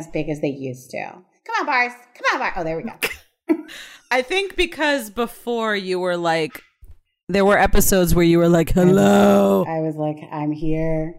as 0.00 0.08
big 0.08 0.28
as 0.28 0.40
they 0.40 0.48
used 0.48 0.90
to. 0.90 0.98
Come 1.46 1.54
on, 1.60 1.66
bars. 1.66 1.92
Come 2.14 2.24
on, 2.34 2.38
bars. 2.40 2.52
Oh, 2.56 2.64
there 2.64 2.76
we 2.76 2.82
go. 2.84 2.92
I 4.10 4.22
think 4.22 4.56
because 4.56 5.10
before 5.10 5.76
you 5.76 5.98
were 6.00 6.16
like, 6.16 6.62
there 7.28 7.44
were 7.44 7.58
episodes 7.58 8.14
where 8.14 8.24
you 8.24 8.38
were 8.38 8.48
like, 8.48 8.70
hello. 8.70 9.64
I 9.68 9.78
was 9.80 9.94
like, 9.96 10.16
I'm 10.32 10.50
here 10.52 11.14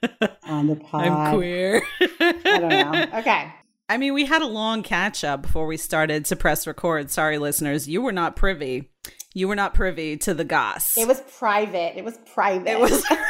on 0.44 0.68
the 0.68 0.76
pod. 0.76 1.08
I'm 1.08 1.34
queer. 1.36 1.82
I 2.00 2.32
don't 2.44 2.68
know. 2.68 3.18
Okay. 3.18 3.52
I 3.88 3.96
mean, 3.98 4.14
we 4.14 4.24
had 4.24 4.42
a 4.42 4.46
long 4.46 4.82
catch 4.82 5.22
up 5.24 5.42
before 5.42 5.66
we 5.66 5.76
started 5.76 6.24
to 6.26 6.36
press 6.36 6.66
record. 6.66 7.10
Sorry, 7.10 7.38
listeners. 7.38 7.88
You 7.88 8.02
were 8.02 8.12
not 8.12 8.36
privy. 8.36 8.90
You 9.34 9.48
were 9.48 9.54
not 9.56 9.74
privy 9.74 10.16
to 10.18 10.34
the 10.34 10.44
goss. 10.44 10.96
It 10.96 11.06
was 11.06 11.20
private. 11.38 11.96
It 11.96 12.04
was 12.04 12.18
private. 12.32 12.68
It 12.70 12.80
was 12.80 13.04
private. 13.04 13.22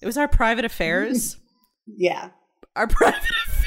It 0.00 0.06
was 0.06 0.16
our 0.16 0.28
private 0.28 0.64
affairs. 0.64 1.36
yeah. 1.86 2.30
Our 2.76 2.86
private 2.86 3.18
affairs. 3.18 3.57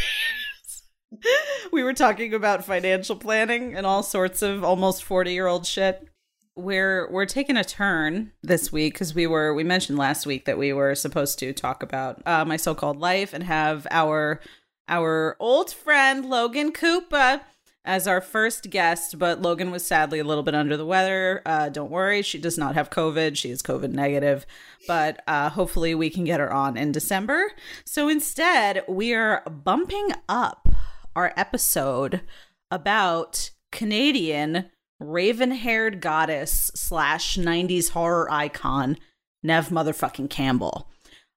We 1.71 1.83
were 1.83 1.93
talking 1.93 2.33
about 2.33 2.65
financial 2.65 3.15
planning 3.15 3.75
and 3.75 3.85
all 3.85 4.03
sorts 4.03 4.41
of 4.41 4.63
almost 4.63 5.03
40 5.03 5.31
year 5.31 5.47
old 5.47 5.65
shit. 5.65 6.07
We're 6.55 7.09
we're 7.09 7.25
taking 7.25 7.55
a 7.55 7.63
turn 7.63 8.33
this 8.43 8.71
week 8.71 8.93
because 8.93 9.15
we 9.15 9.25
were 9.25 9.53
we 9.53 9.63
mentioned 9.63 9.97
last 9.97 10.25
week 10.25 10.45
that 10.45 10.57
we 10.57 10.73
were 10.73 10.95
supposed 10.95 11.39
to 11.39 11.53
talk 11.53 11.81
about 11.81 12.21
uh, 12.25 12.43
my 12.43 12.57
so 12.57 12.75
called 12.75 12.99
life 12.99 13.33
and 13.33 13.43
have 13.43 13.87
our 13.89 14.41
our 14.89 15.37
old 15.39 15.71
friend 15.71 16.25
Logan 16.25 16.73
Cooper 16.73 17.41
as 17.83 18.05
our 18.05 18.21
first 18.21 18.69
guest, 18.69 19.17
but 19.17 19.41
Logan 19.41 19.71
was 19.71 19.85
sadly 19.85 20.19
a 20.19 20.23
little 20.23 20.43
bit 20.43 20.53
under 20.53 20.77
the 20.77 20.85
weather. 20.85 21.41
Uh, 21.45 21.69
don't 21.69 21.89
worry, 21.89 22.21
she 22.21 22.37
does 22.37 22.57
not 22.57 22.75
have 22.75 22.91
COVID. 22.91 23.37
She 23.37 23.49
is 23.49 23.63
COVID 23.63 23.91
negative, 23.91 24.45
but 24.87 25.23
uh, 25.25 25.49
hopefully 25.49 25.95
we 25.95 26.09
can 26.09 26.25
get 26.25 26.39
her 26.39 26.53
on 26.53 26.77
in 26.77 26.91
December. 26.91 27.51
So 27.85 28.07
instead, 28.07 28.83
we 28.87 29.13
are 29.13 29.41
bumping 29.49 30.09
up 30.29 30.67
our 31.15 31.33
episode 31.35 32.21
about 32.69 33.51
Canadian 33.71 34.69
raven 34.99 35.51
haired 35.51 36.01
goddess 36.01 36.71
slash 36.75 37.37
90s 37.37 37.89
horror 37.89 38.31
icon, 38.31 38.97
Nev 39.43 39.69
motherfucking 39.69 40.29
Campbell. 40.29 40.87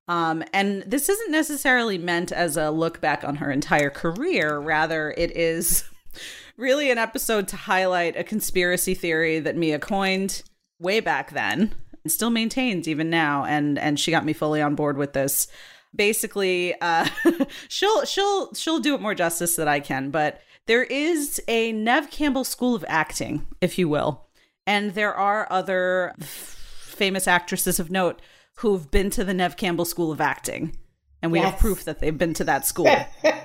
Um, 0.06 0.44
and 0.53 0.83
this 0.83 1.08
isn't 1.08 1.31
necessarily 1.31 1.97
meant 1.97 2.31
as 2.31 2.56
a 2.56 2.70
look 2.70 3.00
back 3.00 3.25
on 3.25 3.36
her 3.36 3.50
entire 3.50 3.91
career. 3.91 4.58
Rather, 4.58 5.14
it 5.16 5.34
is 5.36 5.84
really 6.56 6.91
an 6.91 6.98
episode 6.98 7.48
to 7.48 7.56
highlight 7.56 8.16
a 8.16 8.25
conspiracy 8.25 8.94
theory 8.94 9.41
that 9.41 9.56
Mia 9.56 9.78
coined 9.78 10.42
way 10.78 11.00
back 11.00 11.31
then 11.31 11.75
and 12.03 12.12
still 12.12 12.31
maintains 12.31 12.86
even 12.86 13.09
now. 13.09 13.44
And 13.44 13.78
and 13.78 13.98
she 13.98 14.11
got 14.11 14.27
me 14.27 14.34
fully 14.34 14.61
on 14.61 14.75
board 14.75 14.98
with 14.98 15.14
this. 15.14 15.48
Basically, 15.95 16.75
uh, 16.81 17.06
she'll 17.69 18.05
she'll 18.05 18.53
she'll 18.55 18.81
do 18.81 18.95
it 18.95 19.00
more 19.00 19.14
justice 19.14 19.56
than 19.56 19.69
I 19.69 19.81
can. 19.81 20.11
But 20.11 20.41
there 20.67 20.83
is 20.84 21.41
a 21.48 21.73
Nev 21.73 22.11
Campbell 22.11 22.45
School 22.45 22.75
of 22.75 22.84
Acting, 22.89 23.47
if 23.61 23.78
you 23.78 23.89
will, 23.89 24.27
and 24.67 24.95
there 24.95 25.15
are 25.15 25.47
other 25.50 26.15
f- 26.20 26.27
famous 26.27 27.28
actresses 27.28 27.78
of 27.78 27.91
note 27.91 28.20
who've 28.59 28.91
been 28.91 29.11
to 29.11 29.25
the 29.25 29.34
Nev 29.34 29.56
Campbell 29.56 29.84
School 29.84 30.11
of 30.11 30.20
Acting, 30.20 30.77
and 31.22 31.31
we 31.33 31.39
Yes. 31.39 31.50
have 31.53 31.61
proof 31.61 31.84
that 31.84 31.98
they've 32.00 32.17
been 32.17 32.34
to 32.34 32.45
that 32.45 32.66
school 32.66 32.88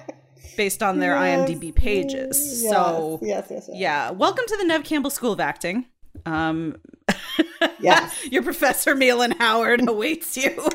based 0.58 0.82
on 0.84 1.00
their 1.00 1.16
Yes. 1.16 1.50
IMDb 1.50 1.74
pages. 1.76 2.64
Yes, 2.64 2.72
so, 2.72 3.20
yes, 3.22 3.48
yes, 3.50 3.66
yes. 3.68 3.78
yeah, 3.78 4.12
welcome 4.12 4.46
to 4.48 4.58
the 4.58 4.64
Nev 4.66 4.84
Campbell 4.84 5.10
School 5.12 5.34
of 5.34 5.40
Acting. 5.40 5.86
Um, 6.26 6.78
Yes. 7.82 8.26
your 8.30 8.44
professor 8.44 8.94
Milan 8.96 9.32
Howard 9.32 9.88
awaits 9.88 10.36
you. 10.38 10.68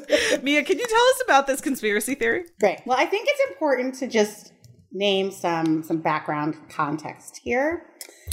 Mia, 0.42 0.62
can 0.64 0.78
you 0.78 0.86
tell 0.86 1.04
us 1.14 1.22
about 1.24 1.46
this 1.46 1.60
conspiracy 1.60 2.14
theory? 2.14 2.44
Great. 2.60 2.80
Well, 2.86 2.98
I 2.98 3.06
think 3.06 3.28
it's 3.28 3.50
important 3.50 3.94
to 3.96 4.06
just 4.06 4.52
name 4.92 5.30
some 5.30 5.82
some 5.82 5.98
background 5.98 6.56
context 6.68 7.40
here. 7.42 7.86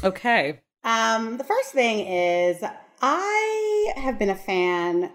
Okay. 0.04 0.62
Um, 0.84 1.38
the 1.38 1.44
first 1.44 1.72
thing 1.72 2.00
is 2.06 2.64
I 3.02 3.94
have 3.98 4.18
been 4.20 4.30
a 4.30 4.36
fan, 4.36 5.12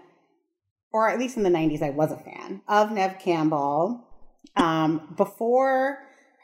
or 0.91 1.09
at 1.09 1.19
least 1.19 1.37
in 1.37 1.43
the 1.43 1.49
'90s, 1.49 1.81
I 1.81 1.89
was 1.89 2.11
a 2.11 2.17
fan 2.17 2.61
of 2.67 2.91
Nev 2.91 3.19
Campbell 3.19 4.05
um, 4.55 5.13
before 5.17 5.99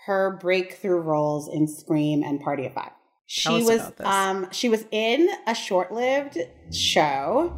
her 0.05 0.37
breakthrough 0.41 0.99
roles 0.99 1.47
in 1.47 1.67
Scream 1.67 2.23
and 2.23 2.39
Party 2.39 2.65
of 2.65 2.73
Five. 2.73 2.91
She 3.27 3.63
was 3.63 3.93
um, 4.01 4.47
she 4.51 4.67
was 4.67 4.85
in 4.91 5.29
a 5.47 5.55
short-lived 5.55 6.37
show 6.73 7.57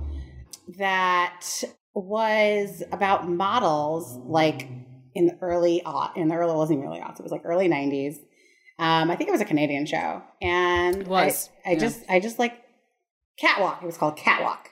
that 0.77 1.63
was 1.95 2.83
about 2.91 3.29
models 3.29 4.17
like 4.25 4.67
in 5.15 5.27
the 5.27 5.37
early 5.41 5.81
aught 5.85 6.15
in 6.17 6.27
the 6.27 6.35
early 6.35 6.53
wasn't 6.55 6.77
even 6.79 6.89
early 6.89 6.99
aughts 6.99 7.19
it 7.19 7.23
was 7.23 7.31
like 7.31 7.41
early 7.45 7.67
90s 7.69 8.15
um 8.79 9.11
i 9.11 9.15
think 9.15 9.27
it 9.29 9.31
was 9.31 9.41
a 9.41 9.45
canadian 9.45 9.85
show 9.85 10.21
and 10.41 10.97
It 11.01 11.07
was, 11.07 11.49
i, 11.65 11.69
I 11.69 11.73
yeah. 11.73 11.79
just 11.79 12.03
i 12.09 12.19
just 12.19 12.39
like 12.39 12.53
catwalk 13.37 13.83
it 13.83 13.85
was 13.85 13.97
called 13.97 14.17
catwalk 14.17 14.69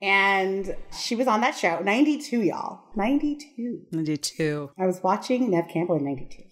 and 0.00 0.76
she 0.96 1.14
was 1.16 1.26
on 1.26 1.40
that 1.40 1.56
show 1.56 1.80
92 1.80 2.42
y'all 2.42 2.80
92 2.96 3.80
I 3.98 4.02
do 4.02 4.16
too. 4.16 4.70
i 4.78 4.86
was 4.86 5.00
watching 5.02 5.50
nev 5.50 5.66
campbell 5.68 5.96
in 5.96 6.04
92 6.04 6.42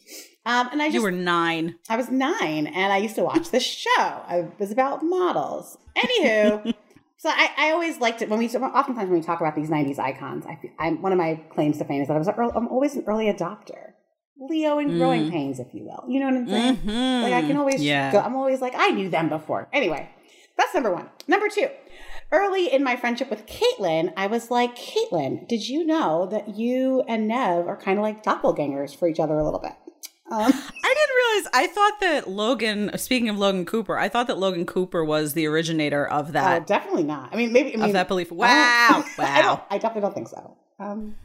um 0.47 0.69
and 0.73 0.81
i 0.83 0.87
just 0.87 0.95
You 0.95 1.03
were 1.03 1.11
nine. 1.13 1.77
I 1.89 1.97
was 1.97 2.11
nine 2.11 2.67
and 2.67 2.93
I 2.93 2.97
used 2.97 3.15
to 3.17 3.23
watch 3.23 3.51
this 3.51 3.63
show. 3.63 4.23
It 4.31 4.51
was 4.59 4.71
about 4.73 5.03
models. 5.05 5.77
Anywho, 5.97 6.75
so 7.23 7.29
I, 7.29 7.51
I 7.59 7.71
always 7.73 8.01
liked 8.01 8.23
it 8.23 8.31
when 8.31 8.39
we 8.39 8.47
oftentimes 8.49 9.11
when 9.11 9.19
we 9.21 9.23
talk 9.25 9.41
about 9.41 9.55
these 9.55 9.69
'90s 9.69 9.99
icons. 9.99 10.47
I, 10.47 10.59
I'm 10.79 11.03
one 11.03 11.13
of 11.13 11.19
my 11.19 11.35
claims 11.51 11.77
to 11.79 11.85
fame 11.85 12.01
is 12.01 12.09
that 12.09 12.15
I 12.15 12.19
was 12.19 12.29
a 12.29 12.35
earl- 12.35 12.53
I'm 12.57 12.67
always 12.69 12.95
an 12.97 13.05
early 13.07 13.27
adopter, 13.27 13.93
Leo 14.39 14.79
in 14.79 14.97
growing 14.97 15.31
pains, 15.31 15.61
if 15.61 15.75
you 15.75 15.85
will. 15.85 16.03
You 16.09 16.21
know 16.21 16.27
what 16.27 16.35
I'm 16.37 16.49
saying? 16.49 16.77
Mhm. 16.79 17.23
Like 17.23 17.33
I 17.35 17.43
can 17.43 17.59
always 17.59 17.83
Yeah. 17.83 18.11
go. 18.11 18.21
I'm 18.21 18.35
always 18.35 18.63
like 18.63 18.73
I 18.75 18.89
knew 18.89 19.11
them 19.11 19.29
before. 19.29 19.69
Anyway, 19.71 20.09
that's 20.57 20.73
number 20.75 20.93
one. 20.93 21.11
Number 21.29 21.49
two. 21.49 21.69
Early 22.33 22.73
in 22.73 22.83
my 22.85 22.95
friendship 22.97 23.29
with 23.29 23.45
Caitlin, 23.47 24.13
I 24.17 24.29
was 24.29 24.51
like, 24.53 24.77
Caitlin, 24.77 25.47
did 25.49 25.69
you 25.69 25.85
know 25.85 26.27
that 26.31 26.57
you 26.57 27.03
and 27.09 27.27
Nev 27.29 27.67
are 27.67 27.77
kind 27.77 27.99
of 27.99 28.03
like 28.05 28.23
doppelgangers 28.23 28.97
for 28.97 29.09
each 29.09 29.19
other 29.21 29.37
a 29.37 29.45
little 29.45 29.59
bit? 29.61 29.73
Um, 30.31 30.53
didn't 31.07 31.17
realize. 31.17 31.51
I 31.55 31.67
thought 31.67 32.01
that 32.01 32.29
Logan. 32.29 32.91
Speaking 32.97 33.29
of 33.29 33.39
Logan 33.39 33.65
Cooper, 33.65 33.99
I 33.99 34.09
thought 34.09 34.27
that 34.27 34.39
Logan 34.39 34.67
Cooper 34.67 35.05
was 35.05 35.35
the 35.35 35.47
originator 35.47 36.07
of 36.07 36.29
Uh, 36.29 36.33
that 36.33 36.67
definitely 36.67 37.05
not. 37.05 37.31
I 37.33 37.37
mean, 37.37 37.53
maybe 37.53 37.75
I 37.75 37.77
mean, 37.77 37.87
of 37.87 37.93
that 37.95 38.09
belief. 38.09 38.33
I 38.33 38.35
Wow! 38.35 39.05
I, 39.19 39.41
Wow! 39.43 39.65
I 39.71 39.79
definitely 39.79 40.03
don't 40.03 40.15
think 40.15 40.29
so. 40.29 40.57
Um, 40.79 41.17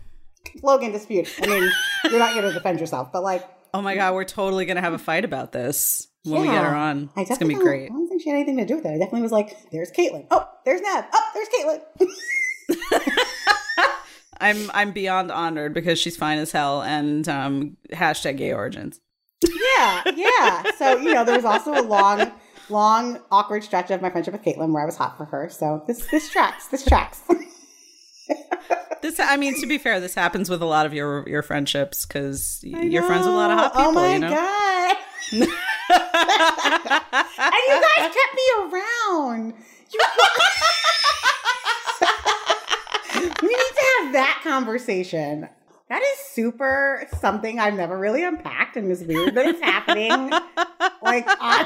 Logan 0.63 0.91
dispute. 0.91 1.33
I 1.41 1.47
mean, 1.47 1.71
you're 2.05 2.19
not 2.19 2.33
going 2.33 2.45
to 2.45 2.53
defend 2.53 2.79
yourself, 2.79 3.11
but 3.11 3.23
like, 3.23 3.43
Oh 3.75 3.81
my 3.81 3.93
god, 3.93 4.13
we're 4.13 4.23
totally 4.23 4.65
gonna 4.65 4.79
have 4.79 4.93
a 4.93 4.97
fight 4.97 5.25
about 5.25 5.51
this 5.51 6.07
when 6.23 6.43
we 6.43 6.47
get 6.47 6.63
her 6.63 6.73
on. 6.73 7.09
I 7.13 7.21
It's 7.23 7.37
gonna 7.37 7.49
be 7.49 7.55
great. 7.55 7.91
I 7.91 7.93
don't 7.93 8.07
think 8.07 8.21
she 8.21 8.29
had 8.29 8.37
anything 8.37 8.55
to 8.55 8.65
do 8.65 8.77
with 8.77 8.85
it. 8.85 8.89
I 8.89 8.97
definitely 8.97 9.23
was 9.23 9.33
like, 9.33 9.69
"There's 9.69 9.91
Caitlin. 9.91 10.27
Oh, 10.31 10.47
there's 10.63 10.79
Nev. 10.79 11.03
Oh, 11.13 11.31
there's 11.33 11.49
Caitlin." 11.49 13.09
I'm 14.39 14.71
I'm 14.73 14.91
beyond 14.93 15.29
honored 15.29 15.73
because 15.73 15.99
she's 15.99 16.15
fine 16.15 16.37
as 16.37 16.53
hell 16.53 16.83
and 16.83 17.27
um 17.27 17.75
hashtag 17.91 18.37
gay 18.37 18.53
origins. 18.53 19.01
Yeah, 19.43 20.03
yeah. 20.15 20.71
So 20.77 20.97
you 20.97 21.13
know, 21.13 21.23
there 21.25 21.35
was 21.35 21.45
also 21.45 21.73
a 21.73 21.81
long, 21.83 22.31
long, 22.69 23.19
awkward 23.31 23.63
stretch 23.63 23.91
of 23.91 24.01
my 24.01 24.09
friendship 24.09 24.33
with 24.33 24.43
Caitlin 24.43 24.71
where 24.73 24.81
I 24.83 24.85
was 24.85 24.97
hot 24.97 25.17
for 25.17 25.25
her. 25.25 25.49
So 25.49 25.83
this 25.87 26.05
this 26.07 26.29
tracks. 26.29 26.67
This 26.67 26.83
tracks. 26.85 27.21
This 29.01 29.19
I 29.19 29.37
mean 29.37 29.59
to 29.61 29.67
be 29.67 29.77
fair, 29.77 29.99
this 29.99 30.15
happens 30.15 30.49
with 30.49 30.63
a 30.63 30.65
lot 30.65 30.87
of 30.87 30.93
your 30.93 31.29
your 31.29 31.43
friendships 31.43 32.07
because 32.07 32.59
you're 32.63 33.03
friends 33.03 33.27
with 33.27 33.35
a 33.35 33.37
lot 33.37 33.51
of 33.51 33.59
hot 33.59 33.71
oh 33.75 33.89
people. 33.89 33.91
Oh 33.91 33.93
my 33.93 34.13
you 34.13 34.19
know. 34.19 34.29
god. 34.31 34.97
and 35.31 35.41
you 37.67 37.81
guys 37.81 38.15
kept 38.15 38.33
me 38.33 38.41
around. 38.61 39.53
You- 39.91 39.99
we 43.43 43.47
need 43.47 43.55
to 43.55 43.85
have 44.01 44.13
that 44.13 44.41
conversation. 44.43 45.47
That 45.87 46.01
is 46.01 46.17
super 46.31 47.07
something 47.19 47.59
I've 47.59 47.75
never 47.75 47.97
really 47.97 48.23
unpacked 48.23 48.75
and 48.75 48.91
is 48.91 49.03
weird 49.03 49.35
that 49.35 49.45
it's 49.45 49.61
happening 49.61 50.29
like 51.03 51.27
on 51.39 51.65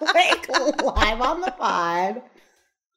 like 0.14 0.48
live 0.48 1.20
on 1.20 1.40
the 1.40 1.50
pod. 1.52 2.22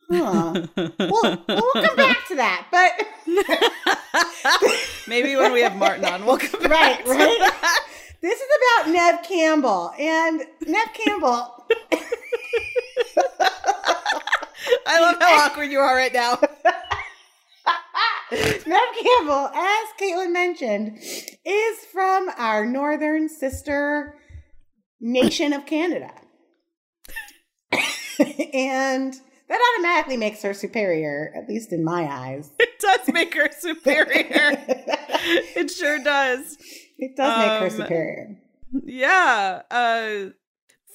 Huh. 0.10 0.68
Well, 1.00 1.44
we'll 1.48 1.86
come 1.86 1.96
back 1.96 2.28
to 2.28 2.36
that, 2.36 2.68
but 2.70 3.08
Maybe 5.08 5.38
when 5.38 5.54
we 5.54 5.62
have 5.62 5.78
Martin 5.78 6.04
on, 6.04 6.26
we'll 6.26 6.38
come 6.38 6.64
back. 6.64 7.08
right, 7.08 7.18
right. 7.18 7.52
This 8.20 8.40
is 8.40 8.48
about 8.84 8.92
Nev 8.92 9.24
Campbell 9.24 9.94
and 9.98 10.42
Nev 10.68 10.88
Campbell. 10.94 11.66
I 14.86 15.00
love 15.00 15.16
how 15.20 15.46
awkward 15.46 15.72
you 15.72 15.80
are 15.80 15.96
right 15.96 16.14
now. 16.14 16.40
Nev 18.32 18.82
Campbell, 19.04 19.50
as 19.54 19.88
Caitlin 20.00 20.32
mentioned, 20.32 20.98
is 21.46 21.80
from 21.92 22.30
our 22.38 22.66
northern 22.66 23.28
sister 23.30 24.16
nation 25.00 25.52
of 25.54 25.66
Canada. 25.66 26.12
and 28.54 29.14
that 29.50 29.74
automatically 29.76 30.16
makes 30.18 30.42
her 30.44 30.54
superior, 30.54 31.34
at 31.36 31.50
least 31.50 31.74
in 31.74 31.84
my 31.84 32.04
eyes. 32.04 32.52
It 32.60 32.80
does 33.06 33.14
make 33.14 33.36
her 33.36 33.50
superior. 33.60 34.58
it 35.56 35.70
sure 35.70 36.00
does. 36.04 36.58
It 36.98 37.16
does 37.16 37.38
make 37.38 37.60
her 37.60 37.66
Um, 37.66 37.70
superior. 37.84 38.38
Yeah. 38.86 39.62
Uh 39.70 40.32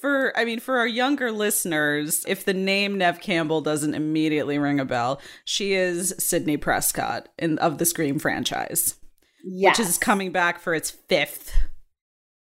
for 0.01 0.31
I 0.37 0.45
mean 0.45 0.59
for 0.59 0.77
our 0.77 0.87
younger 0.87 1.31
listeners, 1.31 2.23
if 2.27 2.45
the 2.45 2.53
name 2.53 2.97
Nev 2.97 3.19
Campbell 3.19 3.61
doesn't 3.61 3.93
immediately 3.93 4.57
ring 4.59 4.79
a 4.79 4.85
bell, 4.85 5.21
she 5.45 5.73
is 5.73 6.13
Sidney 6.19 6.57
Prescott 6.57 7.29
in 7.37 7.57
of 7.59 7.77
the 7.77 7.85
Scream 7.85 8.19
franchise, 8.19 8.95
Yes. 9.43 9.77
which 9.79 9.87
is 9.87 9.97
coming 9.97 10.31
back 10.31 10.59
for 10.59 10.73
its 10.73 10.89
fifth 10.91 11.53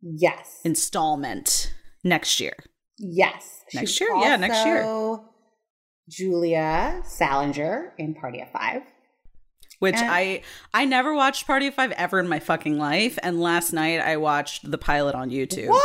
Yes. 0.03 0.61
installment 0.65 1.73
next 2.05 2.39
year. 2.41 2.55
Yes. 2.99 3.63
Next 3.75 3.91
She's 3.93 4.01
year? 4.01 4.11
Yeah, 4.17 4.37
next 4.37 4.65
year. 4.65 5.19
Julia 6.09 7.03
Salinger 7.05 7.93
in 7.99 8.15
Party 8.15 8.41
of 8.41 8.51
Five. 8.51 8.83
Which 9.79 9.95
And- 9.97 10.11
I 10.11 10.43
I 10.75 10.85
never 10.87 11.15
watched 11.15 11.47
Party 11.47 11.67
of 11.69 11.75
Five 11.75 11.93
ever 11.93 12.19
in 12.19 12.29
my 12.29 12.41
fucking 12.41 12.79
life, 12.79 13.19
and 13.23 13.41
last 13.41 13.73
night 13.73 14.01
I 14.01 14.17
watched 14.17 14.69
the 14.71 14.79
pilot 14.79 15.15
on 15.15 15.31
YouTube 15.31 15.69
What? 15.69 15.85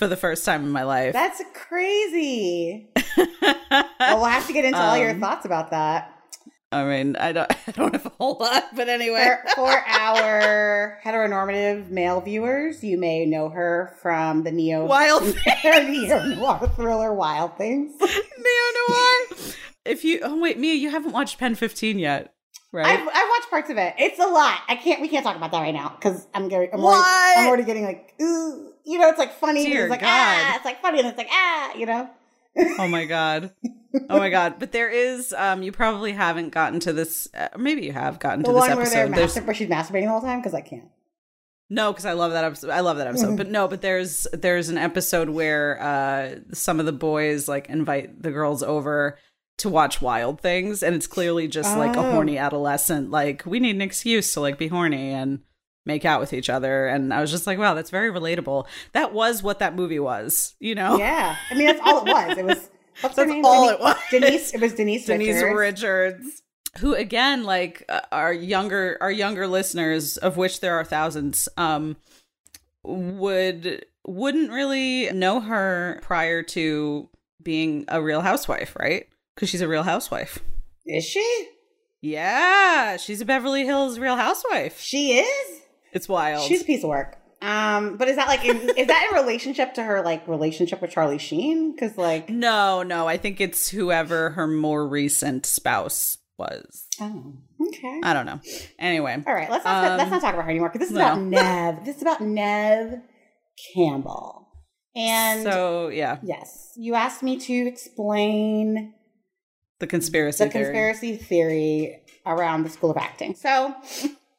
For 0.00 0.08
the 0.08 0.16
first 0.16 0.46
time 0.46 0.64
in 0.64 0.70
my 0.70 0.82
life. 0.82 1.12
That's 1.12 1.42
crazy. 1.52 2.88
well, 3.18 3.84
we'll 4.00 4.24
have 4.24 4.46
to 4.46 4.52
get 4.54 4.64
into 4.64 4.78
all 4.80 4.96
your 4.96 5.10
Um, 5.10 5.20
thoughts 5.20 5.44
about 5.44 5.70
that. 5.72 6.16
I 6.72 6.84
mean, 6.84 7.16
I 7.16 7.32
don't 7.32 7.50
I 7.68 7.72
don't 7.72 7.92
have 7.92 8.06
a 8.06 8.12
whole 8.18 8.38
lot, 8.40 8.64
but 8.74 8.88
anyway. 8.88 9.36
For, 9.54 9.56
for 9.56 9.68
our 9.88 10.98
heteronormative 11.04 11.90
male 11.90 12.22
viewers, 12.22 12.82
you 12.82 12.96
may 12.96 13.26
know 13.26 13.50
her 13.50 13.94
from 14.00 14.42
the 14.44 14.50
neo 14.52 14.86
Wild 14.86 15.22
neo 15.64 16.24
noir 16.34 16.72
thriller 16.74 17.12
Wild 17.12 17.58
Things. 17.58 17.92
Neo 18.00 18.08
Noir. 18.88 19.52
If 19.84 20.02
you 20.02 20.20
oh 20.22 20.40
wait, 20.40 20.58
Mia, 20.58 20.74
you 20.74 20.90
haven't 20.90 21.12
watched 21.12 21.38
Pen 21.38 21.54
15 21.54 21.98
yet, 21.98 22.32
right? 22.72 22.86
I've, 22.86 23.00
I 23.06 23.36
watched 23.38 23.50
parts 23.50 23.68
of 23.68 23.76
it. 23.76 23.94
It's 23.98 24.18
a 24.18 24.26
lot. 24.26 24.60
I 24.66 24.76
can't. 24.76 25.02
We 25.02 25.08
can't 25.08 25.24
talk 25.26 25.36
about 25.36 25.50
that 25.52 25.60
right 25.60 25.74
now 25.74 25.90
because 25.94 26.26
I'm 26.32 26.48
getting. 26.48 26.70
I'm 26.72 26.80
I'm 26.80 27.48
already 27.48 27.64
getting 27.64 27.84
like, 27.84 28.14
ooh. 28.22 28.69
You 28.84 28.98
know, 28.98 29.08
it's 29.08 29.18
like 29.18 29.32
funny. 29.34 29.64
Dear 29.66 29.82
it's 29.84 29.90
like 29.90 30.00
God. 30.00 30.08
ah. 30.10 30.56
It's 30.56 30.64
like 30.64 30.80
funny 30.82 30.98
and 31.00 31.08
it's 31.08 31.18
like 31.18 31.28
ah. 31.30 31.74
You 31.74 31.86
know. 31.86 32.10
oh 32.78 32.88
my 32.88 33.04
god. 33.04 33.52
Oh 34.08 34.18
my 34.18 34.28
god. 34.30 34.54
But 34.58 34.72
there 34.72 34.88
is 34.88 35.32
um 35.32 35.62
you 35.62 35.72
probably 35.72 36.12
haven't 36.12 36.50
gotten 36.50 36.80
to 36.80 36.92
this 36.92 37.28
uh, 37.34 37.48
maybe 37.58 37.82
you 37.86 37.92
have 37.92 38.18
gotten 38.18 38.40
The 38.42 38.48
to 38.48 38.52
this 38.54 38.60
one 38.68 38.76
where 38.76 38.86
they're 38.88 39.06
episode. 39.06 39.40
Mastur- 39.42 39.46
where 39.46 39.54
she's 39.54 39.68
masturbating 39.68 40.04
the 40.04 40.08
whole 40.10 40.20
time 40.20 40.40
because 40.40 40.54
I 40.54 40.60
can't. 40.60 40.88
No, 41.72 41.92
because 41.92 42.04
I 42.04 42.14
love 42.14 42.32
that 42.32 42.42
episode. 42.44 42.70
I 42.70 42.80
love 42.80 42.96
that 42.96 43.06
episode. 43.06 43.36
But 43.36 43.48
no, 43.48 43.68
but 43.68 43.80
there's 43.82 44.26
there's 44.32 44.68
an 44.70 44.78
episode 44.78 45.28
where 45.30 45.80
uh 45.80 46.36
some 46.52 46.80
of 46.80 46.86
the 46.86 46.92
boys 46.92 47.46
like 47.48 47.68
invite 47.68 48.20
the 48.22 48.32
girls 48.32 48.62
over 48.64 49.18
to 49.58 49.68
watch 49.68 50.00
Wild 50.02 50.40
Things, 50.40 50.82
and 50.82 50.96
it's 50.96 51.06
clearly 51.06 51.46
just 51.46 51.76
like 51.76 51.94
a 51.94 52.00
Oh. 52.00 52.10
horny 52.12 52.38
adolescent. 52.38 53.10
Like 53.12 53.44
we 53.46 53.60
need 53.60 53.76
an 53.76 53.82
excuse 53.82 54.32
to 54.34 54.40
like 54.40 54.58
be 54.58 54.66
horny 54.68 55.10
and 55.10 55.40
make 55.86 56.04
out 56.04 56.20
with 56.20 56.32
each 56.32 56.50
other. 56.50 56.86
And 56.86 57.12
I 57.12 57.20
was 57.20 57.30
just 57.30 57.46
like, 57.46 57.58
wow, 57.58 57.74
that's 57.74 57.90
very 57.90 58.10
relatable. 58.10 58.66
That 58.92 59.12
was 59.12 59.42
what 59.42 59.58
that 59.60 59.74
movie 59.74 59.98
was. 60.00 60.54
You 60.60 60.74
know, 60.74 60.98
Yeah, 60.98 61.36
I 61.50 61.54
mean 61.54 61.66
that's 61.66 61.80
all 61.82 62.06
it 62.06 62.12
was. 62.12 62.38
It 62.38 62.44
was. 62.44 62.70
What's 63.00 63.16
her 63.16 63.24
That's 63.24 63.32
name? 63.34 63.44
all 63.46 63.66
Denise, 63.66 63.72
it 63.72 63.80
was. 63.80 63.96
Denise. 64.10 64.54
It 64.54 64.60
was 64.60 64.74
Denise. 64.74 65.06
Denise 65.06 65.42
Richards. 65.42 65.82
Richards. 65.82 66.42
Who 66.78 66.94
again, 66.94 67.44
like 67.44 67.84
uh, 67.88 68.00
our 68.12 68.32
younger 68.32 68.98
our 69.00 69.10
younger 69.10 69.46
listeners, 69.46 70.18
of 70.18 70.36
which 70.36 70.60
there 70.60 70.74
are 70.78 70.84
thousands, 70.84 71.48
um, 71.56 71.96
would 72.82 73.84
wouldn't 74.06 74.50
really 74.50 75.10
know 75.12 75.40
her 75.40 75.98
prior 76.02 76.42
to 76.42 77.08
being 77.42 77.84
a 77.88 78.02
real 78.02 78.20
housewife, 78.20 78.76
right? 78.78 79.06
Because 79.34 79.48
she's 79.48 79.60
a 79.62 79.68
real 79.68 79.82
housewife. 79.82 80.38
Is 80.86 81.04
she? 81.04 81.48
Yeah, 82.02 82.96
she's 82.96 83.20
a 83.20 83.24
Beverly 83.24 83.64
Hills 83.64 83.98
real 83.98 84.16
housewife. 84.16 84.80
She 84.80 85.18
is. 85.18 85.60
It's 85.92 86.08
wild. 86.08 86.46
She's 86.46 86.62
a 86.62 86.64
piece 86.64 86.82
of 86.84 86.90
work. 86.90 87.16
Um, 87.42 87.96
but 87.96 88.08
is 88.08 88.16
that 88.16 88.28
like 88.28 88.44
in, 88.44 88.56
is 88.76 88.86
that 88.86 89.08
in 89.10 89.16
relationship 89.18 89.74
to 89.74 89.82
her 89.82 90.02
like 90.02 90.28
relationship 90.28 90.82
with 90.82 90.90
Charlie 90.90 91.18
Sheen? 91.18 91.72
Because 91.72 91.96
like 91.96 92.28
no, 92.28 92.82
no, 92.82 93.08
I 93.08 93.16
think 93.16 93.40
it's 93.40 93.68
whoever 93.70 94.30
her 94.30 94.46
more 94.46 94.86
recent 94.86 95.46
spouse 95.46 96.18
was. 96.38 96.86
oh 97.00 97.34
okay. 97.68 98.00
I 98.02 98.12
don't 98.12 98.26
know. 98.26 98.40
Anyway, 98.78 99.22
All 99.26 99.34
right, 99.34 99.50
let's 99.50 99.64
not 99.64 99.84
Um, 99.92 99.98
let's 99.98 100.10
not 100.10 100.20
talk 100.20 100.34
about 100.34 100.44
her 100.44 100.50
anymore 100.50 100.68
because 100.68 100.88
this 100.88 100.90
is 100.90 100.98
no. 100.98 101.12
about 101.12 101.20
Nev. 101.22 101.84
This 101.84 101.96
is 101.96 102.02
about 102.02 102.20
Nev 102.20 103.00
Campbell. 103.74 104.48
And 104.94 105.42
so 105.42 105.88
yeah, 105.88 106.18
yes, 106.22 106.72
you 106.76 106.94
asked 106.94 107.22
me 107.22 107.38
to 107.38 107.52
explain 107.66 108.92
the 109.78 109.86
conspiracy 109.86 110.44
the 110.44 110.50
theory. 110.50 110.64
conspiracy 110.64 111.16
theory 111.16 112.02
around 112.26 112.64
the 112.64 112.70
School 112.70 112.90
of 112.90 112.96
Acting. 112.98 113.34
So 113.34 113.74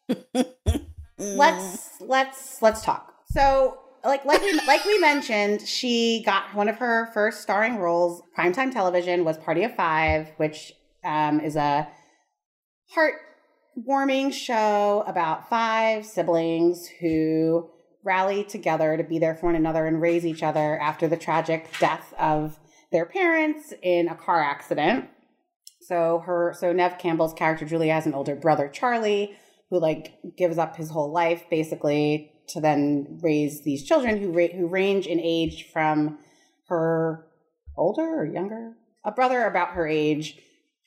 let's 1.22 2.02
let's 2.02 2.62
let's 2.62 2.84
talk. 2.84 3.14
So 3.30 3.80
like 4.04 4.26
like 4.26 4.42
we 4.42 4.54
like 4.66 4.86
we 4.86 4.98
mentioned, 5.00 5.62
she 5.62 6.24
got 6.26 6.54
one 6.56 6.68
of 6.68 6.78
her 6.78 7.10
first 7.14 7.42
starring 7.42 7.78
roles. 7.78 8.22
Primetime 8.38 8.72
television 8.72 9.24
was 9.24 9.38
Party 9.38 9.64
of 9.64 9.76
Five, 9.76 10.32
which 10.38 10.74
um, 11.04 11.40
is 11.40 11.56
a 11.56 11.88
heartwarming 12.96 14.34
show 14.34 15.04
about 15.08 15.50
five 15.50 16.06
siblings 16.06 16.88
who 17.00 17.70
rally 18.04 18.44
together 18.44 18.98
to 18.98 19.04
be 19.04 19.20
there 19.20 19.36
for 19.36 19.48
one 19.48 19.56
another 19.56 19.86
and 19.86 20.02
raise 20.02 20.26
each 20.26 20.42
other 20.42 20.80
after 20.80 21.08
the 21.08 21.18
tragic 21.18 21.70
death 21.80 22.14
of 22.18 22.60
their 22.92 23.06
parents 23.06 23.74
in 23.84 24.08
a 24.08 24.16
car 24.16 24.42
accident. 24.42 25.08
So 25.82 26.24
her 26.26 26.56
so 26.58 26.74
Nev 26.74 26.98
Campbell's 26.98 27.34
character 27.34 27.66
Julia 27.66 27.94
has 27.94 28.06
an 28.06 28.14
older 28.14 28.36
brother 28.36 28.68
Charlie 28.68 29.36
who 29.72 29.80
like 29.80 30.14
gives 30.38 30.60
up 30.60 30.76
his 30.76 30.92
whole 30.92 31.12
life 31.12 31.44
basically 31.50 32.32
to 32.50 32.62
then 32.62 33.18
raise 33.24 33.64
these 33.64 33.84
children 33.84 34.18
who 34.20 34.32
ra- 34.32 34.54
who 34.54 34.68
range 34.68 35.08
in 35.08 35.20
age 35.20 35.68
from 35.74 36.20
her 36.68 37.26
older 37.78 38.04
or 38.04 38.26
younger 38.26 38.74
a 39.04 39.12
brother 39.12 39.46
about 39.46 39.70
her 39.70 39.88
age 39.88 40.38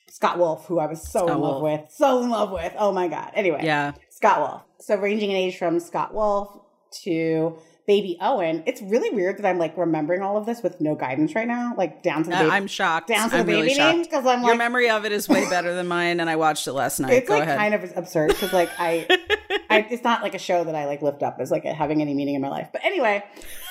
Scott 0.09 0.37
Wolf 0.37 0.65
who 0.67 0.79
I 0.79 0.85
was 0.85 1.01
so 1.01 1.25
Scott 1.25 1.35
in 1.37 1.41
love 1.41 1.61
Wolf. 1.61 1.81
with 1.81 1.91
so 1.91 2.23
in 2.23 2.29
love 2.29 2.51
with 2.51 2.73
oh 2.77 2.91
my 2.93 3.07
god 3.09 3.31
anyway 3.33 3.61
Yeah. 3.63 3.91
Scott 4.11 4.39
Wolf 4.39 4.63
so 4.79 4.95
ranging 4.97 5.31
in 5.31 5.35
age 5.35 5.57
from 5.57 5.79
Scott 5.79 6.13
Wolf 6.13 6.55
to 7.03 7.57
baby 7.87 8.17
Owen 8.19 8.63
it's 8.65 8.81
really 8.81 9.09
weird 9.11 9.37
that 9.37 9.45
I'm 9.47 9.59
like 9.59 9.77
remembering 9.77 10.21
all 10.23 10.37
of 10.37 10.45
this 10.45 10.63
with 10.63 10.81
no 10.81 10.95
guidance 10.95 11.35
right 11.35 11.47
now 11.47 11.73
like 11.77 12.01
down 12.01 12.23
to 12.23 12.29
the 12.29 12.35
Uh, 12.35 12.39
baby, 12.39 12.51
I'm 12.51 12.67
shocked. 12.67 13.07
down 13.09 13.29
to 13.29 13.35
I'm 13.35 13.41
the 13.41 13.45
baby 13.45 13.61
really 13.61 13.67
names 13.75 13.77
shocked. 13.77 14.09
because 14.09 14.25
I'm 14.25 14.41
like, 14.41 14.47
Your 14.47 14.55
memory 14.57 14.89
of 14.89 15.05
it 15.05 15.11
is 15.11 15.29
way 15.29 15.47
better 15.49 15.73
than 15.75 15.87
mine, 15.87 16.19
and 16.19 16.29
I 16.29 16.35
watched 16.35 16.67
it 16.67 16.73
last 16.73 16.99
night. 17.01 17.13
it's 17.13 17.27
Go 17.27 17.35
like 17.35 17.43
ahead. 17.43 17.57
kind 17.57 17.73
of 17.75 17.95
absurd 17.95 18.29
because 18.29 18.51
like 18.53 18.69
I, 18.79 19.05
I 19.69 19.87
it's 19.91 20.03
not 20.03 20.23
like 20.23 20.33
a 20.33 20.39
show 20.39 20.63
that 20.63 20.73
I 20.75 20.85
like 20.85 21.01
lift 21.01 21.21
up 21.23 21.37
as 21.39 21.51
like 21.51 21.63
having 21.63 22.01
any 22.01 22.13
meaning 22.13 22.35
in 22.35 22.41
my 22.41 22.49
life. 22.49 22.69
But 22.71 22.83
anyway, 22.83 23.23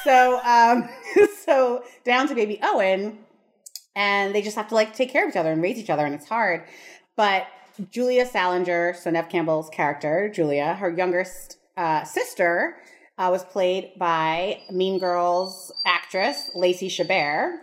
so 0.05 0.41
um 0.45 0.89
so 1.45 1.83
down 2.05 2.29
to 2.29 2.35
baby 2.35 2.59
Owen, 2.63 3.19
and 3.97 4.35
they 4.35 4.43
just 4.43 4.57
have 4.57 4.69
to 4.69 4.75
like 4.75 4.95
take 4.95 5.11
care 5.11 5.25
of 5.25 5.31
each 5.31 5.37
other 5.37 5.51
and 5.53 5.63
raise 5.63 5.79
each 5.79 5.91
other, 5.91 6.05
and 6.07 6.15
it's 6.15 6.29
hard. 6.29 6.65
But 7.17 7.47
Julia 7.91 8.27
Salinger, 8.27 8.95
so 8.95 9.11
Nev 9.11 9.29
Campbell's 9.29 9.69
character, 9.71 10.31
Julia, 10.33 10.75
her 10.75 10.91
youngest 10.91 11.59
uh, 11.77 12.05
sister, 12.05 12.77
uh, 13.19 13.29
was 13.31 13.45
played 13.45 13.93
by 13.99 14.61
Mean 14.71 14.99
Girls 14.99 15.73
actress 15.87 16.51
Lacey 16.55 16.89
Chabert, 16.89 17.59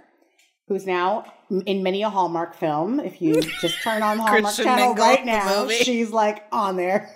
who's 0.67 0.85
now 0.85 1.31
in 1.65 1.83
many 1.83 2.03
a 2.03 2.09
Hallmark 2.09 2.55
film. 2.55 2.99
If 2.99 3.21
you 3.21 3.41
just 3.41 3.81
turn 3.81 4.01
on 4.01 4.17
Hallmark 4.17 4.43
Christian 4.43 4.65
channel 4.65 4.87
Mingle, 4.87 5.05
right 5.05 5.25
now, 5.25 5.67
she's 5.67 6.11
like 6.11 6.43
on 6.51 6.77
there. 6.77 7.13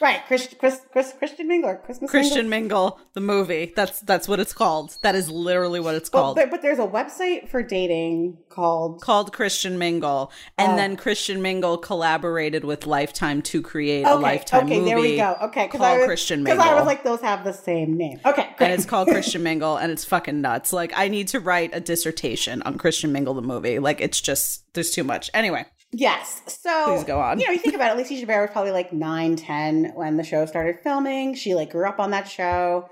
Right, 0.00 0.20
Chris, 0.26 0.48
Chris, 0.58 0.80
Chris, 0.90 1.12
Christian 1.18 1.48
Mingle 1.48 1.70
or 1.70 1.76
Christmas 1.76 2.10
Christian 2.10 2.48
Mingle? 2.48 2.84
Mingle, 2.84 3.00
the 3.12 3.20
movie. 3.20 3.72
That's 3.76 4.00
that's 4.00 4.26
what 4.26 4.40
it's 4.40 4.52
called. 4.54 4.96
That 5.02 5.14
is 5.14 5.30
literally 5.30 5.80
what 5.80 5.94
it's 5.94 6.08
oh, 6.12 6.18
called. 6.18 6.36
there- 6.38 6.46
but 6.46 6.62
there's 6.62 6.78
a 6.78 6.86
website 6.86 7.48
for 7.50 7.62
dating 7.62 8.38
called 8.48 9.02
called 9.02 9.32
Christian 9.34 9.78
Mingle, 9.78 10.32
and 10.56 10.72
Oh. 10.72 10.76
then 10.76 10.96
Christian 10.96 11.42
Mingle 11.42 11.76
collaborated 11.76 12.64
with 12.64 12.86
Lifetime 12.86 13.42
to 13.42 13.60
create 13.60 14.04
a 14.04 14.12
Okay, 14.14 14.22
Lifetime 14.22 14.64
okay, 14.66 14.78
movie. 14.78 14.88
there 14.90 14.98
we 14.98 15.16
go. 15.16 15.36
Okay, 15.42 15.68
called 15.68 15.98
was, 15.98 16.06
Christian 16.06 16.42
Because 16.42 16.58
I 16.58 16.62
Mingle. 16.64 16.78
was 16.78 16.86
like, 16.86 17.04
those 17.04 17.20
have 17.20 17.44
the 17.44 17.52
same 17.52 17.96
name. 17.98 18.18
Okay, 18.24 18.48
great. 18.56 18.70
and 18.70 18.72
it's 18.72 18.86
called 18.86 19.08
Christian 19.08 19.42
Mingle, 19.42 19.76
and 19.76 19.92
it's 19.92 20.04
fucking 20.04 20.40
nuts. 20.40 20.72
Like 20.72 20.92
I 20.96 21.08
need 21.08 21.28
to 21.28 21.40
write 21.40 21.70
a 21.74 21.80
dissertation 21.80 22.62
on 22.62 22.78
Christian 22.78 23.12
Mingle 23.12 23.34
the 23.34 23.42
movie. 23.42 23.78
Like 23.78 24.00
it's 24.00 24.20
just 24.20 24.72
there's 24.72 24.90
too 24.90 25.04
much. 25.04 25.30
Anyway, 25.34 25.66
Yes. 25.98 26.42
So 26.46 26.84
Please 26.94 27.04
go 27.04 27.20
on. 27.20 27.40
You 27.40 27.46
know, 27.46 27.52
you 27.52 27.58
think 27.58 27.74
about 27.74 27.92
it, 27.92 27.96
Lacey 27.96 28.22
Chabert 28.22 28.42
was 28.42 28.50
probably 28.52 28.72
like 28.72 28.92
9, 28.92 29.36
10 29.36 29.92
when 29.94 30.16
the 30.16 30.22
show 30.22 30.44
started 30.44 30.78
filming. 30.80 31.34
She 31.34 31.54
like 31.54 31.70
grew 31.70 31.88
up 31.88 31.98
on 31.98 32.10
that 32.10 32.28
show. 32.28 32.88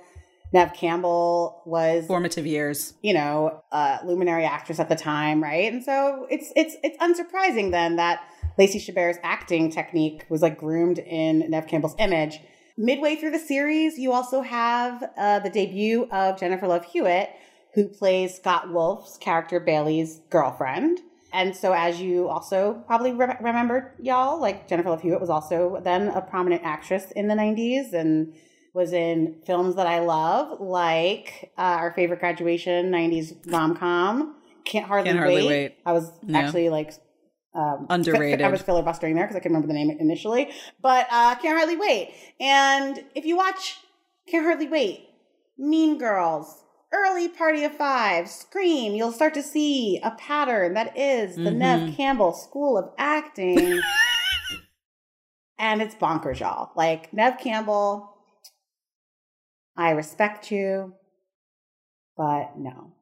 Nev 0.53 0.73
Campbell 0.73 1.63
was 1.67 2.07
formative 2.07 2.47
years. 2.47 2.95
you 3.03 3.13
know, 3.13 3.61
a 3.73 3.99
luminary 4.05 4.45
actress 4.45 4.79
at 4.79 4.89
the 4.89 4.95
time, 4.97 5.43
right? 5.43 5.71
And 5.73 5.83
so 5.83 6.27
it's 6.31 6.53
it's 6.55 6.77
it's 6.85 6.97
unsurprising 6.99 7.73
then 7.73 7.97
that 7.97 8.21
Lacey 8.57 8.79
Chabert's 8.79 9.19
acting 9.25 9.71
technique 9.71 10.25
was 10.29 10.43
like 10.43 10.57
groomed 10.59 10.99
in 10.99 11.51
Nev 11.51 11.67
Campbell's 11.67 11.97
image. 11.99 12.39
Midway 12.77 13.17
through 13.17 13.33
the 13.33 13.39
series, 13.39 13.99
you 13.99 14.13
also 14.13 14.43
have 14.43 15.03
uh, 15.17 15.41
the 15.41 15.51
debut 15.51 16.09
of 16.11 16.39
Jennifer 16.39 16.69
Love 16.69 16.85
Hewitt, 16.85 17.31
who 17.75 17.89
plays 17.89 18.35
Scott 18.37 18.73
Wolf's 18.73 19.19
character 19.19 19.59
Bailey's 19.61 20.21
girlfriend. 20.31 21.01
And 21.35 21.55
so, 21.55 21.73
as 21.75 22.01
you 22.01 22.29
also 22.29 22.83
probably 22.87 23.13
re- 23.13 23.37
remember, 23.41 23.93
y'all, 24.01 24.41
like 24.41 24.69
Jennifer 24.69 24.89
Love 24.89 25.03
Hewitt 25.03 25.21
was 25.21 25.29
also 25.31 25.81
then 25.85 26.09
a 26.09 26.23
prominent 26.23 26.63
actress 26.65 27.11
in 27.11 27.29
the 27.29 27.35
90s 27.35 27.93
and 27.93 28.33
was 28.73 28.93
in 28.93 29.37
films 29.47 29.77
that 29.77 29.87
I 29.87 29.99
love, 30.01 30.61
like 30.61 31.53
uh, 31.59 31.61
our 31.63 31.93
favorite 31.93 32.21
graduation 32.21 32.91
90s 32.91 33.35
rom 33.53 33.77
com, 33.77 34.37
Can't 34.65 34.87
Hardly, 34.87 35.11
Can't 35.11 35.19
Hardly 35.19 35.43
Wait. 35.43 35.49
Wait. 35.49 35.77
I 35.85 35.93
was 35.93 36.11
Yeah. 36.27 36.39
actually 36.39 36.71
like 36.71 36.93
um, 37.55 37.87
Underrated. 37.89 38.43
I 38.43 38.49
was 38.49 38.63
filibustering 38.63 39.15
there 39.15 39.25
because 39.25 39.37
I 39.37 39.39
couldn't 39.41 39.55
remember 39.57 39.69
the 39.73 39.79
name 39.79 39.91
initially, 40.01 40.51
but 40.83 41.07
uh, 41.11 41.37
Can't 41.37 41.57
Hardly 41.57 41.77
Wait. 41.77 42.13
And 42.41 43.05
if 43.15 43.25
you 43.27 43.37
watch 43.37 43.79
Can't 44.29 44.45
Hardly 44.45 44.67
Wait, 44.69 45.09
Mean 45.57 45.99
Girls, 45.99 46.64
Early 46.95 47.29
Party 47.29 47.65
of 47.65 47.77
Five, 47.77 48.29
Scream, 48.31 48.95
you'll 48.95 49.11
start 49.11 49.35
to 49.35 49.43
see 49.43 50.01
a 50.05 50.13
pattern 50.13 50.75
that 50.75 50.97
is 50.97 51.35
the 51.35 51.51
Nev 51.51 51.81
Mhm. 51.81 51.97
Campbell 51.97 52.33
School 52.33 52.79
of 52.79 52.93
Acting. 52.97 53.81
and 55.59 55.83
it's 55.83 55.95
bonkers, 55.97 56.39
y'all. 56.41 56.71
Like, 56.77 57.13
Nev 57.13 57.39
Campbell, 57.39 58.17
I 59.77 59.91
respect 59.91 60.53
you, 60.53 60.95
but 62.17 62.57
no. 62.57 62.93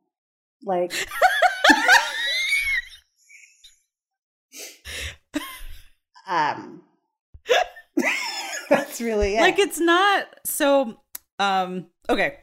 Like, 0.65 0.93
um, 6.27 6.83
that's 8.71 9.01
really 9.01 9.37
it. 9.37 9.41
Like 9.41 9.59
it's 9.59 9.81
not 9.81 10.27
so 10.45 11.01
um 11.39 11.87
okay. 12.09 12.39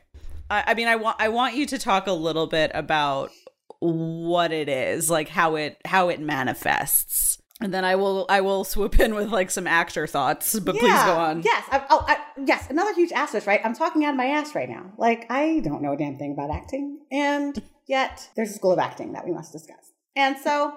I, 0.50 0.64
I 0.68 0.74
mean 0.74 0.88
I 0.88 0.96
want 0.96 1.18
I 1.20 1.30
want 1.30 1.56
you 1.56 1.66
to 1.68 1.78
talk 1.78 2.08
a 2.08 2.14
little 2.14 2.48
bit 2.48 2.72
about 2.74 3.32
what 3.80 4.52
it 4.52 4.70
is, 4.70 5.10
like 5.10 5.30
how 5.30 5.56
it 5.56 5.78
how 5.86 6.10
it 6.10 6.20
manifests. 6.20 7.38
And 7.62 7.74
then 7.74 7.84
I 7.84 7.96
will 7.96 8.26
I 8.30 8.42
will 8.42 8.64
swoop 8.64 9.00
in 9.00 9.16
with 9.16 9.30
like 9.32 9.52
some 9.52 9.68
actor 9.68 10.08
thoughts, 10.08 10.58
but 10.60 10.76
please 10.78 11.04
go 11.04 11.18
on. 11.18 11.42
Yes. 11.44 11.66
I, 11.70 11.86
oh, 11.90 12.06
I, 12.08 12.18
yes. 12.46 12.70
Another 12.70 12.94
huge 12.94 13.12
asterisk, 13.12 13.48
right? 13.48 13.60
I'm 13.64 13.76
talking 13.76 14.06
out 14.06 14.12
of 14.12 14.16
my 14.16 14.28
ass 14.28 14.56
right 14.56 14.70
now. 14.70 14.94
Like, 14.98 15.26
I 15.30 15.60
don't 15.60 15.82
know 15.82 15.92
a 15.92 15.98
damn 15.98 16.18
thing 16.18 16.32
about 16.32 16.56
acting. 16.56 17.00
And 17.12 17.62
yet, 17.86 18.30
there's 18.38 18.52
a 18.52 18.54
school 18.54 18.72
of 18.72 18.80
acting 18.80 19.12
that 19.12 19.26
we 19.26 19.34
must 19.34 19.52
discuss. 19.52 19.92
And 20.16 20.38
so, 20.38 20.74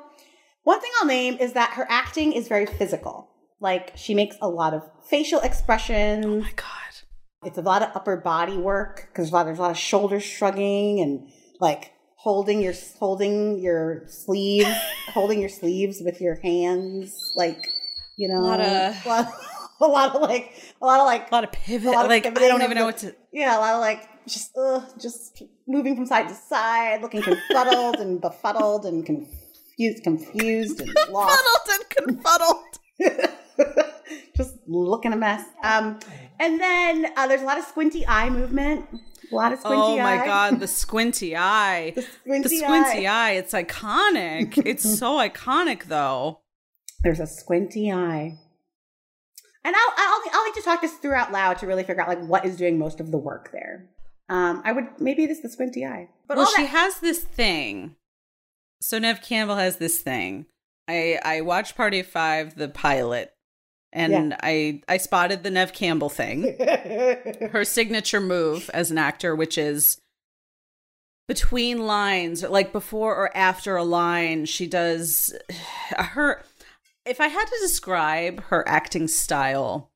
one 0.65 0.81
thing 0.81 0.91
I'll 1.01 1.07
name 1.07 1.37
is 1.39 1.53
that 1.53 1.75
her 1.75 1.87
acting 1.89 2.33
is 2.33 2.49
very 2.49 2.67
physical. 2.67 3.31
Like, 3.61 3.93
she 3.95 4.13
makes 4.13 4.37
a 4.43 4.49
lot 4.49 4.75
of 4.75 4.83
facial 5.09 5.41
expressions. 5.41 6.27
Oh 6.27 6.41
my 6.41 6.53
god. 6.57 6.82
It's 7.45 7.59
a 7.59 7.63
lot 7.63 7.83
of 7.83 7.91
upper 7.95 8.17
body 8.17 8.57
work 8.57 9.09
because 9.13 9.31
there's 9.31 9.31
a 9.31 9.35
lot, 9.35 9.45
there's 9.45 9.59
a 9.59 9.63
lot 9.63 9.71
of 9.73 9.79
shoulder 9.79 10.21
shrugging 10.21 11.01
and 11.01 11.29
like 11.61 11.93
holding 12.17 12.61
your 12.63 12.75
holding 12.99 13.59
your 13.59 14.05
sleeve, 14.09 14.67
holding 15.09 15.41
your 15.41 15.49
sleeves 15.49 16.01
with 16.05 16.21
your 16.21 16.37
hands, 16.43 17.33
like 17.37 17.59
you 18.17 18.29
know, 18.29 18.39
A 18.41 18.47
lot 18.47 18.61
of- 18.61 18.97
a 19.05 19.09
lot, 19.09 19.33
a 19.81 19.87
lot 19.87 20.15
of 20.17 20.23
like 20.23 20.53
a 20.81 20.87
lot 20.87 21.01
of 21.01 21.07
like 21.07 21.31
A 21.31 21.35
lot 21.35 21.45
of 21.45 21.53
pivot. 21.53 21.93
Lot 21.93 22.05
of 22.05 22.11
like 22.11 22.25
I 22.27 22.29
pivoting 22.31 22.49
don't 22.49 22.63
even 22.63 22.77
know 22.77 22.85
what 22.87 22.99
to 22.99 23.15
yeah, 23.33 23.59
a 23.59 23.61
lot 23.61 23.75
of 23.75 23.81
like 23.81 24.09
just 24.29 24.57
uh, 24.57 24.81
just 25.01 25.43
moving 25.67 25.97
from 25.97 26.07
side 26.07 26.29
to 26.29 26.35
side, 26.35 27.03
looking 27.03 27.23
confuddled 27.23 27.97
and 27.97 28.21
befuddled 28.21 28.85
and 28.87 29.05
confused, 29.05 30.05
confused 30.05 30.81
and 30.81 30.95
lost. 31.11 31.43
fuddled 31.43 31.81
and 32.07 32.23
confuddled. 32.23 32.79
just 34.37 34.55
looking 34.69 35.13
a 35.13 35.17
mess. 35.17 35.45
Um, 35.65 35.99
and 36.43 36.61
then 36.61 37.07
uh, 37.17 37.29
there's 37.29 37.41
a 37.41 37.45
lot 37.45 37.57
of 37.57 37.65
squinty 37.65 38.05
eye 38.07 38.29
movement. 38.29 38.87
A 39.31 39.35
lot 39.35 39.53
of 39.53 39.61
squinty 39.61 39.81
Oh 39.81 39.97
my 39.97 40.17
god, 40.17 40.59
the 40.59 40.67
squinty 40.83 41.37
eye. 41.37 41.93
The 41.95 42.03
squinty, 42.03 42.49
the 42.49 42.57
squinty 42.57 43.07
eye. 43.07 43.29
eye. 43.29 43.33
It's 43.35 43.53
iconic. 43.53 44.61
it's 44.67 44.99
so 44.99 45.19
iconic 45.29 45.85
though. 45.85 46.41
There's 47.03 47.21
a 47.21 47.27
squinty 47.27 47.93
eye. 47.93 48.39
And 49.65 49.77
I'll, 49.77 49.95
I'll 49.97 50.23
I'll 50.33 50.45
need 50.45 50.55
to 50.55 50.63
talk 50.63 50.81
this 50.81 50.95
through 50.95 51.15
out 51.15 51.31
loud 51.31 51.59
to 51.59 51.69
really 51.69 51.85
figure 51.85 52.03
out 52.03 52.09
like 52.09 52.27
what 52.27 52.45
is 52.45 52.57
doing 52.57 52.77
most 52.77 52.99
of 52.99 53.13
the 53.13 53.19
work 53.19 53.53
there. 53.53 53.89
Um, 54.29 54.63
I 54.65 54.73
would 54.73 54.87
maybe 54.99 55.23
it 55.23 55.31
is 55.31 55.43
the 55.43 55.49
squinty 55.49 55.87
eye, 55.87 56.09
but 56.27 56.37
well, 56.37 56.47
she 56.47 56.63
that, 56.63 56.71
has 56.71 56.99
this 56.99 57.21
thing. 57.21 57.95
So 58.81 58.99
Nev 58.99 59.23
Campbell 59.23 59.57
has 59.57 59.77
this 59.77 60.01
thing. 60.01 60.47
I 60.89 61.21
I 61.25 61.41
watched 61.43 61.77
Party 61.77 62.01
of 62.01 62.09
Five, 62.09 62.57
the 62.57 62.69
pilot, 62.69 63.33
and 63.93 64.35
I 64.43 64.83
I 64.89 64.97
spotted 64.97 65.43
the 65.43 65.51
Nev 65.51 65.73
Campbell 65.73 66.09
thing. 66.09 66.57
Her 67.51 67.65
signature 67.65 68.21
move 68.21 68.71
as 68.73 68.91
an 68.91 68.99
actor, 68.99 69.35
which 69.37 69.59
is 69.59 70.01
between 71.29 71.87
lines, 71.87 72.43
like 72.43 72.73
before 72.73 73.15
or 73.15 73.35
after 73.37 73.77
a 73.77 73.85
line, 73.85 74.45
she 74.47 74.67
does 74.67 75.35
her. 75.97 76.45
If 77.05 77.21
I 77.21 77.29
had 77.29 77.45
to 77.45 77.59
describe 77.61 78.43
her 78.45 78.67
acting 78.69 79.09
style 79.09 79.91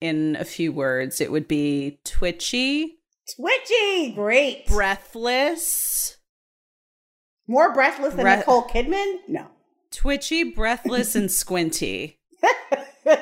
in 0.00 0.36
a 0.36 0.44
few 0.44 0.72
words, 0.72 1.20
it 1.20 1.30
would 1.30 1.46
be 1.46 2.00
twitchy, 2.04 2.98
twitchy, 3.36 4.12
great, 4.14 4.66
breathless. 4.66 6.16
more 7.46 7.72
breathless 7.72 8.14
than 8.14 8.22
Breath- 8.24 8.40
Nicole 8.40 8.64
Kidman. 8.64 9.18
No, 9.28 9.46
twitchy, 9.92 10.42
breathless, 10.44 11.14
and 11.14 11.30
squinty. 11.30 12.18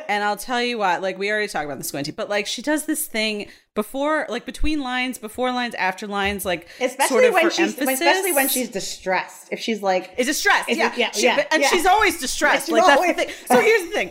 And 0.09 0.25
I'll 0.25 0.37
tell 0.37 0.63
you 0.63 0.79
what, 0.79 1.03
like 1.03 1.19
we 1.19 1.31
already 1.31 1.49
talked 1.49 1.65
about 1.67 1.79
the 1.79 1.85
squinty, 1.85 2.11
but 2.11 2.29
like 2.29 2.47
she 2.47 2.63
does 2.63 2.87
this 2.87 3.07
thing 3.07 3.49
before, 3.75 4.27
like 4.29 4.45
between 4.45 4.81
lines, 4.81 5.19
before 5.19 5.53
lines, 5.53 5.75
after 5.77 6.07
lines, 6.07 6.45
like 6.45 6.69
especially 6.81 7.07
sort 7.09 7.25
of 7.25 7.33
when 7.35 7.51
she's 7.51 7.79
emphasis. 7.79 8.01
especially 8.01 8.33
when 8.33 8.49
she's 8.49 8.71
distressed. 8.71 9.49
If 9.53 9.61
she's 9.61 9.83
like, 9.83 10.15
is 10.17 10.27
distressed. 10.27 10.69
Is 10.69 10.79
yeah, 10.79 10.93
yeah, 10.97 11.11
She- 11.13 11.25
yeah, 11.25 11.47
and 11.53 11.63
yeah. 11.63 11.69
she's 11.69 11.87
always 11.87 12.19
distressed. 12.21 12.67
She's 12.67 12.73
like 12.73 12.87
that's 12.87 13.07
the 13.07 13.15
thing. 13.15 13.35
So 13.47 13.61
here's 13.61 13.83
the 13.89 13.93
thing. 13.95 14.11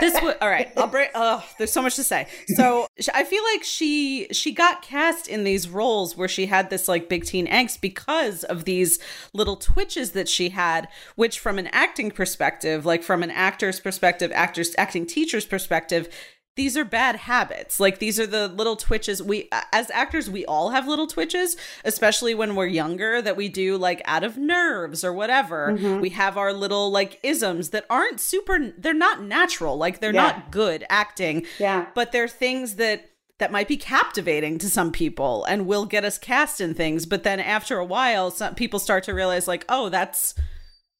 This 0.00 0.20
was 0.22 0.34
all 0.40 0.48
right. 0.48 0.72
I'll 0.76 0.86
break. 0.86 1.10
Oh, 1.14 1.44
there's 1.58 1.72
so 1.72 1.82
much 1.82 1.96
to 1.96 2.04
say. 2.04 2.26
So 2.48 2.86
I 3.14 3.24
feel 3.24 3.42
like 3.52 3.62
she 3.62 4.26
she 4.32 4.52
got 4.52 4.82
cast 4.82 5.28
in 5.28 5.44
these 5.44 5.68
roles 5.68 6.16
where 6.16 6.28
she 6.28 6.46
had 6.46 6.70
this 6.70 6.88
like 6.88 7.08
big 7.08 7.24
teen 7.24 7.46
angst 7.46 7.80
because 7.80 8.44
of 8.44 8.64
these 8.64 8.98
little 9.32 9.56
twitches 9.56 10.12
that 10.12 10.28
she 10.28 10.50
had, 10.50 10.88
which 11.16 11.38
from 11.38 11.58
an 11.58 11.68
acting 11.68 12.10
perspective, 12.10 12.86
like 12.86 13.02
from 13.02 13.22
an 13.22 13.30
actor's 13.30 13.80
perspective, 13.80 14.32
actors 14.34 14.74
acting 14.78 15.06
teacher's 15.06 15.44
perspective. 15.44 16.08
These 16.54 16.76
are 16.76 16.84
bad 16.84 17.16
habits. 17.16 17.80
Like 17.80 17.98
these 17.98 18.20
are 18.20 18.26
the 18.26 18.46
little 18.46 18.76
twitches 18.76 19.22
we 19.22 19.48
as 19.72 19.90
actors 19.90 20.28
we 20.28 20.44
all 20.44 20.70
have 20.70 20.86
little 20.86 21.06
twitches, 21.06 21.56
especially 21.82 22.34
when 22.34 22.54
we're 22.54 22.66
younger 22.66 23.22
that 23.22 23.36
we 23.38 23.48
do 23.48 23.78
like 23.78 24.02
out 24.04 24.22
of 24.22 24.36
nerves 24.36 25.02
or 25.02 25.14
whatever. 25.14 25.72
Mm-hmm. 25.72 26.00
We 26.00 26.10
have 26.10 26.36
our 26.36 26.52
little 26.52 26.90
like 26.90 27.18
isms 27.22 27.70
that 27.70 27.86
aren't 27.88 28.20
super 28.20 28.72
they're 28.76 28.92
not 28.92 29.22
natural. 29.22 29.78
Like 29.78 30.00
they're 30.00 30.12
Yeah. 30.14 30.22
not 30.22 30.50
good 30.50 30.84
acting. 30.90 31.46
Yeah. 31.58 31.86
But 31.94 32.12
they're 32.12 32.28
things 32.28 32.74
that 32.74 33.08
that 33.38 33.50
might 33.50 33.66
be 33.66 33.78
captivating 33.78 34.58
to 34.58 34.68
some 34.68 34.92
people 34.92 35.44
and 35.46 35.66
will 35.66 35.86
get 35.86 36.04
us 36.04 36.18
cast 36.18 36.60
in 36.60 36.74
things, 36.74 37.06
but 37.06 37.24
then 37.24 37.40
after 37.40 37.78
a 37.78 37.84
while 37.84 38.30
some 38.30 38.54
people 38.54 38.78
start 38.78 39.04
to 39.04 39.14
realize 39.14 39.48
like, 39.48 39.64
"Oh, 39.70 39.88
that's 39.88 40.34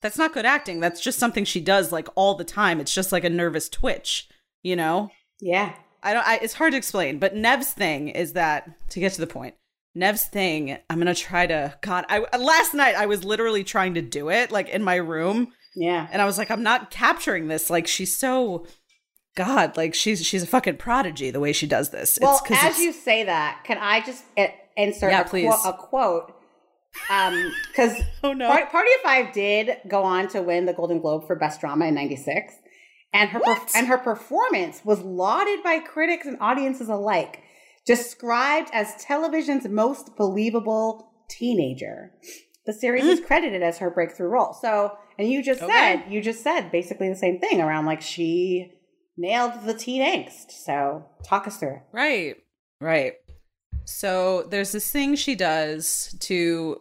that's 0.00 0.16
not 0.18 0.32
good 0.32 0.46
acting. 0.46 0.80
That's 0.80 1.00
just 1.00 1.18
something 1.18 1.44
she 1.44 1.60
does 1.60 1.92
like 1.92 2.08
all 2.16 2.34
the 2.34 2.42
time. 2.42 2.80
It's 2.80 2.94
just 2.94 3.12
like 3.12 3.22
a 3.22 3.30
nervous 3.30 3.68
twitch, 3.68 4.28
you 4.62 4.74
know?" 4.76 5.10
Yeah, 5.42 5.74
I 6.02 6.14
don't. 6.14 6.26
I, 6.26 6.36
it's 6.40 6.54
hard 6.54 6.72
to 6.72 6.78
explain, 6.78 7.18
but 7.18 7.34
Nev's 7.34 7.72
thing 7.72 8.08
is 8.08 8.34
that 8.34 8.88
to 8.90 9.00
get 9.00 9.12
to 9.14 9.20
the 9.20 9.26
point. 9.26 9.56
Nev's 9.94 10.24
thing. 10.24 10.78
I'm 10.88 10.98
gonna 10.98 11.14
try 11.14 11.46
to. 11.46 11.74
God, 11.82 12.06
I 12.08 12.20
last 12.38 12.74
night 12.74 12.94
I 12.94 13.06
was 13.06 13.24
literally 13.24 13.64
trying 13.64 13.94
to 13.94 14.02
do 14.02 14.30
it 14.30 14.52
like 14.52 14.68
in 14.68 14.84
my 14.84 14.94
room, 14.94 15.52
yeah. 15.74 16.06
and 16.12 16.22
I 16.22 16.24
was 16.24 16.38
like, 16.38 16.50
I'm 16.50 16.62
not 16.62 16.90
capturing 16.90 17.48
this. 17.48 17.68
Like 17.68 17.86
she's 17.86 18.16
so. 18.16 18.66
God, 19.34 19.76
like 19.76 19.94
she's 19.94 20.24
she's 20.24 20.42
a 20.42 20.46
fucking 20.46 20.76
prodigy 20.76 21.30
the 21.30 21.40
way 21.40 21.52
she 21.52 21.66
does 21.66 21.90
this. 21.90 22.18
Well, 22.20 22.40
as 22.50 22.78
you 22.78 22.92
say 22.92 23.24
that, 23.24 23.62
can 23.64 23.78
I 23.78 24.00
just 24.00 24.24
insert 24.76 25.10
Yeah, 25.10 25.22
a. 25.22 25.24
Quote, 25.24 25.60
a 25.66 25.72
quote? 25.72 26.34
Um, 27.10 27.52
because 27.68 27.98
Oh, 28.22 28.32
no. 28.32 28.48
Party, 28.48 28.66
Party 28.70 28.90
of 28.96 29.00
Five 29.02 29.32
did 29.32 29.78
go 29.88 30.02
on 30.02 30.28
to 30.28 30.42
win 30.42 30.66
the 30.66 30.74
Golden 30.74 31.00
Globe 31.00 31.26
for 31.26 31.34
Best 31.34 31.60
Drama 31.60 31.86
in 31.86 31.94
'96, 31.94 32.54
and 33.12 33.30
her 33.30 33.40
perf- 33.40 33.74
and 33.74 33.86
her 33.86 33.98
performance 33.98 34.82
was 34.84 35.00
lauded 35.00 35.62
by 35.62 35.78
critics 35.78 36.26
and 36.26 36.38
audiences 36.40 36.88
alike, 36.88 37.42
described 37.86 38.70
as 38.72 38.94
television's 39.02 39.66
most 39.68 40.16
believable 40.16 41.12
teenager. 41.28 42.12
The 42.66 42.72
series 42.72 43.04
is 43.04 43.18
hmm. 43.18 43.26
credited 43.26 43.62
as 43.62 43.78
her 43.78 43.90
breakthrough 43.90 44.28
role. 44.28 44.54
So, 44.54 44.96
and 45.18 45.30
you 45.30 45.42
just. 45.42 45.62
Okay. 45.62 45.72
said 45.72 46.04
you 46.12 46.22
just 46.22 46.42
said 46.42 46.70
basically 46.70 47.08
the 47.08 47.16
same 47.16 47.40
thing 47.40 47.60
around 47.60 47.86
like 47.86 48.00
she 48.00 48.72
nailed 49.16 49.64
the 49.64 49.74
teen 49.74 50.02
angst. 50.02 50.52
So, 50.52 51.04
talk 51.24 51.46
us 51.46 51.56
through 51.58 51.76
it. 51.76 51.82
Right. 51.92 52.36
Right. 52.80 53.14
So 53.84 54.44
there's 54.50 54.72
this 54.72 54.90
thing 54.90 55.16
she 55.16 55.34
does 55.34 56.14
to 56.20 56.80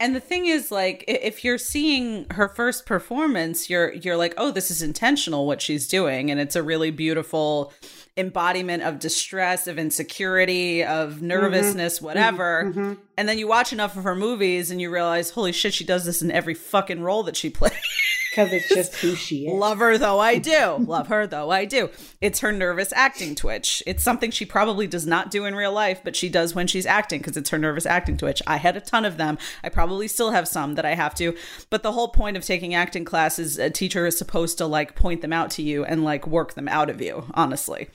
And 0.00 0.16
the 0.16 0.20
thing 0.20 0.46
is, 0.46 0.70
like, 0.70 1.04
if 1.06 1.44
you're 1.44 1.58
seeing 1.58 2.26
her 2.30 2.48
first 2.48 2.86
performance, 2.86 3.68
you're 3.68 3.92
you're 3.92 4.16
like, 4.16 4.32
oh, 4.38 4.50
this 4.50 4.70
is 4.70 4.80
intentional 4.80 5.46
what 5.46 5.60
she's 5.60 5.86
doing, 5.86 6.30
and 6.30 6.40
it's 6.40 6.56
a 6.56 6.62
really 6.62 6.90
beautiful 6.90 7.74
embodiment 8.16 8.82
of 8.82 8.98
distress, 8.98 9.66
of 9.66 9.78
insecurity, 9.78 10.82
of 10.82 11.16
mm-hmm. 11.16 11.26
nervousness, 11.26 11.96
mm-hmm. 11.96 12.06
whatever. 12.06 12.64
Mm-hmm. 12.66 12.94
And 13.18 13.28
then 13.28 13.38
you 13.38 13.46
watch 13.46 13.74
enough 13.74 13.94
of 13.94 14.04
her 14.04 14.14
movies, 14.14 14.70
and 14.70 14.80
you 14.80 14.90
realize, 14.90 15.30
holy 15.30 15.52
shit, 15.52 15.74
she 15.74 15.84
does 15.84 16.06
this 16.06 16.22
in 16.22 16.30
every 16.30 16.54
fucking 16.54 17.02
role 17.02 17.22
that 17.24 17.36
she 17.36 17.50
plays. 17.50 17.72
Because 18.44 18.64
it's 18.64 18.68
just 18.68 18.94
who 18.96 19.14
she 19.14 19.46
is. 19.46 19.54
Love 19.54 19.78
her 19.78 19.98
though 19.98 20.18
I 20.20 20.38
do. 20.38 20.76
Love 20.78 21.08
her 21.08 21.26
though 21.26 21.50
I 21.50 21.64
do. 21.64 21.90
It's 22.20 22.40
her 22.40 22.52
nervous 22.52 22.92
acting 22.92 23.34
twitch. 23.34 23.82
It's 23.86 24.02
something 24.02 24.30
she 24.30 24.44
probably 24.44 24.86
does 24.86 25.06
not 25.06 25.30
do 25.30 25.44
in 25.44 25.54
real 25.54 25.72
life, 25.72 26.00
but 26.02 26.16
she 26.16 26.28
does 26.28 26.54
when 26.54 26.66
she's 26.66 26.86
acting 26.86 27.20
because 27.20 27.36
it's 27.36 27.50
her 27.50 27.58
nervous 27.58 27.86
acting 27.86 28.16
twitch. 28.16 28.42
I 28.46 28.56
had 28.56 28.76
a 28.76 28.80
ton 28.80 29.04
of 29.04 29.16
them. 29.16 29.38
I 29.62 29.68
probably 29.68 30.08
still 30.08 30.30
have 30.30 30.48
some 30.48 30.74
that 30.74 30.84
I 30.84 30.94
have 30.94 31.14
to. 31.16 31.36
But 31.70 31.82
the 31.82 31.92
whole 31.92 32.08
point 32.08 32.36
of 32.36 32.44
taking 32.44 32.74
acting 32.74 33.04
class 33.04 33.38
is 33.38 33.58
a 33.58 33.70
teacher 33.70 34.06
is 34.06 34.18
supposed 34.18 34.58
to 34.58 34.66
like 34.66 34.96
point 34.96 35.22
them 35.22 35.32
out 35.32 35.50
to 35.52 35.62
you 35.62 35.84
and 35.84 36.04
like 36.04 36.26
work 36.26 36.54
them 36.54 36.68
out 36.68 36.90
of 36.90 37.00
you, 37.00 37.26
honestly. 37.34 37.88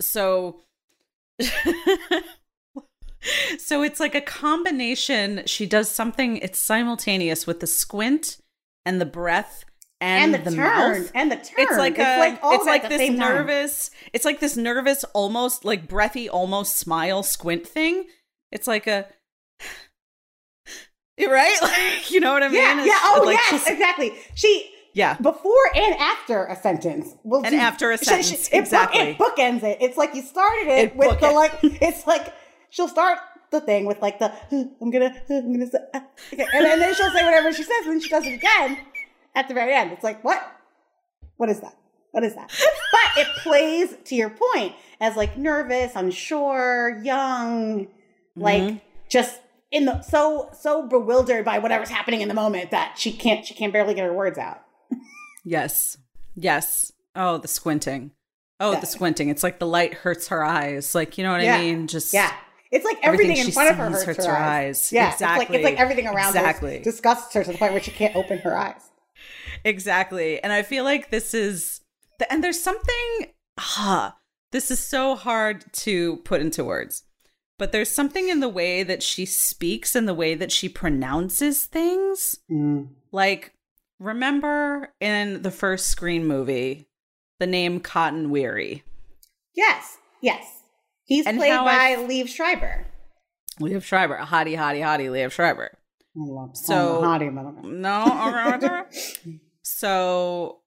So 0.00 0.60
so 3.58 3.82
it's 3.82 4.00
like 4.00 4.14
a 4.14 4.20
combination. 4.20 5.42
She 5.46 5.66
does 5.66 5.88
something, 5.88 6.36
it's 6.38 6.58
simultaneous 6.58 7.46
with 7.46 7.60
the 7.60 7.66
squint 7.66 8.38
and 8.86 9.00
the 9.00 9.06
breath 9.06 9.64
and, 10.00 10.34
and 10.34 10.44
the, 10.46 10.50
the 10.50 10.56
turn 10.56 10.64
mouth. 11.00 11.10
and 11.14 11.30
the 11.32 11.36
turn. 11.36 11.54
It's 11.58 11.76
like 11.78 11.98
a, 11.98 12.38
all 12.42 12.54
it's 12.54 12.66
like 12.66 12.88
this 12.88 12.98
same 12.98 13.18
time. 13.18 13.34
nervous, 13.34 13.90
it's 14.12 14.24
like 14.24 14.40
this 14.40 14.56
nervous, 14.56 15.04
almost 15.14 15.64
like 15.64 15.88
breathy, 15.88 16.28
almost 16.28 16.76
smile 16.76 17.22
squint 17.22 17.66
thing. 17.66 18.04
It's 18.52 18.66
like 18.66 18.86
a, 18.86 19.06
right? 21.20 21.56
Like, 21.62 22.10
you 22.10 22.20
know 22.20 22.32
what 22.32 22.42
I 22.42 22.48
mean? 22.48 22.56
Yeah, 22.58 22.78
It's 22.78 22.86
yeah. 22.86 22.94
Oh, 23.02 23.22
like 23.24 23.38
yes, 23.50 23.66
exactly. 23.68 24.12
She 24.34 24.70
yeah. 24.92 25.14
before 25.20 25.52
and 25.74 25.94
after 25.96 26.44
a 26.46 26.56
sentence. 26.56 27.14
Will 27.24 27.42
And 27.44 27.52
do- 27.52 27.56
after 27.58 27.90
a 27.92 27.98
sentence, 27.98 28.28
she- 28.28 28.34
it 28.34 28.50
book- 28.50 28.60
exactly. 28.60 29.00
It 29.00 29.18
bookends 29.18 29.62
it. 29.62 29.78
It's 29.80 29.96
like 29.96 30.14
you 30.14 30.22
started 30.22 30.68
it, 30.68 30.78
It 30.90 30.96
with 30.96 31.20
the 31.20 31.26
bookend- 31.28 31.34
like. 31.34 31.52
It's 31.62 32.06
like 32.06 32.32
she'll 32.70 32.88
start 32.88 33.18
the 33.54 33.60
thing 33.60 33.86
with 33.86 34.00
like 34.02 34.18
the 34.18 34.32
I'm 34.80 34.90
gonna 34.90 35.14
I'm 35.30 35.52
gonna 35.52 35.66
say, 35.70 35.78
uh," 35.94 36.00
okay, 36.32 36.46
and, 36.52 36.64
then- 36.64 36.78
then 36.80 36.94
she'll 36.94 37.10
say 37.10 37.24
whatever 37.24 37.52
she 37.52 37.62
says, 37.62 37.84
and 37.84 37.92
then 37.92 38.00
she 38.00 38.08
does 38.10 38.26
it 38.26 38.34
again 38.34 38.78
at 39.34 39.48
the 39.48 39.54
very 39.54 39.74
end. 39.74 39.92
It's 39.92 40.04
like 40.04 40.22
what? 40.22 40.40
What 41.36 41.48
is 41.48 41.60
that? 41.60 41.76
What 42.12 42.22
is 42.24 42.34
that? 42.36 42.48
but 42.92 43.22
it 43.22 43.28
plays 43.42 43.94
to 44.04 44.14
your 44.14 44.30
point 44.30 44.74
as 45.00 45.16
like 45.16 45.36
nervous, 45.36 45.92
unsure, 45.96 47.00
young, 47.02 47.88
like 48.36 48.62
Mhm. 48.62 48.80
just 49.08 49.40
in 49.72 49.84
the 49.86 50.00
so 50.02 50.50
so 50.60 50.86
bewildered 50.86 51.44
by 51.44 51.58
whatever's 51.58 51.88
happening 51.90 52.20
in 52.20 52.28
the 52.28 52.34
moment 52.34 52.70
that 52.70 52.96
she 52.98 53.10
can't 53.12 53.44
she 53.44 53.54
can't 53.54 53.72
barely 53.72 53.94
get 53.94 54.04
her 54.04 54.12
words 54.12 54.38
out. 54.38 54.60
Yes. 55.44 55.98
Yes. 56.36 56.92
Oh, 57.16 57.38
the 57.38 57.48
squinting. 57.48 58.12
Oh, 58.60 58.72
Yeah. 58.72 58.80
the 58.80 58.86
squinting. 58.86 59.28
It's 59.28 59.42
like 59.42 59.58
the 59.58 59.66
light 59.66 59.94
hurts 59.94 60.28
her 60.28 60.44
eyes. 60.44 60.94
Like, 60.94 61.18
you 61.18 61.24
know 61.24 61.32
what 61.32 61.42
Yeah. 61.42 61.56
I 61.56 61.60
mean? 61.60 61.86
Just 61.86 62.12
Yeah. 62.14 62.32
It's 62.74 62.84
like 62.84 62.98
everything, 63.02 63.36
in 63.36 63.46
she 63.46 63.52
front 63.52 63.70
of 63.70 63.76
her 63.76 63.92
sees 63.94 64.04
hurts, 64.04 64.26
her 64.26 64.36
eyes. 64.36 64.92
Yeah, 64.92 65.12
It's 65.12 65.20
like, 65.20 65.48
it's 65.50 65.62
like 65.64 65.78
everything 65.78 66.06
around 66.08 66.30
Exactly. 66.36 66.78
her 66.78 66.84
disgusts 66.84 67.32
her 67.34 67.44
to 67.44 67.52
the 67.52 67.56
point 67.58 67.72
where 67.72 67.80
she 67.82 67.92
can't 67.92 68.16
open 68.16 68.38
her 68.38 68.56
eyes. 68.56 68.90
Exactly. 69.64 70.42
And 70.42 70.52
I 70.52 70.62
feel 70.62 70.82
like 70.84 71.10
this 71.10 71.32
is, 71.34 71.80
and 72.28 72.42
there's 72.42 72.60
something, 72.60 73.32
ah, 73.58 74.16
this 74.52 74.70
is 74.70 74.80
so 74.80 75.14
hard 75.14 75.64
to 75.72 76.16
put 76.18 76.40
into 76.40 76.64
words, 76.64 77.04
but 77.58 77.70
there's 77.70 77.88
something 77.90 78.28
in 78.28 78.40
the 78.40 78.48
way 78.48 78.82
that 78.82 79.02
she 79.02 79.24
speaks 79.24 79.94
and 79.94 80.08
the 80.08 80.14
way 80.14 80.34
that 80.34 80.50
she 80.52 80.68
pronounces 80.68 81.64
things. 81.66 82.38
Like, 83.12 83.54
remember 84.00 84.92
in 85.00 85.42
the 85.42 85.50
first 85.52 85.86
Scream 85.86 86.26
movie, 86.26 86.88
the 87.38 87.46
name 87.46 87.78
Cotton 87.80 88.30
Weary? 88.30 88.82
Yes, 89.54 89.98
yes. 90.20 90.63
He's 91.04 91.26
And 91.26 91.38
played 91.38 91.50
by 91.50 91.92
I- 91.92 91.96
Liev 92.08 92.28
Schreiber. 92.28 92.86
Liev 93.60 93.82
Schreiber, 93.84 94.18
hottie, 94.18 94.56
hottie, 94.56 94.80
hottie, 94.82 95.10
Liev 95.10 95.30
Schreiber. 95.30 95.70
I 96.16 96.20
love 96.20 96.56
So- 96.56 97.02
hottie. 97.02 97.32
No, 97.64 98.84
so 99.62 100.60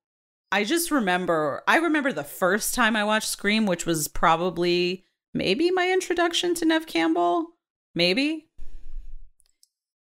I 0.52 0.64
just 0.64 0.92
remember 0.92 1.64
I 1.68 1.78
remember 1.78 2.12
the 2.14 2.24
first 2.24 2.74
time 2.76 2.96
I 2.96 3.04
watched 3.04 3.28
Scream, 3.30 3.66
which 3.66 3.86
was 3.86 4.08
probably 4.08 5.06
maybe 5.34 5.72
my 5.72 5.92
introduction 5.92 6.54
to 6.56 6.66
Nev 6.66 6.86
Campbell. 6.88 7.48
Maybe. 7.96 8.46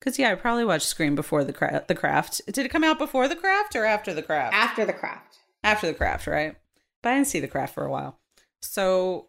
Cause 0.00 0.18
yeah, 0.18 0.32
I 0.32 0.34
probably 0.34 0.64
watched 0.64 0.86
Scream 0.88 1.14
before 1.14 1.44
the 1.44 1.52
cra- 1.52 1.84
the 1.86 1.94
craft. 1.94 2.40
Did 2.46 2.66
it 2.66 2.70
come 2.70 2.82
out 2.84 2.98
before 2.98 3.28
the 3.28 3.36
craft 3.36 3.76
or 3.76 3.84
after 3.84 4.12
the 4.12 4.22
craft? 4.22 4.54
after 4.54 4.84
the 4.84 4.92
craft. 4.92 5.38
after 5.62 5.86
the 5.86 5.94
craft, 5.94 6.26
right? 6.26 6.56
But 7.02 7.10
I 7.10 7.14
didn't 7.16 7.28
see 7.28 7.40
the 7.40 7.48
craft 7.48 7.74
for 7.74 7.84
a 7.84 7.90
while. 7.90 8.18
So 8.60 9.28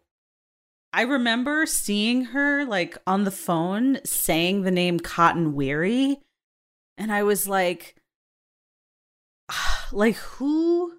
I 0.94 1.02
remember 1.02 1.66
seeing 1.66 2.26
her 2.26 2.64
like 2.64 2.96
on 3.04 3.24
the 3.24 3.32
phone 3.32 3.98
saying 4.04 4.62
the 4.62 4.70
name 4.70 5.00
Cotton 5.00 5.52
Weary. 5.52 6.20
And 6.96 7.10
I 7.10 7.24
was 7.24 7.48
like, 7.48 7.96
like 9.92 10.14
who 10.14 10.92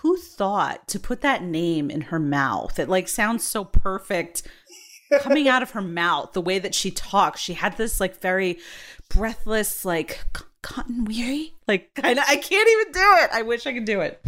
who 0.00 0.18
thought 0.18 0.86
to 0.88 1.00
put 1.00 1.22
that 1.22 1.42
name 1.42 1.88
in 1.88 2.02
her 2.02 2.18
mouth? 2.18 2.78
It 2.78 2.90
like 2.90 3.08
sounds 3.08 3.42
so 3.42 3.64
perfect 3.64 4.42
coming 5.20 5.48
out 5.48 5.62
of 5.62 5.70
her 5.70 5.80
mouth, 6.02 6.34
the 6.34 6.42
way 6.42 6.58
that 6.58 6.74
she 6.74 6.90
talks. 6.90 7.40
She 7.40 7.54
had 7.54 7.78
this 7.78 7.98
like 7.98 8.20
very 8.20 8.58
breathless, 9.08 9.86
like 9.86 10.26
cotton 10.60 11.06
weary, 11.06 11.54
like 11.66 11.94
kind 11.94 12.18
of. 12.18 12.24
I 12.28 12.36
can't 12.36 12.68
even 12.68 12.92
do 12.92 13.14
it. 13.24 13.30
I 13.32 13.40
wish 13.40 13.66
I 13.66 13.72
could 13.72 13.86
do 13.86 14.02
it. 14.02 14.20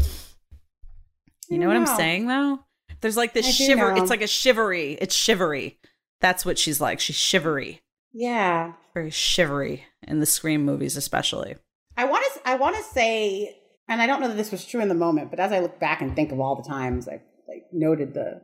You 1.51 1.59
know 1.59 1.68
what 1.68 1.77
I'm 1.77 1.87
saying 1.87 2.27
though? 2.27 2.61
There's 3.00 3.16
like 3.16 3.32
this 3.34 3.46
I 3.46 3.50
shiver. 3.50 3.94
It's 3.96 4.11
like 4.11 4.22
a 4.22 4.26
shivery. 4.26 4.98
It's 5.00 5.14
shivery. 5.14 5.78
That's 6.20 6.44
what 6.44 6.58
she's 6.58 6.80
like. 6.80 6.98
She's 7.00 7.16
shivery, 7.16 7.80
Yeah. 8.12 8.72
very 8.94 9.11
shivery 9.11 9.84
in 10.06 10.18
the 10.20 10.26
Scream 10.26 10.64
movies, 10.64 10.96
especially. 10.96 11.56
I 11.96 12.04
want 12.06 12.24
to. 12.34 12.40
I 12.48 12.56
want 12.56 12.76
to 12.76 12.82
say, 12.82 13.56
and 13.88 14.00
I 14.02 14.06
don't 14.06 14.20
know 14.20 14.28
that 14.28 14.37
this 14.37 14.50
was 14.52 14.64
true 14.64 14.80
in 14.80 14.88
the 14.88 14.94
moment, 14.94 15.30
but 15.30 15.38
as 15.40 15.52
I 15.52 15.61
look 15.61 15.78
back 15.78 16.00
and 16.02 16.14
think 16.16 16.32
of 16.32 16.40
all 16.40 16.56
the 16.56 16.68
times 16.68 17.08
I 17.08 17.20
like 17.48 17.64
noted 17.72 18.14
the 18.14 18.40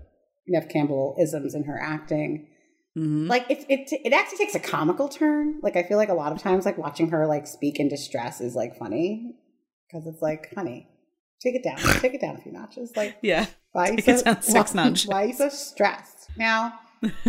Nev 0.47 0.69
Campbell 0.69 1.17
isms 1.21 1.55
in 1.55 1.65
her 1.65 1.81
acting, 1.81 2.49
Mhm. 2.97 3.29
like 3.29 3.45
it, 3.51 3.65
it 3.69 3.89
it 4.05 4.13
actually 4.13 4.39
takes 4.39 4.55
a 4.55 4.61
comical 4.61 5.09
turn. 5.09 5.59
Like 5.63 5.75
I 5.77 5.83
feel 5.83 5.97
like 5.97 6.11
a 6.11 6.15
lot 6.15 6.31
of 6.33 6.39
times, 6.39 6.65
like 6.65 6.79
watching 6.79 7.09
her 7.11 7.27
like 7.27 7.47
speak 7.49 7.81
in 7.81 7.89
distress 7.89 8.41
is 8.41 8.55
like 8.55 8.77
funny 8.79 9.35
because 9.89 10.07
it's 10.07 10.23
like, 10.23 10.55
honey, 10.55 10.89
take 11.43 11.57
it 11.57 11.65
down, 11.65 11.79
take 12.01 12.15
it 12.15 12.21
down 12.21 12.37
a 12.37 12.41
few 12.41 12.53
notches. 12.53 12.93
Like 12.95 13.17
Yeah. 13.23 13.47
Why 13.75 13.91
Take 13.97 14.09
it 14.09 14.25
down 14.25 14.41
six 14.43 14.73
why, 14.75 14.85
notches. 14.85 15.07
why 15.07 15.23
are 15.25 15.27
you 15.27 15.35
so 15.35 15.49
stressed? 15.51 16.31
Now, 16.39 16.79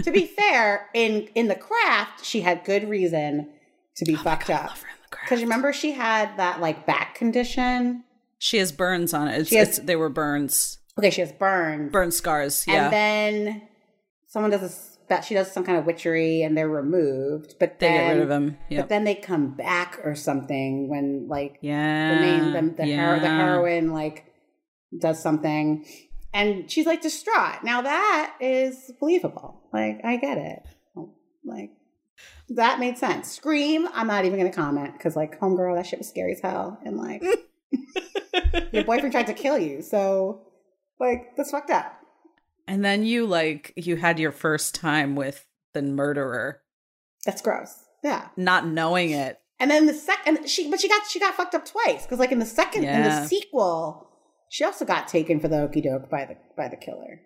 to 0.02 0.12
be 0.12 0.26
fair, 0.38 0.88
in 0.94 1.28
in 1.36 1.48
the 1.50 1.56
craft, 1.56 2.24
she 2.24 2.42
had 2.42 2.64
good 2.64 2.88
reason 2.90 3.50
to 3.98 4.06
be 4.06 4.16
Oh 4.16 4.20
fucked 4.20 4.48
God, 4.48 4.56
up. 4.56 4.70
love 4.70 4.82
her 4.82 4.88
in 4.88 4.96
the 5.04 5.10
Craft. 5.16 5.30
Because 5.30 5.42
remember, 5.44 5.74
she 5.74 5.92
had 5.92 6.38
that 6.38 6.62
like 6.62 6.86
back 6.86 7.16
condition. 7.16 8.04
She 8.38 8.58
has 8.58 8.72
burns 8.72 9.14
on 9.14 9.28
it. 9.28 9.40
It's, 9.42 9.50
She 9.50 9.56
has- 9.56 9.80
they 9.80 9.96
were 9.96 10.10
burns, 10.10 10.80
Okay, 11.00 11.10
she 11.10 11.22
has 11.22 11.32
burns, 11.34 11.92
burn 11.92 12.12
scars. 12.12 12.64
Yeah, 12.68 12.86
and 12.86 12.94
then 12.94 13.62
someone 14.28 14.52
does 14.52 14.62
a 14.64 14.70
spe- 14.70 15.24
she 15.28 15.34
does 15.34 15.52
some 15.52 15.64
kind 15.64 15.78
of 15.78 15.86
witchery, 15.86 16.42
and 16.44 16.58
they're 16.58 16.70
removed. 16.70 17.56
But 17.60 17.80
they 17.80 17.88
then, 17.88 18.08
get 18.08 18.14
rid 18.14 18.22
of 18.24 18.30
them. 18.30 18.58
But 18.70 18.90
then 18.90 19.04
they 19.04 19.16
come 19.16 19.56
back 19.56 20.00
or 20.04 20.16
something 20.16 20.90
when 20.90 21.28
like 21.28 21.58
yeah, 21.62 22.16
the 22.16 22.22
main 22.22 22.54
the 22.54 22.76
the, 22.76 22.84
hero, 22.86 23.20
the 23.20 23.26
yeah. 23.26 23.38
heroine 23.38 23.92
like 23.92 24.26
does 25.00 25.22
something, 25.22 25.86
and 26.36 26.70
she's 26.70 26.86
like 26.86 27.02
distraught. 27.02 27.64
Now 27.64 27.82
that 27.82 28.36
is 28.40 28.92
believable. 29.00 29.62
Like 29.74 30.02
I 30.04 30.18
get 30.18 30.38
it. 30.38 30.64
Like 31.44 31.72
that 32.50 32.80
made 32.80 32.98
sense. 32.98 33.32
Scream. 33.32 33.88
I'm 33.94 34.08
not 34.08 34.26
even 34.26 34.38
going 34.38 34.52
to 34.52 34.56
comment 34.56 34.94
because 34.94 35.16
like 35.16 35.40
homegirl, 35.40 35.76
that 35.76 35.88
shit 35.88 36.00
was 36.00 36.10
scary 36.10 36.34
as 36.34 36.42
hell, 36.42 36.80
and 36.84 36.98
like 36.98 37.24
your 38.72 38.84
boyfriend 38.84 39.12
tried 39.12 39.28
to 39.28 39.34
kill 39.34 39.58
you. 39.58 39.82
So 39.82 40.42
like 41.00 41.36
that's 41.38 41.52
fucked 41.52 41.72
up. 41.72 41.96
And 42.68 42.84
then 42.84 43.06
you 43.06 43.26
like 43.26 43.74
you 43.76 43.96
had 43.96 44.20
your 44.20 44.32
first 44.32 44.76
time 44.76 45.16
with 45.16 45.46
the 45.74 45.82
murderer, 45.82 46.62
That's 47.26 47.42
gross. 47.42 47.84
Yeah. 48.04 48.28
not 48.38 48.68
knowing 48.68 49.12
it. 49.12 49.40
And 49.60 49.72
then 49.72 49.86
the 49.86 49.94
second, 49.94 50.50
she 50.50 50.70
but 50.70 50.82
she 50.82 50.90
got 50.90 51.08
she 51.08 51.20
got 51.20 51.36
fucked 51.36 51.56
up 51.56 51.66
twice 51.66 52.04
because 52.04 52.20
like 52.20 52.32
in 52.32 52.40
the 52.40 52.46
second 52.46 52.84
in 52.84 53.04
the 53.04 53.26
sequel, 53.26 54.10
she 54.56 54.64
also 54.64 54.86
got 54.86 55.10
taken 55.10 55.42
for 55.42 55.50
the 55.50 55.60
okey 55.64 55.82
doke 55.82 56.10
by 56.10 56.24
the 56.24 56.38
by 56.56 56.70
the 56.70 56.78
killer. 56.78 57.20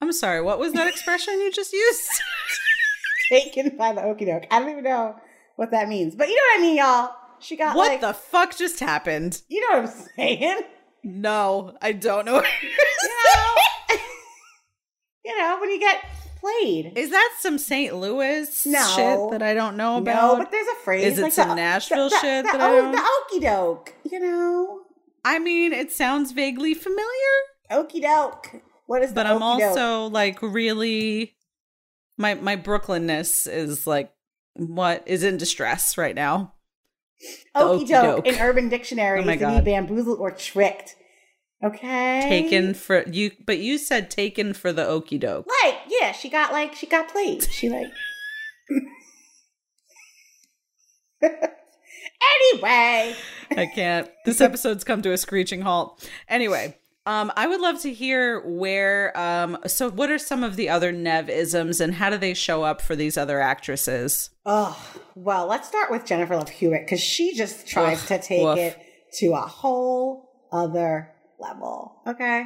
I'm 0.00 0.10
sorry. 0.10 0.42
What 0.42 0.58
was 0.58 0.72
that 0.72 0.88
expression 0.88 1.34
you 1.34 1.52
just 1.52 1.72
used? 1.72 2.10
taken 3.30 3.76
by 3.76 3.92
the 3.92 4.02
okey 4.02 4.24
doke. 4.24 4.42
I 4.50 4.58
don't 4.58 4.70
even 4.70 4.82
know 4.82 5.14
what 5.54 5.70
that 5.70 5.88
means, 5.88 6.16
but 6.16 6.28
you 6.28 6.34
know 6.34 6.42
what 6.54 6.58
I 6.58 6.62
mean, 6.62 6.76
y'all. 6.78 7.14
She 7.38 7.56
got 7.56 7.76
what 7.76 7.86
like 7.92 8.00
the 8.00 8.12
fuck 8.12 8.56
just 8.56 8.80
happened? 8.80 9.40
you 9.48 9.60
know 9.60 9.82
what 9.82 9.88
I'm 9.90 9.96
saying. 10.16 10.62
No, 11.04 11.76
I 11.80 11.92
don't 11.92 12.24
know. 12.24 12.42
You 13.02 13.08
know, 13.08 13.96
you 15.26 15.38
know 15.38 15.58
when 15.60 15.70
you 15.70 15.78
get 15.78 16.04
played? 16.40 16.92
Is 16.96 17.10
that 17.10 17.36
some 17.38 17.56
St. 17.56 17.94
Louis 17.94 18.66
No. 18.66 18.84
shit 18.96 19.30
that 19.30 19.42
I 19.42 19.54
don't 19.54 19.76
know 19.76 19.98
about? 19.98 20.38
No, 20.38 20.38
but 20.38 20.50
there's 20.50 20.66
a 20.66 20.74
phrase. 20.82 21.12
Is 21.12 21.18
it 21.20 21.22
like 21.22 21.32
some 21.32 21.50
the- 21.50 21.54
Nashville 21.54 22.08
the, 22.08 22.16
the, 22.16 22.20
shit 22.20 22.44
that 22.46 22.60
I 22.60 22.72
don't- 22.76 22.92
the 22.92 23.08
okey 23.30 23.40
doke. 23.40 23.94
You 24.04 24.18
know, 24.20 24.79
I 25.24 25.38
mean, 25.38 25.72
it 25.72 25.92
sounds 25.92 26.32
vaguely 26.32 26.74
familiar, 26.74 27.36
okey 27.70 28.00
doke. 28.00 28.62
What 28.86 29.02
is 29.02 29.10
the 29.10 29.14
but 29.16 29.26
I'm 29.26 29.42
also 29.42 30.06
like 30.06 30.40
really 30.42 31.36
my 32.16 32.34
my 32.34 32.56
Brooklynness 32.56 33.50
is 33.50 33.86
like 33.86 34.12
what 34.54 35.02
is 35.06 35.22
in 35.22 35.36
distress 35.36 35.96
right 35.96 36.14
now. 36.14 36.54
okey 37.54 37.84
doke 37.84 38.26
in 38.26 38.40
Urban 38.40 38.68
Dictionary 38.68 39.20
Oh 39.20 39.28
is 39.30 39.40
to 39.40 39.46
be 39.46 39.60
bamboozled 39.60 40.18
or 40.18 40.30
tricked. 40.30 40.96
Okay, 41.62 42.20
Taken 42.22 42.72
for 42.72 43.06
you, 43.06 43.32
but 43.44 43.58
you 43.58 43.76
said 43.76 44.10
taken 44.10 44.54
for 44.54 44.72
the 44.72 44.86
okey 44.86 45.18
doke. 45.18 45.46
Like, 45.62 45.76
yeah, 45.88 46.12
she 46.12 46.30
got 46.30 46.52
like 46.52 46.74
she 46.74 46.86
got 46.86 47.08
played. 47.08 47.42
She 47.44 47.68
like. 47.68 47.88
anyway, 52.22 53.14
I 53.56 53.66
can't. 53.66 54.10
This 54.24 54.40
episode's 54.40 54.84
come 54.84 55.02
to 55.02 55.12
a 55.12 55.18
screeching 55.18 55.62
halt. 55.62 56.08
Anyway, 56.28 56.76
um, 57.06 57.32
I 57.36 57.46
would 57.46 57.60
love 57.60 57.80
to 57.82 57.92
hear 57.92 58.40
where. 58.46 59.16
Um, 59.18 59.58
so, 59.66 59.90
what 59.90 60.10
are 60.10 60.18
some 60.18 60.42
of 60.44 60.56
the 60.56 60.68
other 60.68 60.92
Nev 60.92 61.28
isms, 61.30 61.80
and 61.80 61.94
how 61.94 62.10
do 62.10 62.18
they 62.18 62.34
show 62.34 62.62
up 62.62 62.80
for 62.80 62.94
these 62.96 63.16
other 63.16 63.40
actresses? 63.40 64.30
oh 64.46 64.78
well, 65.14 65.46
let's 65.46 65.68
start 65.68 65.90
with 65.90 66.04
Jennifer 66.06 66.36
Love 66.36 66.48
Hewitt 66.48 66.86
because 66.86 67.00
she 67.00 67.34
just 67.36 67.66
tries 67.66 67.98
Woof, 68.00 68.08
to 68.08 68.18
take 68.26 68.42
woof. 68.42 68.58
it 68.58 68.78
to 69.18 69.32
a 69.32 69.40
whole 69.40 70.30
other 70.52 71.10
level. 71.38 72.00
Okay. 72.06 72.44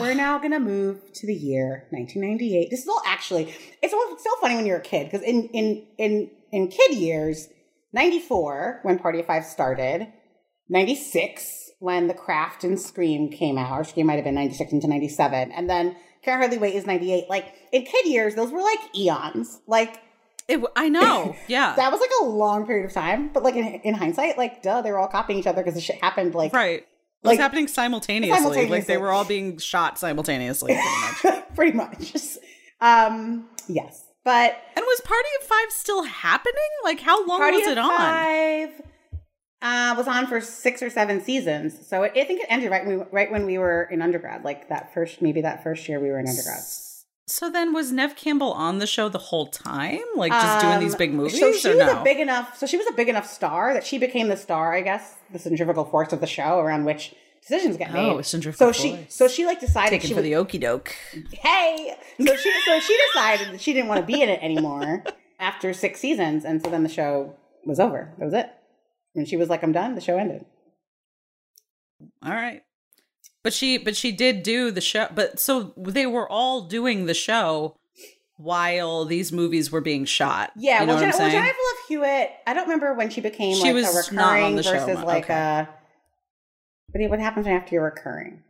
We're 0.00 0.14
now 0.14 0.38
gonna 0.40 0.58
move 0.58 1.12
to 1.14 1.26
the 1.28 1.34
year 1.34 1.86
1998. 1.90 2.70
This 2.70 2.80
is 2.82 2.88
all 2.88 3.00
actually 3.06 3.54
it's 3.80 3.94
all- 3.94 4.16
so 4.18 4.30
funny 4.40 4.56
when 4.56 4.66
you're 4.66 4.78
a 4.78 4.82
kid 4.82 5.04
because 5.04 5.22
in 5.22 5.48
in 5.50 5.86
in 5.96 6.30
in 6.50 6.66
kid 6.68 6.94
years, 6.96 7.46
94 7.96 8.80
when 8.82 8.98
Party 8.98 9.18
of 9.20 9.26
Five 9.26 9.44
started, 9.44 10.06
96 10.68 11.70
when 11.78 12.06
The 12.06 12.14
Craft 12.14 12.62
and 12.64 12.78
Scream 12.80 13.30
came 13.30 13.58
out, 13.58 13.72
or 13.80 13.84
Scream 13.84 14.06
might 14.06 14.14
have 14.16 14.24
been 14.24 14.34
96 14.34 14.72
into 14.72 14.86
97, 14.86 15.50
and 15.52 15.68
then 15.68 15.96
Can't 16.22 16.38
Hardly 16.38 16.58
Wait 16.58 16.74
is 16.74 16.86
98. 16.86 17.28
Like 17.28 17.52
in 17.72 17.82
kid 17.84 18.06
years, 18.06 18.34
those 18.34 18.52
were 18.52 18.60
like 18.62 18.78
eons. 18.96 19.60
Like 19.66 19.98
It, 20.48 20.62
I 20.76 20.88
know. 20.88 21.34
Yeah. 21.48 21.74
that 21.76 21.90
was 21.90 22.00
like 22.00 22.10
a 22.22 22.24
long 22.24 22.66
period 22.66 22.86
of 22.86 22.92
time. 22.92 23.30
But 23.32 23.42
like 23.42 23.56
in, 23.56 23.64
in 23.64 23.94
hindsight, 23.94 24.36
like 24.38 24.62
duh, 24.62 24.82
they 24.82 24.90
were 24.92 24.98
all 24.98 25.08
copying 25.08 25.38
each 25.38 25.46
other 25.46 25.62
because 25.62 25.74
the 25.74 25.80
shit 25.80 26.02
happened 26.02 26.34
like 26.34 26.52
right. 26.52 26.80
It 26.80 26.86
was 27.22 27.32
like- 27.32 27.40
happening 27.40 27.66
simultaneously. 27.66 28.68
Like 28.68 28.86
they 28.86 28.98
were 28.98 29.10
all 29.10 29.24
being 29.24 29.58
shot 29.58 29.98
simultaneously, 29.98 30.78
pretty 31.22 31.36
much. 31.36 31.44
pretty 31.54 31.72
much. 31.76 32.14
Um, 32.78 33.48
yes, 33.68 34.04
but 34.26 34.60
And 34.76 34.84
was 34.84 35.00
Party 35.02 35.28
of 35.40 35.46
Five 35.46 35.70
still 35.70 36.02
happening? 36.02 36.54
Like, 36.84 37.00
how 37.00 37.24
long 37.26 37.38
Party 37.38 37.56
was 37.58 37.66
it 37.68 37.78
on? 37.78 37.96
Five 37.96 38.82
uh, 39.62 39.94
was 39.96 40.06
on 40.06 40.26
for 40.26 40.40
six 40.40 40.82
or 40.82 40.90
seven 40.90 41.22
seasons. 41.22 41.86
So 41.88 42.02
it, 42.02 42.12
I 42.14 42.24
think 42.24 42.40
it 42.40 42.46
ended 42.50 42.70
right 42.70 42.84
when 42.86 42.98
we, 42.98 43.04
right 43.10 43.30
when 43.30 43.46
we 43.46 43.56
were 43.56 43.84
in 43.84 44.02
undergrad, 44.02 44.44
like 44.44 44.68
that 44.68 44.92
first 44.92 45.22
maybe 45.22 45.40
that 45.40 45.62
first 45.62 45.88
year 45.88 45.98
we 45.98 46.08
were 46.10 46.18
in 46.18 46.28
undergrad. 46.28 46.60
So 47.28 47.50
then, 47.50 47.72
was 47.72 47.90
Nev 47.90 48.14
Campbell 48.14 48.52
on 48.52 48.78
the 48.78 48.86
show 48.86 49.08
the 49.08 49.18
whole 49.18 49.46
time, 49.48 49.98
like 50.14 50.30
just 50.30 50.60
doing 50.60 50.78
these 50.78 50.94
Um, 50.94 50.98
big 50.98 51.12
movies, 51.12 51.40
So 51.40 51.52
she 51.52 51.70
or 51.70 51.76
was 51.76 51.86
no? 51.86 52.00
a 52.00 52.04
big 52.04 52.20
enough. 52.20 52.56
So 52.56 52.66
she 52.66 52.76
was 52.76 52.86
a 52.86 52.92
big 52.92 53.08
enough 53.08 53.26
star 53.26 53.74
that 53.74 53.84
she 53.84 53.98
became 53.98 54.28
the 54.28 54.36
star. 54.36 54.72
I 54.74 54.80
guess 54.82 55.14
the 55.32 55.38
centrifugal 55.40 55.84
force 55.86 56.12
of 56.12 56.20
the 56.20 56.26
show 56.28 56.60
around 56.60 56.84
which 56.84 57.14
decisions 57.46 57.76
get 57.76 57.92
made. 57.92 58.08
Oh, 58.10 58.22
centrifugal 58.22 58.72
So 58.72 58.80
she, 58.80 59.06
so 59.08 59.28
she 59.28 59.46
like 59.46 59.60
decided 59.60 59.90
Taken 59.90 60.08
she 60.08 60.14
for 60.14 60.22
the 60.22 60.34
okey 60.36 60.58
doke. 60.58 60.94
hey. 61.32 61.96
So 62.20 62.36
she, 62.36 62.52
so 62.64 62.80
she 62.80 62.98
decided 63.12 63.52
that 63.54 63.60
she 63.60 63.72
didn't 63.72 63.88
want 63.88 64.00
to 64.00 64.06
be 64.06 64.20
in 64.22 64.28
it 64.28 64.42
anymore 64.42 65.04
after 65.38 65.72
six 65.72 66.00
seasons, 66.00 66.44
and 66.44 66.62
so 66.62 66.70
then 66.70 66.82
the 66.82 66.88
show 66.88 67.34
was 67.64 67.78
over. 67.80 68.12
That 68.18 68.24
was 68.24 68.34
it. 68.34 68.50
When 69.12 69.26
she 69.26 69.36
was 69.36 69.48
like, 69.48 69.62
"I'm 69.62 69.72
done," 69.72 69.94
the 69.94 70.00
show 70.00 70.16
ended. 70.18 70.44
All 72.22 72.32
right. 72.32 72.62
But 73.42 73.54
she 73.54 73.78
but 73.78 73.96
she 73.96 74.10
did 74.12 74.42
do 74.42 74.70
the 74.72 74.80
show 74.80 75.06
but 75.14 75.38
so 75.38 75.72
they 75.76 76.04
were 76.06 76.28
all 76.28 76.62
doing 76.62 77.06
the 77.06 77.14
show 77.14 77.76
while 78.38 79.04
these 79.04 79.32
movies 79.32 79.70
were 79.70 79.80
being 79.80 80.04
shot. 80.04 80.50
Yeah, 80.56 80.80
you 80.80 80.86
know 80.86 80.94
well, 80.94 80.96
what 80.96 81.04
I'm 81.04 81.12
Jen- 81.12 81.20
well, 81.20 81.30
saying? 81.30 81.42
Jennifer 81.42 81.58
Love 81.58 81.88
Hewitt. 81.88 82.30
I 82.46 82.54
don't 82.54 82.64
remember 82.64 82.94
when 82.94 83.08
she 83.08 83.20
became 83.20 83.54
She 83.54 83.62
like 83.62 83.70
a 83.70 83.74
was 83.74 84.08
on 84.08 84.16
recurring 84.16 84.56
the 84.56 84.62
versus 84.62 85.02
like 85.04 85.24
okay. 85.24 85.34
a. 85.34 85.68
What, 86.90 87.10
what 87.10 87.20
happens 87.20 87.46
after 87.46 87.74
you're 87.74 87.84
recurring? 87.84 88.42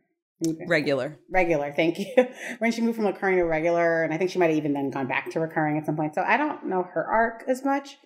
Regular. 0.66 1.18
regular. 1.30 1.72
Thank 1.72 1.98
you. 1.98 2.14
when 2.58 2.70
she 2.70 2.82
moved 2.82 2.96
from 2.96 3.06
recurring 3.06 3.36
to 3.38 3.44
regular, 3.44 4.02
and 4.02 4.12
I 4.12 4.18
think 4.18 4.30
she 4.30 4.38
might 4.38 4.50
have 4.50 4.56
even 4.56 4.74
then 4.74 4.90
gone 4.90 5.08
back 5.08 5.30
to 5.30 5.40
recurring 5.40 5.78
at 5.78 5.86
some 5.86 5.96
point. 5.96 6.14
So 6.14 6.22
I 6.22 6.36
don't 6.36 6.66
know 6.66 6.82
her 6.82 7.04
arc 7.06 7.44
as 7.48 7.64
much. 7.64 7.96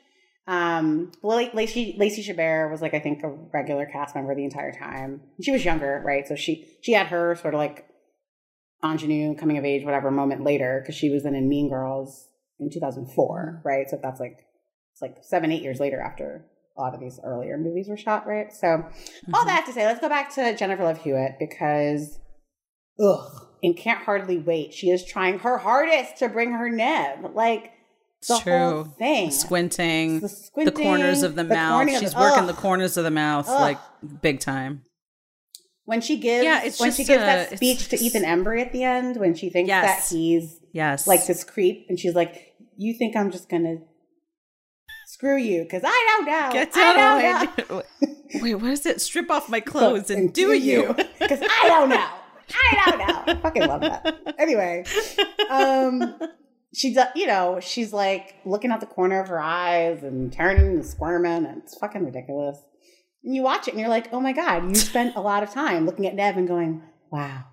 Um, 0.47 1.13
Lacey, 1.23 1.51
Lacey, 1.55 1.97
Lacey 1.99 2.23
Chabert 2.23 2.71
was 2.71 2.81
like 2.83 2.95
I 2.95 3.01
think 3.01 3.23
a 3.23 3.29
regular 3.29 3.87
cast 3.87 4.15
member 4.15 4.35
the 4.35 4.45
entire 4.45 4.73
time. 4.73 5.23
She 5.43 5.51
was 5.51 5.65
younger, 5.65 6.03
right? 6.05 6.27
So 6.27 6.37
she 6.37 6.67
she 6.83 6.93
had 6.93 7.09
her 7.09 7.35
sort 7.35 7.55
of 7.55 7.59
like 7.59 7.87
ingenue 8.83 9.35
coming 9.35 9.59
of 9.59 9.65
age 9.65 9.85
whatever 9.85 10.11
moment 10.11 10.43
later 10.43 10.81
because 10.83 10.95
she 10.95 11.11
was 11.11 11.25
then 11.25 11.35
in 11.35 11.49
Mean 11.49 11.69
Girls 11.69 12.29
in 12.59 12.71
2004, 12.71 13.63
right? 13.65 13.89
So 13.89 13.99
that's 14.03 14.21
like 14.21 14.39
it's 14.93 15.03
like 15.03 15.19
seven 15.23 15.53
eight 15.53 15.63
years 15.63 15.81
later 15.81 16.01
after 16.01 16.47
a 16.77 16.81
lot 16.81 16.95
of 16.95 17.01
these 17.01 17.21
earlier 17.25 17.59
movies 17.59 17.89
were 17.89 17.97
shot, 17.97 18.27
right? 18.27 18.53
So 18.53 18.69
all 18.69 18.77
mm-hmm. 18.83 19.47
that 19.47 19.67
to 19.67 19.73
say, 19.73 19.87
let's 19.87 20.01
go 20.01 20.09
back 20.09 20.35
to 20.35 20.57
Jennifer 20.57 20.85
Love 20.85 21.03
Hewitt 21.03 21.33
because, 21.39 22.19
ugh, 23.03 23.47
and 23.63 23.77
can't 23.77 24.03
hardly 24.05 24.39
wait. 24.39 24.73
She 24.73 24.89
is 24.91 25.05
trying 25.05 25.41
her 25.41 25.59
hardest 25.59 26.17
to 26.19 26.29
bring 26.29 26.53
her 26.53 26.71
Nev, 26.71 27.35
like 27.35 27.65
the 28.27 28.35
It's 28.35 28.41
whole 28.43 28.85
true. 28.85 28.93
thing. 28.99 29.31
Squinting, 29.31 30.21
The 30.21 30.51
the, 30.65 30.73
corners 30.73 31.23
of 31.23 31.35
the, 31.35 31.45
the 31.45 31.55
mouth. 31.55 31.89
of 31.89 31.99
She's 31.99 32.15
the- 32.15 32.21
working 32.21 32.45
ugh. 32.45 32.47
the 32.49 32.61
corners 32.61 32.97
of 32.97 33.05
the 33.05 33.11
mouth 33.11 33.49
Ugh. 33.49 33.61
like 33.61 33.79
big 34.23 34.41
time. 34.41 34.83
when 35.87 36.01
she 36.01 36.17
gives, 36.19 36.45
Yeah, 36.45 36.63
it's 36.63 36.79
when 36.79 36.93
she 36.93 37.05
gives 37.05 37.23
a- 37.23 37.27
that 37.27 37.57
speech 37.57 37.89
to 37.89 37.97
Ethan 37.97 38.23
Embry 38.23 38.61
at 38.61 38.73
the 38.73 38.85
end, 38.85 39.17
when 39.17 39.35
she 39.35 39.51
thinks 39.51 39.67
Yes. 39.69 40.09
that 40.09 40.15
he's 40.17 40.61
Yes. 40.73 41.07
like 41.09 41.27
this 41.27 41.43
creep, 41.43 41.87
and 41.89 41.99
she's 41.99 42.15
like, 42.15 42.55
"You 42.77 42.95
think 42.95 43.17
I'm 43.17 43.33
just 43.33 43.49
gonna 43.49 43.79
screw 45.21 45.37
you? 45.37 45.63
Because 45.65 45.83
I 45.85 46.17
don't 46.17 46.27
know. 46.27 46.51
Get 46.51 46.75
I 46.75 46.97
down 46.97 47.21
don't 47.21 47.69
know. 47.69 47.77
on 47.77 47.83
my 48.01 48.41
Wait, 48.43 48.55
what 48.55 48.71
is 48.71 48.87
it? 48.87 49.03
Strip 49.03 49.31
off 49.31 49.51
my 49.51 49.61
clothes 49.73 50.11
and 50.11 50.33
do 50.33 50.55
you. 50.55 50.95
Because 51.19 51.41
I 51.43 51.69
don't 51.69 51.91
know. 51.91 52.09
I 52.53 52.91
don't 52.91 52.99
know. 52.99 53.23
I 53.27 53.35
fucking 53.37 53.67
love 53.67 53.83
that. 53.83 54.35
Anyway, 54.39 54.85
um, 55.51 56.19
she 56.75 56.95
does, 56.95 57.09
you 57.15 57.27
know, 57.27 57.61
she's 57.61 57.93
like 57.93 58.37
looking 58.47 58.71
out 58.71 58.81
the 58.81 58.87
corner 58.87 59.21
of 59.21 59.29
her 59.29 59.41
eyes 59.41 60.03
and 60.03 60.33
turning 60.33 60.67
and 60.67 60.87
squirming, 60.87 61.45
and 61.45 61.59
it's 61.59 61.77
fucking 61.79 62.05
ridiculous. 62.05 62.59
And 63.23 63.35
you 63.35 63.43
watch 63.43 63.69
it 63.69 63.73
and 63.73 63.81
you're 63.81 63.91
like, 63.91 64.13
oh 64.13 64.21
my 64.21 64.33
God, 64.33 64.69
you 64.69 64.75
spent 64.75 65.15
a 65.17 65.21
lot 65.21 65.43
of 65.43 65.51
time 65.51 65.85
looking 65.85 66.07
at 66.07 66.15
Nev 66.15 66.39
and 66.39 66.49
going, 66.49 66.83
wow, 67.13 67.45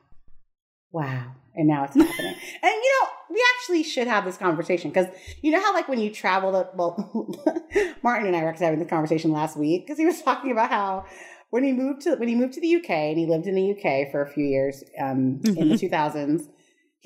wow. 0.92 1.34
And 1.54 1.68
now 1.68 1.84
it's 1.84 1.96
happening. 1.96 2.36
and 2.64 2.72
you 2.72 3.02
know, 3.02 3.10
we 3.30 3.44
actually 3.56 3.84
should 3.84 4.08
have 4.08 4.26
this 4.26 4.38
conversation 4.38 4.90
because 4.90 5.08
you 5.42 5.52
know 5.52 5.62
how, 5.62 5.74
like, 5.74 5.88
when 5.88 6.00
you 6.00 6.10
travel 6.10 6.52
to, 6.52 6.70
well, 6.76 7.36
Martin 8.04 8.28
and 8.28 8.36
I 8.36 8.44
were 8.44 8.52
having 8.54 8.80
the 8.80 8.86
conversation 8.86 9.32
last 9.32 9.58
week 9.58 9.86
because 9.86 9.98
he 9.98 10.06
was 10.06 10.22
talking 10.22 10.52
about 10.52 10.70
how 10.70 11.06
when 11.50 11.64
he 11.64 11.72
moved 11.72 12.02
to 12.02 12.16
when 12.16 12.28
he 12.28 12.36
moved 12.36 12.54
to 12.54 12.62
the 12.62 12.76
UK 12.76 12.90
and 12.90 13.18
he 13.18 13.26
lived 13.26 13.48
in 13.48 13.56
the 13.56 13.72
UK 13.72 14.12
for 14.12 14.22
a 14.22 14.28
few 14.28 14.46
years 14.46 14.84
um, 15.00 15.40
in 15.46 15.70
the 15.70 15.76
2000s. 15.76 16.48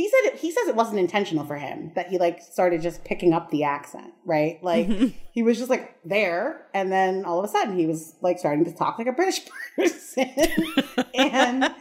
He 0.01 0.09
said 0.09 0.33
it, 0.33 0.39
he 0.39 0.49
says 0.49 0.67
it 0.67 0.75
wasn't 0.75 0.97
intentional 0.97 1.45
for 1.45 1.57
him 1.57 1.91
that 1.93 2.07
he 2.07 2.17
like 2.17 2.41
started 2.41 2.81
just 2.81 3.03
picking 3.03 3.33
up 3.33 3.51
the 3.51 3.65
accent, 3.65 4.11
right? 4.25 4.57
Like 4.63 4.87
he 5.31 5.43
was 5.43 5.59
just 5.59 5.69
like 5.69 5.95
there, 6.03 6.65
and 6.73 6.91
then 6.91 7.23
all 7.23 7.37
of 7.37 7.45
a 7.45 7.47
sudden 7.47 7.77
he 7.77 7.85
was 7.85 8.15
like 8.19 8.39
starting 8.39 8.65
to 8.65 8.73
talk 8.73 8.97
like 8.97 9.05
a 9.05 9.11
British 9.11 9.41
person, 9.75 10.27
and 11.13 11.71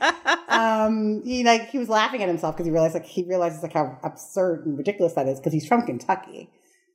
um, 0.48 1.22
he 1.24 1.44
like 1.44 1.70
he 1.70 1.78
was 1.78 1.88
laughing 1.88 2.22
at 2.22 2.28
himself 2.28 2.54
because 2.54 2.66
he 2.66 2.72
realized 2.72 2.92
like 2.92 3.06
he 3.06 3.22
realizes 3.22 3.62
like 3.62 3.72
how 3.72 3.98
absurd 4.04 4.66
and 4.66 4.76
ridiculous 4.76 5.14
that 5.14 5.26
is 5.26 5.40
because 5.40 5.54
he's 5.54 5.66
from 5.66 5.87
Kentucky. 5.87 6.50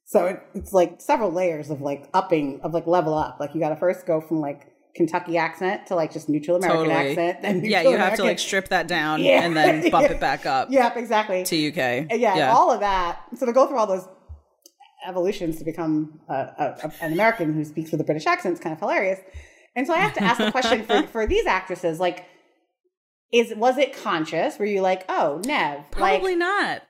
So 0.05 0.27
it, 0.27 0.43
it's 0.53 0.73
like 0.73 1.01
several 1.01 1.31
layers 1.31 1.71
of 1.71 1.81
like 1.81 2.07
upping 2.13 2.61
of 2.61 2.71
like 2.71 2.85
level 2.85 3.15
up. 3.15 3.37
Like 3.39 3.55
you 3.55 3.59
got 3.59 3.69
to 3.69 3.77
first 3.77 4.05
go 4.05 4.21
from 4.21 4.41
like 4.41 4.74
Kentucky 4.95 5.37
accent 5.37 5.87
to 5.87 5.95
like 5.95 6.11
just 6.13 6.29
neutral 6.29 6.57
American 6.57 6.85
Totally. 6.89 7.09
accent. 7.11 7.41
Then 7.41 7.65
yeah, 7.65 7.81
you 7.81 7.97
have 7.97 8.15
to 8.15 8.23
like 8.23 8.39
strip 8.39 8.69
that 8.69 8.87
down 8.87 9.21
Yeah. 9.21 9.41
and 9.43 9.55
then 9.55 9.89
bump 9.91 10.09
it 10.09 10.19
back 10.19 10.45
up 10.45 10.69
Yep, 10.71 10.97
exactly. 10.97 11.43
to 11.43 11.67
UK. 11.69 12.07
yeah, 12.17 12.53
all 12.55 12.71
of 12.71 12.79
that. 12.79 13.19
So 13.35 13.45
to 13.45 13.53
go 13.53 13.67
through 13.67 13.77
all 13.77 13.87
those 13.87 14.07
evolutions 15.07 15.57
to 15.59 15.65
become 15.65 16.19
a, 16.29 16.33
a, 16.33 16.91
an 17.01 17.13
American 17.13 17.53
who 17.53 17.63
speaks 17.65 17.91
with 17.91 18.01
a 18.01 18.03
British 18.03 18.25
accent 18.25 18.53
is 18.53 18.59
kind 18.59 18.73
of 18.73 18.79
hilarious. 18.79 19.19
And 19.75 19.85
so 19.85 19.93
I 19.93 19.97
have 19.97 20.13
to 20.13 20.23
ask 20.23 20.39
the 20.39 20.51
question 20.51 20.83
for, 20.83 21.03
for 21.11 21.27
these 21.27 21.45
actresses, 21.45 21.99
like, 21.99 22.25
is 23.33 23.53
was 23.55 23.77
it 23.77 23.95
conscious? 24.01 24.57
Were 24.57 24.65
you 24.65 24.81
like, 24.81 25.03
oh, 25.09 25.41
Nev, 25.45 25.91
Probably 25.91 26.31
like, 26.31 26.37
not. 26.37 26.81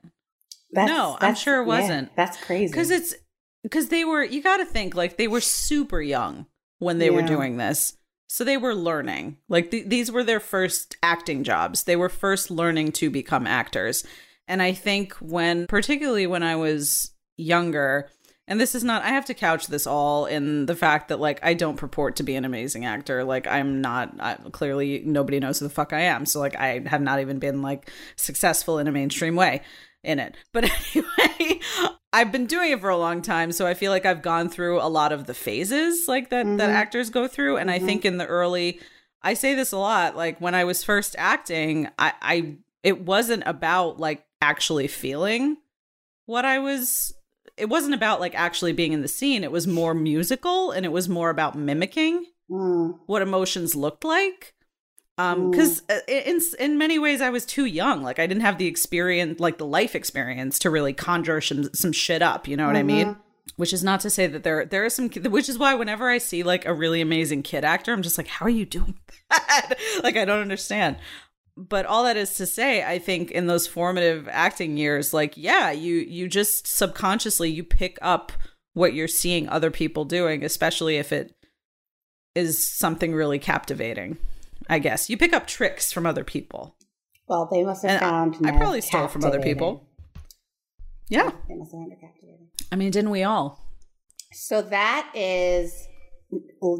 that's, 0.71 0.91
no, 0.91 1.17
I'm 1.19 1.33
sure 1.33 1.61
it 1.61 1.65
wasn't. 1.65 2.15
that's 2.15 2.37
crazy. 2.37 2.67
Because 2.71 2.91
it's 2.91 3.15
because 3.63 3.89
they 3.89 4.05
were 4.05 4.23
you 4.23 4.43
got 4.43 4.57
to 4.57 4.65
think 4.65 4.93
like 4.93 5.17
they 5.17 5.27
were 5.27 5.41
super 5.41 6.01
young 6.01 6.45
when 6.79 6.97
they 6.97 7.09
were 7.09 7.21
doing 7.21 7.57
this 7.57 7.97
so 8.27 8.43
they 8.43 8.57
were 8.57 8.75
learning 8.75 9.37
like 9.49 9.71
th- 9.71 9.87
these 9.87 10.11
were 10.11 10.23
their 10.23 10.39
first 10.39 10.97
acting 11.01 11.43
jobs 11.43 11.83
they 11.83 11.95
were 11.95 12.09
first 12.09 12.49
learning 12.51 12.91
to 12.91 13.09
become 13.09 13.47
actors 13.47 14.03
And 14.47 14.61
I 14.61 14.73
think 14.73 15.13
when, 15.15 15.67
particularly 15.67 16.27
when 16.27 16.43
I 16.43 16.55
was 16.55 17.11
younger, 17.37 18.09
and 18.47 18.61
this 18.61 18.75
is 18.75 18.83
not, 18.83 19.01
I 19.01 19.09
have 19.09 19.25
to 19.25 19.33
couch 19.33 19.67
this 19.67 19.87
all 19.87 20.27
in 20.27 20.67
the 20.67 20.75
fact 20.75 21.07
that, 21.07 21.19
like, 21.19 21.39
I 21.43 21.55
don't 21.55 21.77
purport 21.77 22.17
to 22.17 22.23
be 22.23 22.35
an 22.35 22.45
amazing 22.45 22.85
actor. 22.85 23.23
Like, 23.23 23.47
I'm 23.47 23.81
not, 23.81 24.13
I, 24.19 24.35
clearly, 24.51 25.01
nobody 25.03 25.39
knows 25.39 25.59
who 25.59 25.67
the 25.67 25.73
fuck 25.73 25.93
I 25.93 26.01
am. 26.01 26.27
So, 26.27 26.39
like, 26.39 26.55
I 26.55 26.83
have 26.85 27.01
not 27.01 27.19
even 27.21 27.39
been, 27.39 27.63
like, 27.63 27.89
successful 28.17 28.77
in 28.77 28.87
a 28.87 28.91
mainstream 28.91 29.35
way 29.35 29.61
in 30.03 30.19
it. 30.19 30.35
But 30.53 30.65
anyway, 30.95 31.59
I've 32.15 32.31
been 32.31 32.45
doing 32.45 32.71
it 32.71 32.79
for 32.79 32.89
a 32.89 32.97
long 32.97 33.21
time, 33.21 33.51
so 33.51 33.67
I 33.67 33.73
feel 33.73 33.91
like 33.91 34.05
I've 34.05 34.21
gone 34.21 34.49
through 34.49 34.79
a 34.81 34.87
lot 34.87 35.11
of 35.11 35.25
the 35.25 35.33
phases 35.33 36.07
like 36.07 36.29
that 36.29 36.45
Mm-hmm. 36.45 36.57
that 36.57 36.69
actors 36.69 37.09
go 37.09 37.27
through. 37.27 37.57
And 37.57 37.69
I 37.69 37.79
think 37.79 38.05
in 38.05 38.17
the 38.17 38.25
early 38.25 38.79
I 39.21 39.33
say 39.33 39.55
this 39.55 39.71
a 39.71 39.77
lot, 39.77 40.15
like 40.15 40.39
when 40.39 40.53
I 40.55 40.63
was 40.65 40.83
first 40.83 41.15
acting, 41.17 41.89
I, 41.99 42.13
I 42.21 42.55
it 42.83 43.01
wasn't 43.01 43.43
about 43.45 43.99
like 43.99 44.23
actually 44.41 44.87
feeling 44.87 45.57
what 46.25 46.45
I 46.45 46.59
was 46.59 47.13
it 47.57 47.69
wasn't 47.69 47.93
about 47.95 48.19
like 48.19 48.35
actually 48.35 48.73
being 48.73 48.93
in 48.93 49.01
the 49.01 49.07
scene. 49.07 49.43
It 49.43 49.51
was 49.51 49.65
more 49.67 49.93
musical 49.93 50.71
and 50.71 50.85
it 50.85 50.91
was 50.91 51.09
more 51.09 51.29
about 51.29 51.57
mimicking 51.57 52.25
Mm. 52.51 52.99
what 53.07 53.21
emotions 53.23 53.75
looked 53.75 54.03
like 54.03 54.53
um 55.17 55.51
because 55.51 55.81
in 56.07 56.41
in 56.59 56.77
many 56.77 56.99
ways 56.99 57.21
i 57.21 57.29
was 57.29 57.45
too 57.45 57.65
young. 57.65 58.03
Like 58.03 58.19
i 58.19 58.27
didn't 58.27 58.41
have 58.41 58.57
the 58.57 58.67
experience 58.67 59.39
like 59.39 59.57
the 59.57 59.65
life 59.65 59.95
experience 59.95 60.59
to 60.59 60.69
really 60.69 60.93
conjure 60.93 61.41
some 61.41 61.73
some 61.73 61.91
shit 61.91 62.21
up 62.21 62.47
you 62.47 62.57
know 62.57 62.67
what 62.67 62.75
i 62.75 62.83
mean? 62.83 63.15
Which 63.57 63.71
is 63.71 63.83
not 63.83 64.01
to 64.01 64.09
say 64.09 64.27
that 64.27 64.43
there 64.43 64.65
there 64.65 64.83
are 64.83 64.89
some 64.89 65.09
which 65.09 65.47
is 65.47 65.57
why 65.57 65.73
whenever 65.75 66.09
i 66.09 66.17
see 66.17 66.43
like 66.43 66.65
a 66.65 66.73
really 66.73 66.99
amazing 66.99 67.43
kid 67.43 67.63
actor 67.63 67.93
i'm 67.93 68.01
just 68.01 68.17
like 68.17 68.27
how 68.27 68.45
are 68.45 68.49
you 68.49 68.65
doing 68.65 68.99
that? 69.29 69.75
Like 70.03 70.17
i 70.17 70.25
don't 70.25 70.41
understand. 70.41 70.97
But 71.57 71.85
all 71.85 72.03
that 72.03 72.17
is 72.17 72.33
to 72.33 72.45
say 72.45 72.83
i 72.83 72.99
think 72.99 73.31
in 73.31 73.47
those 73.47 73.65
formative 73.65 74.27
acting 74.29 74.75
years 74.75 75.13
like 75.13 75.37
yeah 75.37 75.71
you 75.71 75.95
you 75.95 76.27
just 76.27 76.67
subconsciously 76.67 77.49
you 77.49 77.63
pick 77.63 77.97
up 78.01 78.33
what 78.73 78.93
you're 78.93 79.07
seeing 79.07 79.47
other 79.47 79.71
people 79.71 80.03
doing 80.03 80.43
especially 80.43 80.97
if 80.97 81.13
it 81.13 81.33
is 82.35 82.61
something 82.61 83.13
really 83.13 83.39
captivating 83.39 84.17
i 84.69 84.79
guess 84.79 85.09
you 85.09 85.17
pick 85.17 85.33
up 85.33 85.47
tricks 85.47 85.91
from 85.91 86.05
other 86.05 86.23
people 86.23 86.75
Well, 87.27 87.47
they 87.51 87.63
must 87.63 87.83
have 87.83 87.91
And 87.91 87.99
found. 87.99 88.35
I 88.47 88.51
Ned 88.51 88.59
probably 88.61 88.81
stole 88.81 89.07
from 89.07 89.23
other 89.25 89.39
people. 89.41 89.87
yeah 91.09 91.31
They 91.47 91.55
must 91.55 91.71
have 91.71 91.79
found 91.79 91.91
her 91.91 91.97
captivating. 91.99 92.47
i 92.71 92.75
mean 92.75 92.91
didn't 92.91 93.11
we 93.11 93.23
all 93.23 93.59
So 94.33 94.61
that 94.61 95.11
is 95.15 95.87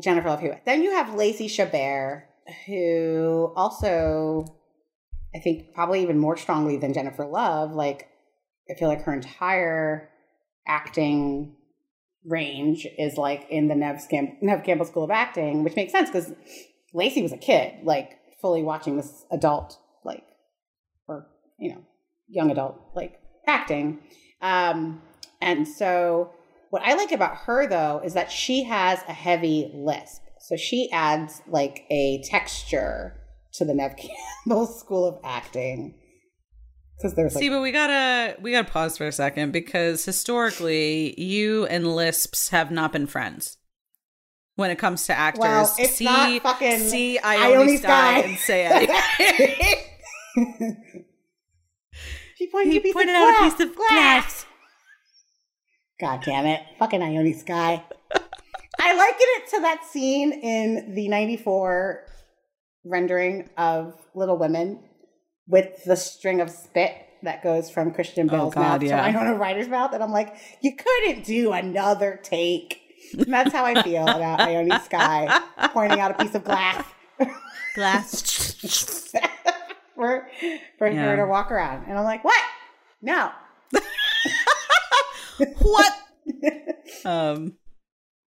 Jennifer 0.04 0.28
Love 0.30 0.42
Hewitt. 0.42 0.64
Then 0.66 0.82
you 0.82 0.92
have 0.92 1.14
Lacey 1.14 1.48
Chabert, 1.48 2.24
who 2.66 3.54
also, 3.56 4.44
I 5.34 5.40
think, 5.40 5.74
probably 5.74 6.02
even 6.02 6.18
more 6.18 6.36
strongly 6.36 6.76
than 6.78 6.92
Jennifer 6.94 7.26
Love. 7.26 7.72
Like, 7.72 8.10
I 8.70 8.74
feel 8.74 8.90
like 8.90 9.04
her 9.04 9.14
entire 9.14 10.10
acting 10.68 11.56
range 12.26 12.88
is 12.98 13.18
like 13.18 13.46
in 13.50 13.68
the 13.68 13.76
Nev, 13.76 13.98
Scam- 13.98 14.42
Nev 14.42 14.64
Campbell 14.64 14.86
School 14.88 15.04
of 15.04 15.12
Acting, 15.12 15.64
which 15.64 15.76
makes 15.76 15.92
sense 15.92 16.10
because 16.10 16.34
Lacey 16.96 17.22
was 17.22 17.34
a 17.34 17.38
kid, 17.38 17.74
like 17.84 18.18
fully 18.42 18.64
watching 18.64 18.96
this 18.96 19.26
adult, 19.30 19.78
like, 20.06 20.24
or 21.08 21.28
you 21.60 21.72
know, 21.72 21.84
young 22.28 22.50
adult, 22.50 22.80
like 22.96 23.20
acting. 23.46 24.00
Um, 24.42 25.02
and 25.42 25.68
so, 25.68 26.32
what 26.70 26.82
I 26.84 26.96
like 26.96 27.12
about 27.12 27.36
her 27.38 27.68
though 27.68 28.02
is 28.04 28.14
that 28.14 28.32
she 28.32 28.64
has 28.64 29.02
a 29.10 29.14
heavy 29.14 29.70
lisp, 29.74 30.22
so 30.40 30.56
she 30.56 30.90
adds 30.92 31.42
like 31.48 31.86
a 31.90 32.24
texture 32.24 33.20
to 33.54 33.66
the 33.66 33.74
Nev 33.74 33.96
Campbell 34.46 34.66
School 34.66 35.06
of 35.06 35.20
Acting. 35.24 35.96
Because 36.98 37.14
there's 37.16 37.36
like, 37.36 37.42
See, 37.42 37.50
but 37.50 37.62
we 37.62 37.74
gotta 37.74 38.38
we 38.42 38.52
gotta 38.52 38.72
pause 38.72 38.98
for 38.98 39.06
a 39.06 39.12
second 39.12 39.52
because 39.52 40.06
historically, 40.06 41.20
you 41.22 41.66
and 41.66 41.94
lisps 41.94 42.50
have 42.50 42.72
not 42.72 42.94
been 42.94 43.06
friends. 43.06 43.58
When 44.56 44.72
it 44.72 44.78
comes 44.78 45.06
to 45.08 45.14
actors, 45.14 45.42
Well, 45.42 45.76
it's 45.78 45.96
see, 45.96 46.06
not 46.06 46.42
fucking 46.42 46.80
see 46.80 47.20
Ione 47.20 47.56
Ione. 47.56 47.78
Skye 47.78 48.20
and 48.20 48.38
say 48.38 48.68
it. 48.72 49.88
she 52.38 52.48
pointed, 52.48 52.72
He 52.72 52.78
a 52.78 52.82
piece 52.82 52.94
pointed 52.94 53.16
out 53.16 53.48
a 53.48 53.50
piece 53.50 53.60
of 53.68 53.76
glass. 53.76 54.46
God 56.00 56.22
damn 56.24 56.46
it. 56.46 56.62
Fucking 56.80 57.02
Ione 57.02 57.34
Skye. 57.34 57.84
I 58.80 58.94
liken 58.94 59.18
it 59.20 59.50
to 59.52 59.62
that 59.62 59.86
scene 59.86 60.32
in 60.32 60.94
the 60.96 61.08
94 61.08 62.06
rendering 62.86 63.50
of 63.58 63.94
Little 64.14 64.38
Women 64.38 64.84
with 65.48 65.84
the 65.86 65.96
string 65.96 66.42
of 66.42 66.50
spit 66.50 66.94
that 67.24 67.44
goes 67.44 67.70
from 67.70 67.92
Christian 67.94 68.30
oh, 68.30 68.32
Bale's 68.32 68.54
Oh, 68.54 68.62
God, 68.62 68.82
mouth 68.82 68.84
yeah. 68.84 69.12
to 69.12 69.18
Winona 69.18 69.36
Ryder's 69.38 69.68
mouth. 69.68 69.94
And 69.94 70.04
I'm 70.04 70.12
like, 70.12 70.36
you 70.62 70.76
couldn't 70.76 71.26
do 71.26 71.52
another 71.52 72.20
take. 72.24 72.82
And 73.14 73.34
that's 73.34 73.52
how 73.54 73.66
I 73.66 73.82
feel 73.82 74.04
about 74.08 74.40
Ione 74.42 74.80
Skye 74.82 75.42
pointing 75.74 76.00
out 76.00 76.12
a 76.12 76.14
piece 76.16 76.36
of 76.36 76.44
glass 76.44 76.84
glass. 77.76 79.12
for, 79.96 80.28
for 80.78 80.88
Yeah. 80.88 81.02
her 81.04 81.16
to 81.18 81.26
walk 81.26 81.52
around. 81.52 81.86
And 81.88 81.98
I'm 81.98 82.04
like, 82.04 82.24
what? 82.24 82.42
No. 83.02 83.32
what? 85.62 85.94
um, 87.06 87.54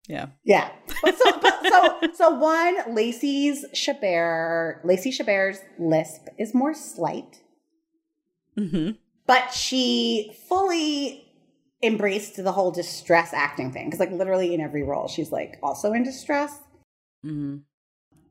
yeah. 0.07 0.27
Yeah. 0.43 0.69
But 1.03 1.17
so, 1.17 1.39
but 1.39 1.67
so, 1.67 1.99
so 2.13 2.29
one, 2.31 2.93
Lacey's 2.95 3.65
Chabert, 3.73 4.83
Lacey 4.83 5.11
Chabert's 5.11 5.59
lisp 5.79 6.27
is 6.37 6.53
more 6.53 6.73
slight, 6.73 7.41
hmm 8.55 8.91
but 9.27 9.51
she 9.51 10.37
fully 10.47 11.24
embraced 11.83 12.41
the 12.41 12.51
whole 12.51 12.71
distress 12.71 13.33
acting 13.33 13.71
thing. 13.71 13.89
Cause 13.91 13.99
like 13.99 14.11
literally 14.11 14.53
in 14.53 14.61
every 14.61 14.83
role, 14.83 15.07
she's 15.07 15.31
like 15.31 15.57
also 15.61 15.93
in 15.93 16.03
distress. 16.03 16.59
hmm 17.23 17.57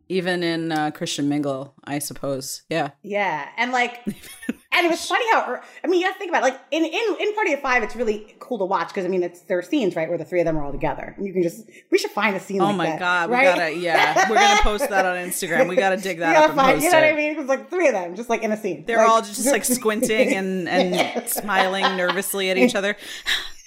Even 0.09 0.43
in 0.43 0.73
uh, 0.73 0.91
Christian 0.91 1.29
Mingle, 1.29 1.75
I 1.85 1.99
suppose. 1.99 2.63
Yeah. 2.69 2.91
Yeah. 3.03 3.49
And 3.57 3.73
like, 3.73 4.05
and 4.75 4.87
it 4.87 4.91
was 4.91 5.07
funny 5.07 5.25
how, 5.33 5.61
I 5.83 5.87
mean, 5.87 6.01
you 6.01 6.07
have 6.07 6.17
to 6.17 6.19
think 6.19 6.31
about 6.31 6.43
it. 6.43 6.53
Like 6.53 6.61
in, 6.71 6.85
in, 6.85 7.17
in 7.21 7.35
Party 7.35 7.53
of 7.53 7.61
Five, 7.61 7.83
it's 7.83 7.97
really 7.97 8.35
cool 8.41 8.59
to 8.59 8.65
watch. 8.65 8.93
Cause 8.93 9.05
I 9.05 9.09
mean, 9.09 9.23
it's, 9.23 9.41
there 9.43 9.59
are 9.59 9.63
scenes, 9.63 9.97
right, 9.97 10.09
where 10.09 10.19
the 10.19 10.25
three 10.25 10.41
of 10.41 10.47
them 10.47 10.57
are 10.59 10.65
all 10.65 10.73
together. 10.73 11.15
And 11.17 11.27
you 11.27 11.33
can 11.33 11.43
just, 11.43 11.69
we 11.91 11.99
should 11.99 12.11
find 12.11 12.37
a 12.37 12.41
scene 12.41 12.61
Oh 12.61 12.67
like 12.67 12.77
my 12.77 12.87
that, 12.87 12.99
god, 12.99 13.31
we 13.31 13.37
right? 13.37 13.45
gotta 13.57 13.73
yeah, 13.75 14.29
we're 14.29 14.37
gonna 14.37 14.61
post 14.63 14.89
that 14.91 15.07
on 15.07 15.17
Instagram. 15.17 15.69
We 15.69 15.77
gotta 15.77 15.97
dig 15.97 16.19
that 16.25 16.35
up 16.35 16.35
gotta 16.35 16.53
and 16.53 16.61
find, 16.61 16.75
post 16.75 16.85
you 16.85 16.91
know 16.93 16.99
it. 16.99 17.03
what 17.03 17.13
I 17.13 17.17
mean? 17.17 17.31
It 17.33 17.39
was 17.39 17.47
like 17.49 17.71
three 17.71 17.87
of 17.87 17.93
them, 17.95 18.17
just 18.17 18.29
like 18.29 18.43
in 18.43 18.53
a 18.53 18.57
scene. 18.57 18.85
They're 18.87 18.99
Like- 18.99 19.09
all 19.09 19.23
just 19.23 19.47
like 19.47 19.65
squinting 19.65 20.35
and 20.35 20.69
and 20.75 21.29
smiling 21.29 21.97
nervously 21.97 22.51
at 22.51 22.59
each 22.59 22.75
other. 22.75 22.97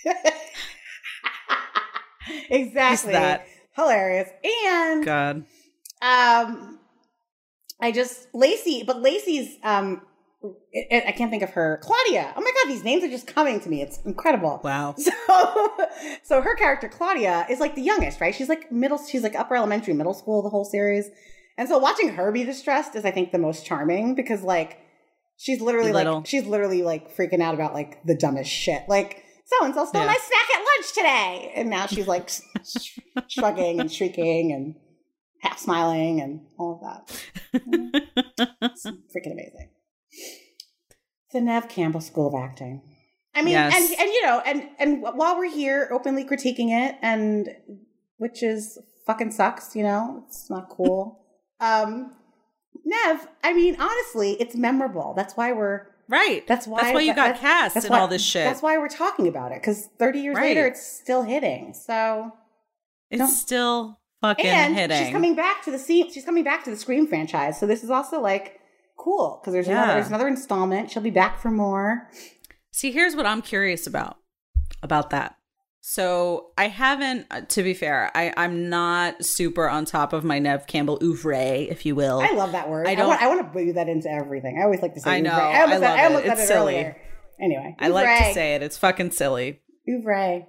exactly. 2.49 3.13
that. 3.13 3.45
Hilarious. 3.75 4.29
And 4.65 5.05
God. 5.05 5.45
um 6.01 6.79
I 7.79 7.91
just 7.91 8.27
Lacey, 8.33 8.83
but 8.85 9.01
Lacey's 9.01 9.57
um 9.63 10.01
I 10.91 11.03
I 11.07 11.11
can't 11.11 11.29
think 11.31 11.43
of 11.43 11.51
her. 11.51 11.79
Claudia. 11.81 12.33
Oh 12.35 12.41
my 12.41 12.51
god, 12.63 12.69
these 12.71 12.83
names 12.83 13.03
are 13.03 13.09
just 13.09 13.27
coming 13.27 13.59
to 13.61 13.69
me. 13.69 13.81
It's 13.81 13.99
incredible. 14.05 14.61
Wow. 14.63 14.95
So, 15.27 15.87
so 16.23 16.41
her 16.41 16.55
character 16.55 16.87
Claudia 16.89 17.45
is 17.49 17.59
like 17.59 17.75
the 17.75 17.81
youngest, 17.81 18.21
right? 18.21 18.33
She's 18.35 18.49
like 18.49 18.71
middle. 18.71 18.97
She's 18.97 19.23
like 19.23 19.35
upper 19.35 19.55
elementary, 19.55 19.93
middle 19.93 20.13
school, 20.13 20.41
the 20.41 20.49
whole 20.49 20.65
series. 20.65 21.09
And 21.57 21.67
so 21.67 21.77
watching 21.79 22.09
her 22.09 22.31
be 22.31 22.43
distressed 22.43 22.95
is, 22.95 23.03
I 23.05 23.11
think, 23.11 23.31
the 23.31 23.39
most 23.39 23.65
charming 23.65 24.13
because 24.15 24.41
like 24.43 24.77
she's 25.37 25.59
literally 25.61 25.91
Little. 25.93 26.17
like 26.17 26.27
she's 26.27 26.45
literally 26.45 26.83
like 26.83 27.15
freaking 27.15 27.41
out 27.41 27.53
about 27.55 27.73
like 27.73 28.03
the 28.05 28.15
dumbest 28.15 28.49
shit. 28.51 28.83
Like 28.87 29.23
so 29.45 29.65
and 29.65 29.73
so 29.73 29.85
stole 29.85 30.01
Yeah. 30.01 30.07
my 30.07 30.17
snack 30.17 30.55
at 30.55 30.59
lunch 30.59 30.93
today, 30.93 31.51
and 31.55 31.69
now 31.69 31.85
she's 31.87 32.07
like 32.07 32.29
sh- 32.29 32.99
shrugging 33.27 33.79
and 33.79 33.91
shrieking 33.91 34.51
and 34.51 34.75
half 35.41 35.57
smiling 35.59 36.19
and 36.21 36.41
all 36.59 36.75
of 36.75 36.81
that. 36.81 37.23
It's 38.61 38.85
freaking 38.85 39.31
amazing. 39.33 39.69
The 41.33 41.41
Nev 41.41 41.67
Campbell 41.67 42.01
School 42.01 42.27
of 42.27 42.35
Acting. 42.41 42.81
I 43.35 43.41
mean, 43.43 43.53
Yes. 43.53 43.75
and 43.75 43.99
and 43.99 44.09
you 44.09 44.25
know, 44.25 44.41
and 44.45 44.69
and 44.79 45.01
while 45.01 45.37
we're 45.37 45.49
here 45.51 45.89
openly 45.91 46.23
critiquing 46.23 46.69
it, 46.71 46.95
and 47.01 47.49
which 48.17 48.41
is 48.41 48.79
fucking 49.05 49.31
sucks, 49.31 49.75
you 49.75 49.83
know, 49.83 50.23
it's 50.27 50.49
not 50.49 50.69
cool. 50.69 51.23
um, 51.59 52.13
Nev, 52.85 53.27
I 53.43 53.53
mean, 53.53 53.75
honestly, 53.79 54.33
it's 54.39 54.55
memorable. 54.55 55.13
That's 55.15 55.35
why 55.35 55.51
we're. 55.51 55.87
Right. 56.09 56.47
That's 56.47 56.65
why. 56.65 56.81
That's 56.83 56.93
why 56.93 57.01
you 57.01 57.07
that- 57.07 57.15
got 57.17 57.23
that's- 57.35 57.41
cast 57.41 57.73
that's 57.75 57.85
and 57.87 57.91
why- 57.91 57.99
all 57.99 58.07
this 58.07 58.23
shit. 58.23 58.45
That's 58.45 58.61
why 58.61 58.77
we're 58.77 58.87
talking 58.87 59.27
about 59.27 59.51
it 59.51 59.61
because 59.61 59.89
thirty 59.99 60.19
years 60.21 60.37
Right. 60.37 60.55
later, 60.55 60.65
it's 60.65 60.81
still 60.85 61.23
hitting. 61.23 61.73
So 61.73 62.31
it's 63.11 63.19
don't- 63.19 63.27
still 63.29 63.99
fucking 64.21 64.45
and 64.45 64.73
hitting. 64.75 64.97
she's 65.03 65.11
coming 65.11 65.35
back 65.35 65.63
to 65.65 65.71
the 65.71 65.77
scene. 65.77 66.09
She's 66.11 66.23
coming 66.25 66.45
back 66.45 66.63
to 66.63 66.69
the 66.69 66.77
Scream 66.77 67.05
franchise. 67.07 67.59
So 67.59 67.67
this 67.67 67.83
is 67.83 67.89
also 67.89 68.21
like 68.21 68.59
cool 68.97 69.39
because 69.41 69.53
there's 69.53 69.67
another 69.67 69.87
Yeah. 69.87 69.93
there's 69.95 70.07
another 70.07 70.27
installment. 70.27 70.91
She'll 70.91 71.03
be 71.03 71.09
back 71.11 71.39
for 71.39 71.51
more. 71.51 72.09
See, 72.71 72.91
here's 72.91 73.15
what 73.15 73.25
I'm 73.25 73.41
curious 73.41 73.87
about 73.87 74.17
about 74.83 75.09
that. 75.11 75.35
So 75.81 76.47
I 76.57 76.67
haven't, 76.67 77.27
uh, 77.31 77.41
to 77.41 77.63
be 77.63 77.73
fair, 77.73 78.11
I, 78.13 78.33
I'm 78.35 78.69
not 78.69 79.23
super 79.23 79.69
on 79.69 79.85
top 79.85 80.11
of 80.11 80.25
my 80.25 80.37
Nev 80.37 80.67
Campbell 80.67 80.99
oeuvre, 81.01 81.37
if 81.37 81.85
you 81.85 81.95
will. 81.95 82.19
I 82.19 82.31
love 82.31 82.51
that 82.51 82.69
word. 82.69 82.87
I 82.87 82.91
I, 82.91 82.95
don't- 82.95 83.07
want 83.07 83.21
I 83.21 83.27
want 83.29 83.39
to 83.39 83.51
breathe 83.53 83.75
that 83.75 83.87
into 83.87 84.09
everything. 84.11 84.57
I 84.59 84.63
always 84.65 84.81
like 84.81 84.95
to 84.95 84.99
say. 84.99 85.09
I 85.11 85.21
know. 85.21 85.31
oeuvre. 85.31 85.43
I 85.45 85.61
almost, 85.61 85.83
I 85.83 85.87
love 85.87 85.97
I 85.99 86.03
almost 86.05 86.25
it. 86.25 86.27
said 86.27 86.33
It's 86.33 86.41
it 86.43 86.47
silly. 86.47 86.75
earlier. 86.75 86.97
Anyway, 87.39 87.75
I 87.79 87.87
like 87.89 88.27
to 88.27 88.33
say 88.33 88.55
it. 88.55 88.63
It's 88.63 88.77
fucking 88.77 89.11
silly. 89.11 89.61
Ouvray. 89.87 90.45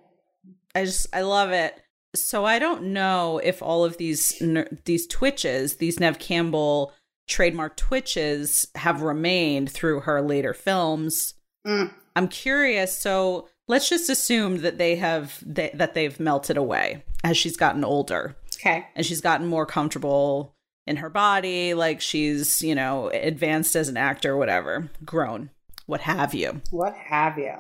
I 0.75 0.85
just 0.85 1.07
I 1.15 1.21
love 1.21 1.51
it. 1.51 1.75
So 2.17 2.45
I 2.45 2.59
don't 2.59 2.85
know 2.95 3.39
if 3.45 3.63
all 3.63 3.85
of 3.85 3.97
these 3.99 4.43
these 4.87 5.07
twitches, 5.07 5.77
these 5.77 6.01
Nev 6.01 6.19
Campbell 6.19 6.93
trademark 7.29 7.77
twitches, 7.77 8.67
have 8.75 9.03
remained 9.03 9.71
through 9.71 10.01
her 10.01 10.21
later 10.21 10.55
films. 10.55 11.35
Mm. 11.67 11.93
I'm 12.17 12.29
curious. 12.29 12.99
So 12.99 13.49
let's 13.69 13.89
just 13.89 14.09
assume 14.11 14.63
that 14.63 14.79
they 14.79 14.97
have 14.97 15.43
they, 15.47 15.71
that 15.75 15.95
they've 15.95 16.19
melted 16.19 16.57
away 16.57 17.05
as 17.23 17.37
she's 17.37 17.57
gotten 17.57 17.85
older 17.85 18.37
Okay. 18.57 18.87
and 18.97 19.05
she's 19.07 19.21
gotten 19.21 19.47
more 19.47 19.67
comfortable 19.67 20.55
in 20.87 20.97
her 20.97 21.11
body, 21.11 21.75
like 21.75 22.01
she's 22.01 22.63
you 22.63 22.75
know 22.75 23.09
advanced 23.11 23.77
as 23.77 23.89
an 23.89 23.97
actor, 23.97 24.37
whatever, 24.37 24.91
grown, 25.05 25.51
what 25.87 26.01
have 26.01 26.33
you. 26.35 26.63
What 26.71 26.95
have 26.95 27.39
you? 27.39 27.55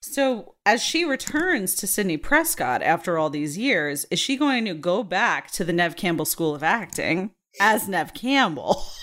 So, 0.00 0.54
as 0.64 0.80
she 0.82 1.04
returns 1.04 1.74
to 1.76 1.86
Sidney 1.86 2.16
Prescott 2.18 2.82
after 2.82 3.18
all 3.18 3.30
these 3.30 3.58
years, 3.58 4.06
is 4.10 4.18
she 4.20 4.36
going 4.36 4.64
to 4.66 4.74
go 4.74 5.02
back 5.02 5.50
to 5.52 5.64
the 5.64 5.72
Nev 5.72 5.96
Campbell 5.96 6.24
School 6.24 6.54
of 6.54 6.62
Acting 6.62 7.32
as 7.60 7.88
Nev 7.88 8.14
Campbell 8.14 8.82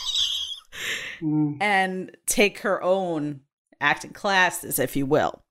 Mm. 1.21 1.57
and 1.61 2.15
take 2.25 2.59
her 2.59 2.81
own 2.83 3.41
acting 3.81 4.11
classes, 4.11 4.79
if 4.79 4.95
you 4.95 5.05
will? 5.05 5.41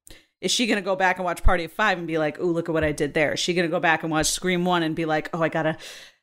Is 0.40 0.50
she 0.50 0.66
going 0.66 0.76
to 0.76 0.82
go 0.82 0.94
back 0.96 1.16
and 1.16 1.24
watch 1.24 1.42
Party 1.42 1.64
of 1.64 1.72
Five 1.72 1.96
and 1.98 2.06
be 2.06 2.18
like, 2.18 2.38
oh, 2.38 2.44
look 2.44 2.68
at 2.68 2.72
what 2.74 2.84
I 2.84 2.92
did 2.92 3.14
there? 3.14 3.32
Is 3.32 3.40
she 3.40 3.54
going 3.54 3.66
to 3.66 3.70
go 3.70 3.80
back 3.80 4.02
and 4.02 4.12
watch 4.12 4.26
Scream 4.26 4.64
One 4.64 4.82
and 4.82 4.94
be 4.94 5.06
like, 5.06 5.30
oh, 5.32 5.42
I 5.42 5.48
got 5.48 5.62
to, 5.62 5.76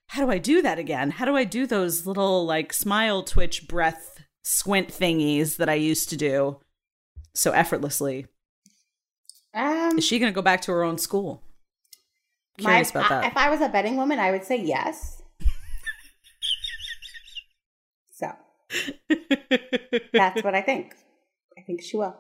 how 0.08 0.24
do 0.24 0.30
I 0.32 0.38
do 0.38 0.62
that 0.62 0.78
again? 0.78 1.10
How 1.12 1.26
do 1.26 1.36
I 1.36 1.44
do 1.44 1.66
those 1.66 2.06
little 2.06 2.46
like 2.46 2.72
smile, 2.74 3.24
twitch, 3.24 3.68
breath, 3.68 4.24
squint 4.44 4.90
thingies 4.90 5.58
that 5.58 5.70
I 5.70 5.74
used 5.74 6.10
to 6.10 6.18
do 6.18 6.60
so 7.34 7.52
effortlessly? 7.52 8.28
Um, 9.54 9.98
Is 9.98 10.04
she 10.06 10.20
going 10.20 10.32
to 10.32 10.36
go 10.36 10.42
back 10.44 10.62
to 10.62 10.72
her 10.72 10.84
own 10.84 10.98
school? 10.98 11.42
Curious 12.60 12.94
my- 12.94 13.02
about 13.06 13.24
I- 13.24 13.28
If 13.28 13.38
I 13.38 13.50
was 13.50 13.60
a 13.62 13.70
betting 13.70 13.96
woman, 13.98 14.20
I 14.20 14.30
would 14.32 14.44
say 14.44 14.58
yes. 14.62 15.24
so 18.12 18.32
that's 20.14 20.44
what 20.44 20.56
I 20.56 20.62
think. 20.62 20.96
I 21.58 21.62
think 21.62 21.82
she 21.82 21.98
will. 21.98 22.16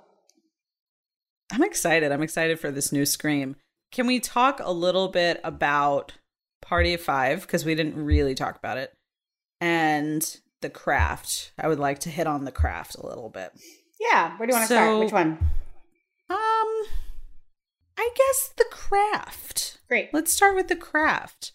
I'm 1.51 1.63
excited. 1.63 2.11
I'm 2.11 2.21
excited 2.23 2.59
for 2.59 2.71
this 2.71 2.91
new 2.91 3.05
Scream. 3.05 3.55
Can 3.91 4.07
we 4.07 4.19
talk 4.19 4.59
a 4.63 4.71
little 4.71 5.09
bit 5.09 5.41
about 5.43 6.13
Party 6.61 6.93
of 6.93 7.01
Five? 7.01 7.41
Because 7.41 7.65
we 7.65 7.75
didn't 7.75 7.95
really 8.03 8.35
talk 8.35 8.57
about 8.57 8.77
it. 8.77 8.93
And 9.59 10.25
the 10.61 10.69
craft. 10.69 11.51
I 11.59 11.67
would 11.67 11.79
like 11.79 11.99
to 11.99 12.09
hit 12.09 12.27
on 12.27 12.45
the 12.45 12.51
craft 12.51 12.95
a 12.95 13.05
little 13.05 13.29
bit. 13.29 13.51
Yeah. 13.99 14.37
Where 14.37 14.47
do 14.47 14.53
you 14.53 14.57
want 14.59 14.67
to 14.69 14.73
So- 14.73 14.75
start? 14.75 14.99
Which 14.99 15.11
one? 15.11 15.37
Um, 16.29 16.85
I 17.97 18.09
guess 18.15 18.53
the 18.57 18.65
craft. 18.71 19.79
Great. 19.89 20.13
Let's 20.13 20.31
start 20.31 20.55
with 20.55 20.69
the 20.69 20.75
craft. 20.77 21.51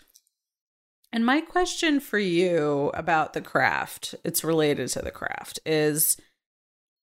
And 1.12 1.24
my 1.24 1.40
question 1.40 2.00
for 2.00 2.18
you 2.18 2.90
about 2.94 3.32
the 3.32 3.40
craft, 3.40 4.14
it's 4.24 4.44
related 4.44 4.88
to 4.90 5.00
the 5.02 5.10
craft, 5.10 5.58
is 5.64 6.16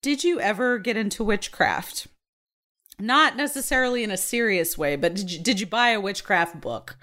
did 0.02 0.22
you 0.22 0.38
ever 0.40 0.78
get 0.78 0.96
into 0.96 1.24
witchcraft? 1.24 2.06
Not 2.98 3.36
necessarily 3.36 4.04
in 4.04 4.10
a 4.10 4.16
serious 4.16 4.78
way, 4.78 4.94
but 4.96 5.14
did 5.14 5.32
you, 5.32 5.38
did 5.40 5.58
you 5.60 5.66
buy 5.66 5.88
a 5.90 6.00
witchcraft 6.00 6.60
book 6.60 6.96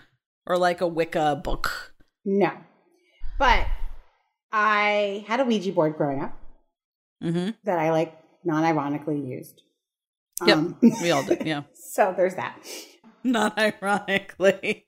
or 0.46 0.58
like 0.58 0.80
a 0.80 0.88
Wicca 0.88 1.42
book? 1.44 1.94
No. 2.24 2.52
But 3.38 3.66
I 4.52 5.26
had 5.28 5.40
a 5.40 5.46
Ouija 5.46 5.72
board 5.72 5.98
growing 5.98 6.22
up 6.22 6.38
Mm-hmm. 7.24 7.52
that 7.66 7.78
I 7.78 7.92
like 7.92 8.18
non 8.44 8.64
ironically 8.64 9.20
used. 9.20 9.62
Yep. 10.46 10.58
Um, 10.58 10.78
We 11.02 11.12
all 11.12 11.24
did. 11.24 11.46
Yeah. 11.46 11.64
so 11.74 12.14
there's 12.18 12.34
that. 12.36 12.58
Not 13.24 13.58
ironically. 13.60 14.88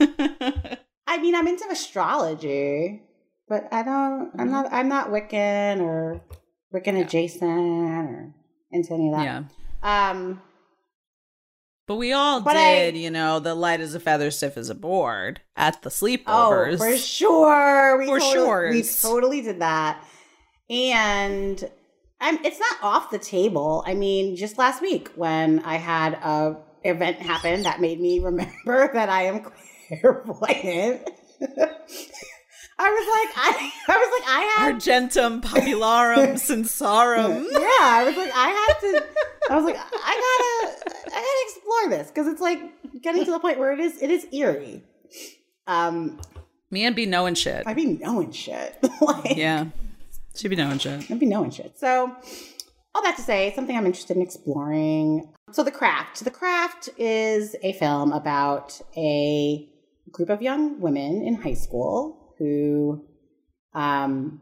I 1.08 1.18
mean, 1.18 1.34
I'm 1.34 1.46
into 1.48 1.64
astrology, 1.70 3.02
but 3.48 3.68
I 3.72 3.82
don't. 3.82 4.30
I'm 4.38 4.48
Mhm. 4.48 4.50
not. 4.50 4.72
I'm 4.72 4.88
not 4.88 5.10
Wiccan 5.10 5.80
or 5.80 6.20
Wiccan 6.74 6.94
Yeah. 6.98 7.04
adjacent 7.04 7.42
or 7.42 8.34
into 8.72 8.94
any 8.94 9.10
of 9.10 9.16
that. 9.16 9.24
yeah. 9.24 10.10
Um. 10.10 10.42
But 11.86 11.96
we 11.96 12.12
all 12.12 12.40
But 12.40 12.56
I- 12.56 12.74
did, 12.74 12.96
you 12.96 13.10
know, 13.10 13.38
the 13.38 13.54
light 13.54 13.78
as 13.80 13.94
a 13.94 14.00
feather, 14.00 14.32
stiff 14.32 14.56
as 14.56 14.68
a 14.68 14.74
board 14.74 15.40
at 15.56 15.82
the 15.82 15.88
Oh, 15.88 15.92
sleepovers. 15.92 16.78
for 16.78 16.96
sure. 16.96 17.96
We 17.98 18.06
For 18.06 18.18
totally, 18.18 18.70
We 18.70 18.82
totally 18.82 19.40
did 19.42 19.60
that, 19.60 20.02
and 20.68 21.70
I'm. 22.20 22.44
It's 22.44 22.58
not 22.58 22.76
off 22.82 23.10
the 23.10 23.18
table. 23.20 23.84
I 23.86 23.94
mean, 23.94 24.34
just 24.36 24.58
last 24.58 24.82
week 24.82 25.10
when 25.14 25.60
I 25.60 25.76
had 25.76 26.14
a 26.14 26.56
event 26.82 27.18
happen 27.18 27.62
that 27.62 27.80
made 27.80 28.00
me 28.00 28.18
remember 28.24 28.90
that 28.92 29.08
I 29.08 29.24
am 29.26 29.46
clairvoyant. 29.88 31.08
I 32.78 32.90
was 32.90 33.06
like, 33.08 33.36
I, 33.38 33.72
I 33.88 33.96
was 33.96 34.20
like, 34.20 34.28
I 34.28 34.40
had 34.56 34.72
Argentum 34.72 35.40
popularum 35.40 36.34
sensarum. 36.34 37.46
yeah, 37.50 37.60
I 37.60 38.04
was 38.04 38.16
like, 38.16 38.30
I 38.34 38.48
had 38.48 38.80
to. 38.80 39.06
I 39.50 39.56
was 39.56 39.64
like, 39.64 39.76
I 39.76 39.80
gotta, 39.80 40.90
I 41.06 41.20
gotta 41.20 41.44
explore 41.46 41.90
this 41.98 42.08
because 42.08 42.26
it's 42.26 42.40
like 42.40 42.60
getting 43.02 43.24
to 43.24 43.30
the 43.30 43.38
point 43.38 43.58
where 43.58 43.72
it 43.72 43.80
is, 43.80 44.02
it 44.02 44.10
is 44.10 44.26
eerie. 44.32 44.82
Um, 45.66 46.20
Me 46.70 46.84
and 46.84 46.94
be 46.94 47.06
knowing 47.06 47.34
shit. 47.34 47.66
I'd 47.66 47.76
be 47.76 47.86
knowing 47.86 48.32
shit. 48.32 48.76
like, 49.00 49.36
Yeah. 49.36 49.66
She'd 50.34 50.48
be 50.48 50.56
knowing 50.56 50.78
shit. 50.78 51.10
I'd 51.10 51.18
be 51.18 51.24
knowing 51.26 51.50
shit. 51.50 51.78
So, 51.78 52.14
all 52.94 53.02
that 53.02 53.16
to 53.16 53.22
say, 53.22 53.52
something 53.54 53.74
I'm 53.74 53.86
interested 53.86 54.16
in 54.18 54.22
exploring. 54.22 55.32
So, 55.50 55.62
The 55.64 55.70
Craft. 55.70 56.24
The 56.24 56.30
Craft 56.30 56.90
is 56.98 57.56
a 57.62 57.72
film 57.72 58.12
about 58.12 58.78
a 58.96 59.66
group 60.12 60.30
of 60.30 60.42
young 60.42 60.80
women 60.80 61.22
in 61.22 61.34
high 61.42 61.54
school 61.54 62.34
who 62.38 63.04
um, 63.74 64.40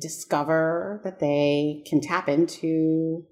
discover 0.00 1.00
that 1.04 1.20
they 1.20 1.82
can 1.88 2.00
tap 2.00 2.28
into 2.28 3.24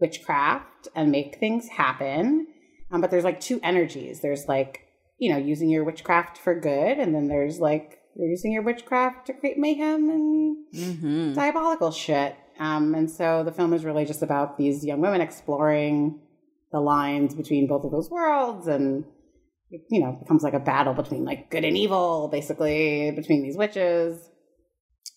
witchcraft 0.00 0.88
and 0.94 1.10
make 1.10 1.38
things 1.38 1.68
happen. 1.68 2.46
Um, 2.90 3.00
but 3.00 3.10
there's 3.10 3.24
like 3.24 3.40
two 3.40 3.60
energies. 3.62 4.20
There's 4.20 4.46
like, 4.46 4.80
you 5.18 5.30
know, 5.32 5.38
using 5.38 5.68
your 5.68 5.84
witchcraft 5.84 6.38
for 6.38 6.58
good, 6.58 6.98
and 6.98 7.14
then 7.14 7.28
there's 7.28 7.58
like 7.58 7.98
you're 8.16 8.28
using 8.28 8.52
your 8.52 8.62
witchcraft 8.62 9.26
to 9.26 9.32
create 9.32 9.58
mayhem 9.58 10.08
and 10.10 10.56
Mm-hmm. 10.74 11.32
diabolical 11.32 11.90
shit. 11.90 12.36
Um, 12.58 12.94
and 12.94 13.10
so 13.10 13.42
the 13.42 13.52
film 13.52 13.72
is 13.72 13.86
really 13.86 14.04
just 14.04 14.22
about 14.22 14.58
these 14.58 14.84
young 14.84 15.00
women 15.00 15.22
exploring 15.22 16.20
the 16.72 16.80
lines 16.80 17.34
between 17.34 17.66
both 17.66 17.84
of 17.84 17.90
those 17.90 18.10
worlds 18.10 18.66
and 18.66 19.04
it, 19.70 19.82
you 19.90 20.00
know 20.00 20.10
it 20.10 20.20
becomes 20.20 20.42
like 20.42 20.54
a 20.54 20.60
battle 20.60 20.94
between 20.94 21.24
like 21.24 21.50
good 21.50 21.64
and 21.64 21.76
evil 21.76 22.28
basically 22.30 23.10
between 23.12 23.42
these 23.42 23.56
witches 23.56 24.28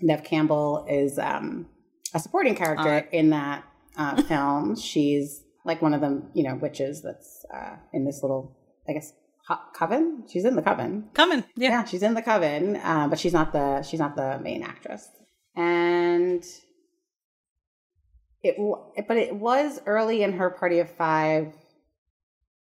nev 0.01 0.23
campbell 0.23 0.85
is 0.89 1.17
um, 1.19 1.67
a 2.13 2.19
supporting 2.19 2.55
character 2.55 3.07
in 3.11 3.29
that 3.29 3.63
uh, 3.97 4.21
film 4.23 4.75
she's 4.75 5.43
like 5.65 5.81
one 5.81 5.93
of 5.93 6.01
the 6.01 6.23
you 6.33 6.43
know 6.43 6.55
witches 6.55 7.01
that's 7.01 7.45
uh, 7.53 7.75
in 7.93 8.05
this 8.05 8.19
little 8.21 8.57
i 8.89 8.93
guess 8.93 9.13
co- 9.47 9.59
coven 9.75 10.23
she's 10.31 10.45
in 10.45 10.55
the 10.55 10.61
coven 10.61 11.09
Coven, 11.13 11.43
yeah. 11.55 11.69
Yeah. 11.69 11.83
she's 11.85 12.03
in 12.03 12.13
the 12.13 12.21
coven, 12.21 12.77
uh, 12.77 13.07
but 13.07 13.19
she's 13.19 13.33
not 13.33 13.53
the 13.53 13.83
she's 13.83 13.99
not 13.99 14.15
the 14.15 14.39
main 14.39 14.63
actress. 14.63 15.07
And 15.55 16.43
it, 18.41 18.55
but 19.07 19.17
it 19.17 19.35
was 19.35 19.81
early 19.85 20.23
in 20.23 20.33
her 20.33 20.49
Party 20.49 20.79
of 20.79 20.89
Five. 20.89 21.53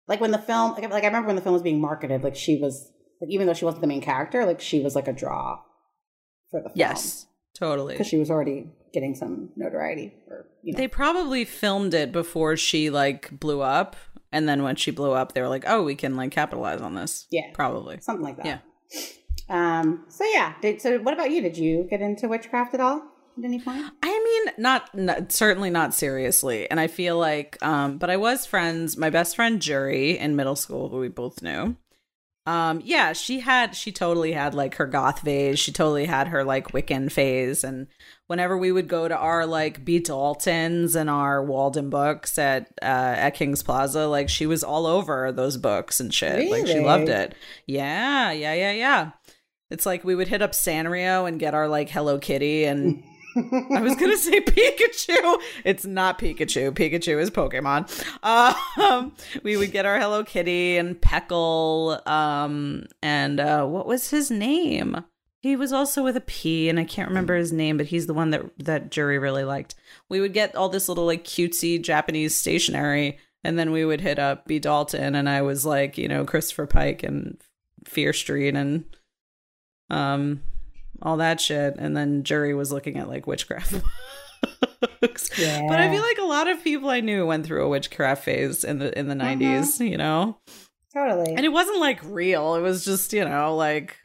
Like 0.08 0.22
when 0.22 0.32
the 0.32 0.38
film, 0.38 0.74
like, 0.74 0.90
like 0.90 1.04
I 1.04 1.08
remember 1.08 1.28
when 1.28 1.36
the 1.36 1.42
film 1.42 1.54
was 1.54 1.62
being 1.62 1.82
marketed, 1.82 2.24
like 2.24 2.36
she 2.36 2.58
was 2.58 2.92
like 3.22 3.30
even 3.32 3.48
though 3.48 3.54
she 3.54 3.66
wasn't 3.66 3.82
the 3.82 3.88
main 3.88 4.02
character, 4.02 4.46
like 4.46 4.62
she 4.62 4.82
was 4.82 4.96
like 4.96 5.08
a 5.08 5.14
draw 5.14 5.60
for 6.52 6.62
the 6.62 6.70
film. 6.70 6.74
Yes. 6.78 7.26
Totally. 7.58 7.94
because 7.94 8.08
she 8.08 8.18
was 8.18 8.30
already 8.30 8.70
getting 8.94 9.16
some 9.16 9.50
notoriety. 9.56 10.14
Or 10.28 10.46
you 10.62 10.74
know, 10.74 10.78
They 10.78 10.88
probably 10.90 11.46
filmed 11.46 11.94
it 11.94 12.12
before 12.12 12.58
she 12.58 12.90
like 12.90 13.40
blew 13.40 13.62
up. 13.62 13.96
And 14.32 14.50
then 14.50 14.64
when 14.64 14.76
she 14.76 14.92
blew 14.92 15.12
up, 15.14 15.34
they 15.34 15.42
were 15.42 15.48
like, 15.48 15.64
oh, 15.66 15.84
we 15.84 15.96
can 15.96 16.16
like 16.16 16.32
capitalize 16.32 16.82
on 16.82 16.96
this. 16.96 17.26
yeah, 17.32 17.52
Probably. 17.54 18.00
something 18.02 18.24
like 18.26 18.36
that. 18.38 18.46
Yeah. 18.46 19.80
Um. 19.80 20.06
So 20.10 20.26
yeah. 20.26 20.54
Did, 20.62 20.82
so 20.82 21.00
what 21.00 21.14
about 21.14 21.32
you? 21.32 21.42
Did 21.42 21.58
you 21.58 21.88
get 21.90 22.02
into 22.02 22.28
witchcraft 22.28 22.74
at 22.74 22.82
all 22.82 23.02
at 23.38 23.44
any 23.44 23.60
point? 23.60 23.86
I 24.02 24.44
mean, 24.46 24.54
not, 24.58 24.94
not 24.96 25.32
certainly 25.32 25.70
not 25.70 25.94
seriously. 25.94 26.70
And 26.70 26.80
I 26.80 26.88
feel 26.88 27.18
like, 27.18 27.58
um, 27.62 27.98
but 27.98 28.10
I 28.10 28.18
was 28.18 28.46
friends. 28.46 28.98
My 28.98 29.10
best 29.10 29.36
friend 29.36 29.62
Jury 29.62 30.18
in 30.18 30.36
middle 30.36 30.56
school, 30.56 30.90
who 30.90 31.00
we 31.00 31.10
both 31.10 31.42
knew. 31.42 31.76
Um, 32.48 32.80
yeah, 32.84 33.14
she 33.14 33.40
had, 33.40 33.76
she 33.76 33.92
totally 33.92 34.32
had 34.32 34.54
like 34.54 34.76
her 34.76 34.86
goth 34.86 35.22
phase. 35.22 35.58
She 35.60 35.72
totally 35.72 36.06
had 36.06 36.28
her 36.28 36.44
like 36.44 36.74
Wiccan 36.74 37.12
phase. 37.12 37.64
And 37.64 37.88
whenever 38.28 38.56
we 38.56 38.72
would 38.72 38.88
go 38.88 39.08
to 39.08 39.18
our 39.18 39.48
like 39.48 39.84
B 39.84 40.00
Daltons 40.00 40.96
and 40.96 41.10
our 41.10 41.44
Waldenbooks 41.44 42.38
at 42.38 42.72
uh, 42.84 43.16
at 43.18 43.32
Kings 43.32 43.64
Plaza, 43.64 44.08
like 44.08 44.30
she 44.30 44.46
was 44.46 44.64
all 44.64 44.86
over 44.86 45.32
those 45.32 45.58
books 45.58 46.00
and 46.00 46.14
shit. 46.14 46.52
Like 46.52 46.68
she 46.68 46.80
loved 46.80 47.10
it. 47.10 47.34
Yeah, 47.66 48.32
yeah, 48.32 48.54
yeah, 48.54 48.72
yeah. 48.72 49.12
It's 49.72 49.86
like 49.86 50.04
we 50.04 50.16
would 50.16 50.28
hit 50.28 50.44
up 50.44 50.52
Sanrio 50.52 51.28
and 51.28 51.40
get 51.40 51.56
our 51.56 51.68
like 51.68 51.90
Hello 51.90 52.20
Kitty 52.20 52.66
and 52.66 53.04
I 53.36 53.82
was 53.82 53.96
gonna 53.96 54.18
say 54.18 54.42
Pikachu. 54.42 55.38
It's 55.64 55.86
not 55.86 56.20
Pikachu. 56.20 56.72
Pikachu 56.72 57.20
is 57.20 57.30
Pokemon. 57.30 57.90
Um, 58.24 59.14
we 59.44 59.58
would 59.58 59.72
get 59.72 59.86
our 59.86 60.00
Hello 60.00 60.24
Kitty 60.24 60.78
and 60.78 61.00
Pekkle. 61.00 62.06
Um, 62.08 62.86
and 63.02 63.40
uh, 63.40 63.66
what 63.66 63.88
was 63.88 64.10
his 64.10 64.32
name? 64.32 65.04
He 65.42 65.56
was 65.56 65.72
also 65.72 66.04
with 66.04 66.18
a 66.18 66.22
P, 66.22 66.70
and 66.70 66.80
I 66.80 66.86
can't 66.86 67.10
remember 67.10 67.36
his 67.36 67.54
name, 67.54 67.78
but 67.78 67.86
he's 67.88 68.08
the 68.08 68.14
one 68.14 68.32
that 68.32 68.44
that 68.58 68.90
jury 68.90 69.20
really 69.20 69.44
liked. 69.44 69.76
We 70.10 70.20
would 70.20 70.34
get 70.34 70.56
all 70.56 70.70
this 70.70 70.90
little 70.90 71.06
like 71.06 71.24
cutesy 71.24 71.82
Japanese 71.82 72.36
stationery, 72.36 73.20
and 73.44 73.60
then 73.60 73.72
we 73.72 73.86
would 73.86 74.02
hit 74.02 74.18
up 74.18 74.48
B 74.48 74.60
Dalton, 74.60 75.14
and 75.14 75.30
I 75.30 75.42
was 75.42 75.66
like, 75.66 75.98
you 75.98 76.08
know, 76.08 76.26
Christopher 76.26 76.66
Pike 76.66 77.04
and 77.04 77.38
Fear 77.86 78.14
Street 78.14 78.56
and 78.56 78.86
um 79.92 80.42
all 81.06 81.18
that 81.18 81.40
shit 81.40 81.76
and 81.78 81.96
then 81.96 82.24
jury 82.24 82.54
was 82.56 82.72
looking 82.72 82.98
at 82.98 83.08
like 83.08 83.28
witchcraft 83.28 83.76
books. 85.02 85.30
Yeah. 85.38 85.62
But 85.70 85.80
I 85.80 85.90
feel 85.90 86.02
like 86.02 86.18
a 86.18 86.26
lot 86.26 86.48
of 86.48 86.64
people 86.64 86.90
I 86.90 87.00
knew 87.00 87.26
went 87.26 87.46
through 87.46 87.64
a 87.64 87.70
witchcraft 87.70 88.24
phase 88.24 88.64
in 88.64 88.80
the 88.80 88.98
in 88.98 89.08
the 89.08 89.16
90s, 89.16 89.88
you 89.88 89.98
know. 89.98 90.40
Totally. 90.94 91.36
And 91.36 91.46
it 91.46 91.52
wasn't 91.52 91.80
like 91.80 92.00
real. 92.04 92.56
It 92.56 92.62
was 92.62 92.84
just, 92.84 93.14
you 93.14 93.24
know, 93.24 93.56
like 93.56 93.98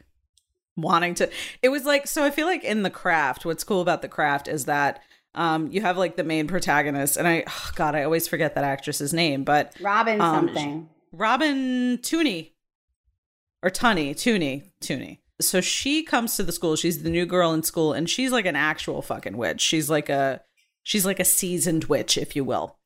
wanting 0.77 1.15
to 1.15 1.29
It 1.61 1.69
was 1.69 1.85
like 1.85 2.07
so 2.07 2.23
I 2.23 2.29
feel 2.29 2.45
like 2.45 2.63
in 2.63 2.83
the 2.83 2.89
craft, 2.89 3.45
what's 3.45 3.63
cool 3.63 3.81
about 3.81 4.03
the 4.03 4.07
craft 4.07 4.47
is 4.47 4.65
that 4.65 5.01
um 5.33 5.71
you 5.71 5.81
have 5.81 5.97
like 5.97 6.17
the 6.17 6.23
main 6.23 6.47
protagonist 6.47 7.17
and 7.17 7.27
I 7.27 7.45
oh 7.47 7.71
god, 7.75 7.95
I 7.95 8.03
always 8.03 8.27
forget 8.27 8.53
that 8.55 8.63
actress's 8.63 9.11
name, 9.11 9.43
but 9.43 9.73
Robin 9.81 10.21
um, 10.21 10.47
something. 10.47 10.89
Robin 11.11 11.97
Tooney 11.97 12.51
or 13.63 13.69
Tunney, 13.69 14.11
Tooney, 14.11 14.71
Tooney. 14.81 15.17
So 15.41 15.61
she 15.61 16.03
comes 16.03 16.35
to 16.35 16.43
the 16.43 16.51
school. 16.51 16.75
She's 16.75 17.03
the 17.03 17.09
new 17.09 17.25
girl 17.25 17.53
in 17.53 17.63
school, 17.63 17.93
and 17.93 18.09
she's 18.09 18.31
like 18.31 18.45
an 18.45 18.55
actual 18.55 19.01
fucking 19.01 19.37
witch. 19.37 19.61
She's 19.61 19.89
like 19.89 20.09
a 20.09 20.41
she's 20.83 21.05
like 21.05 21.19
a 21.19 21.25
seasoned 21.25 21.85
witch, 21.85 22.17
if 22.17 22.35
you 22.35 22.43
will. 22.43 22.77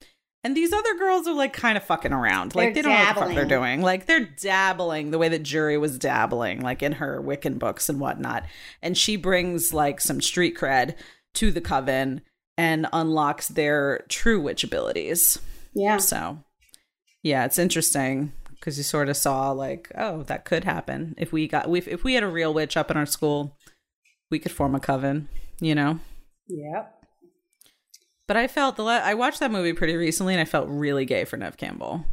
And 0.44 0.56
these 0.56 0.74
other 0.74 0.94
girls 0.96 1.28
are 1.28 1.34
like 1.34 1.54
kind 1.54 1.76
of 1.76 1.84
fucking 1.84 2.14
around. 2.14 2.54
Like 2.54 2.76
They're 2.76 2.84
they 2.84 2.90
don't 2.90 2.92
know 2.92 3.06
what 3.06 3.16
the 3.16 3.22
fuck 3.22 3.34
they're 3.34 3.46
doing. 3.46 3.82
Like 3.82 4.06
they're 4.06 4.30
dabbling 4.40 5.10
the 5.10 5.18
way 5.18 5.28
that 5.30 5.42
Jury 5.42 5.78
was 5.78 5.98
dabbling, 5.98 6.62
like 6.62 6.84
in 6.84 6.92
her 6.94 7.20
Wiccan 7.20 7.58
books 7.58 7.90
and 7.90 8.00
whatnot. 8.00 8.44
And 8.82 8.96
she 8.96 9.16
brings 9.16 9.74
like 9.74 10.00
some 10.00 10.22
street 10.22 10.56
cred 10.56 10.96
to 11.34 11.50
the 11.50 11.62
coven 11.62 12.22
and 12.60 12.88
unlocks 12.94 13.48
their 13.48 14.06
true 14.08 14.40
witch 14.40 14.64
abilities. 14.64 15.40
Yeah. 15.74 15.98
So, 15.98 16.38
yeah, 17.24 17.46
it's 17.46 17.58
interesting 17.58 18.32
because 18.66 18.80
you 18.80 18.84
sort 18.84 19.10
of 19.10 19.16
saw 19.16 19.52
like, 19.52 19.92
oh, 19.96 20.24
that 20.24 20.44
could 20.44 20.64
happen 20.64 21.14
if 21.20 21.32
we 21.32 21.48
got 21.48 21.70
if 21.70 21.88
if 21.88 22.04
we 22.04 22.16
had 22.16 22.24
a 22.24 22.28
real 22.28 22.52
witch 22.52 22.76
up 22.76 22.90
in 22.90 22.98
our 22.98 23.06
school, 23.06 23.56
we 24.32 24.40
could 24.40 24.52
form 24.52 24.74
a 24.74 24.80
coven, 24.80 25.28
you 25.60 25.76
know. 25.76 26.00
Yep. 26.48 26.92
But 28.28 28.38
I 28.38 28.48
felt 28.48 28.76
the 28.76 28.82
la- 28.82 29.04
I 29.04 29.14
watched 29.14 29.40
that 29.40 29.52
movie 29.52 29.74
pretty 29.74 29.96
recently, 29.96 30.34
and 30.34 30.42
I 30.42 30.46
felt 30.46 30.68
really 30.68 31.06
gay 31.06 31.26
for 31.26 31.38
Nev 31.38 31.58
Campbell. 31.58 32.06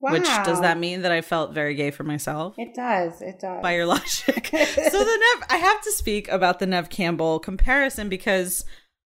Wow. 0.00 0.12
Which 0.12 0.26
does 0.44 0.60
that 0.60 0.78
mean 0.78 1.02
that 1.02 1.10
I 1.10 1.22
felt 1.22 1.52
very 1.52 1.74
gay 1.74 1.90
for 1.90 2.04
myself? 2.04 2.54
It 2.56 2.72
does. 2.72 3.20
It 3.20 3.40
does. 3.40 3.60
by 3.60 3.74
your 3.74 3.86
logic. 3.86 4.46
so 4.46 5.04
the 5.04 5.34
Nev, 5.38 5.48
I 5.50 5.56
have 5.56 5.82
to 5.82 5.90
speak 5.90 6.28
about 6.28 6.60
the 6.60 6.66
Nev 6.66 6.88
Campbell 6.88 7.40
comparison 7.40 8.08
because 8.08 8.64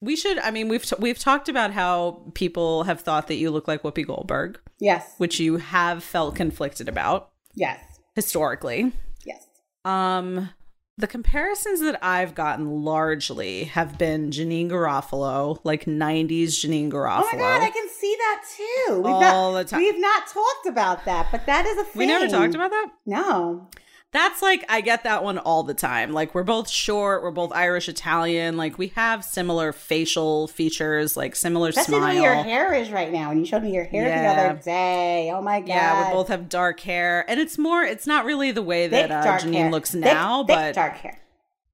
we 0.01 0.17
should. 0.17 0.39
I 0.39 0.51
mean, 0.51 0.69
we've 0.69 0.85
t- 0.85 0.97
we've 0.99 1.19
talked 1.19 1.49
about 1.49 1.73
how 1.73 2.23
people 2.35 2.85
have 2.85 3.01
thought 3.01 3.29
that 3.29 3.37
you 3.37 3.51
look 3.51 3.67
like 3.69 3.83
Whoopi 3.83 4.07
Goldberg, 4.07 4.59
yes. 4.79 5.15
which 5.19 5.41
you 5.41 5.57
have 5.59 6.03
felt 6.05 6.35
conflicted 6.37 6.89
about 6.89 7.31
Yes. 7.55 7.81
historically. 8.15 8.93
Yes. 9.25 9.47
Um, 9.85 10.51
the 10.99 11.07
comparisons 11.07 11.81
that 11.81 11.99
I've 12.03 12.35
gotten 12.35 12.83
largely 12.83 13.65
have 13.65 13.99
been 13.99 14.31
Janeane 14.31 14.71
Garofalo, 14.71 15.59
like 15.65 15.85
'90s 15.85 16.49
Janeane 16.65 16.91
Garofalo. 16.91 17.23
Oh 17.25 17.29
my 17.33 17.39
god, 17.39 17.63
I 17.63 17.71
can 17.71 17.89
see 17.89 18.17
that 18.19 18.43
too. 18.57 18.95
We've 19.03 19.07
All 19.13 19.53
not, 19.53 19.59
the 19.59 19.65
time. 19.65 19.81
We've 19.81 20.01
not 20.01 20.27
talked 20.27 20.67
about 20.67 21.05
that, 21.05 21.29
but 21.31 21.45
that 21.47 21.67
is 21.67 21.77
a 21.79 21.85
thing. 21.85 21.99
we 22.01 22.07
never 22.07 22.29
talked 22.29 22.55
about 22.55 22.71
that. 22.71 22.89
No. 23.05 23.69
That's 24.13 24.41
like 24.41 24.65
I 24.71 24.81
get 24.81 25.03
that 25.05 25.23
one 25.25 25.37
all 25.37 25.63
the 25.63 25.75
time. 25.75 26.13
Like 26.13 26.35
we're 26.35 26.43
both 26.45 26.71
short, 26.71 27.23
we're 27.23 27.33
both 27.33 27.53
Irish 27.53 27.87
Italian, 27.89 28.57
like 28.57 28.79
we 28.79 28.89
have 28.95 29.23
similar 29.25 29.73
facial 29.73 30.47
features, 30.49 31.17
like 31.19 31.37
similar 31.37 31.71
the 31.73 31.83
smile. 31.83 32.01
way 32.15 32.23
your 32.23 32.35
hair 32.35 32.73
is 32.73 32.91
right 32.91 33.13
now. 33.13 33.31
And 33.31 33.41
you 33.41 33.45
showed 33.47 33.63
me 33.63 33.75
your 33.75 33.85
hair 33.85 34.07
Yeah. 34.07 34.35
the 34.35 34.51
other 34.51 34.63
day. 34.63 35.31
Oh 35.35 35.43
my 35.43 35.61
god. 35.61 35.69
yeah, 35.69 36.09
we 36.09 36.15
both 36.15 36.29
have 36.29 36.49
dark 36.49 36.81
hair, 36.81 37.25
and 37.29 37.39
it's 37.39 37.59
more. 37.59 37.83
It's 37.83 38.07
not 38.07 38.25
really 38.25 38.53
the 38.53 38.63
way 38.63 38.89
thick 38.89 39.09
that 39.09 39.11
uh, 39.11 39.25
dark 39.25 39.43
Janeane 39.43 39.55
hair. 39.55 39.71
looks 39.71 39.91
Thick, 39.91 40.01
now, 40.01 40.45
thick, 40.45 40.57
but 40.57 40.75
dark 40.75 40.95
hair. 40.97 41.21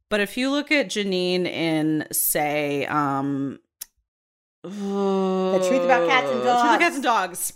but 0.08 0.18
if 0.20 0.36
you 0.36 0.50
look 0.50 0.72
at 0.72 0.86
Janeane 0.88 1.46
in 1.46 2.06
say, 2.10 2.86
um, 2.86 3.60
the 4.64 4.68
Truth 5.68 5.82
About 5.84 6.08
Cats 6.08 6.26
and 6.26 6.40
Truth 6.40 6.42
About 6.42 6.64
Dogs. 6.64 6.78
Cats 6.82 6.94
and 6.96 7.04
Dogs. 7.04 7.52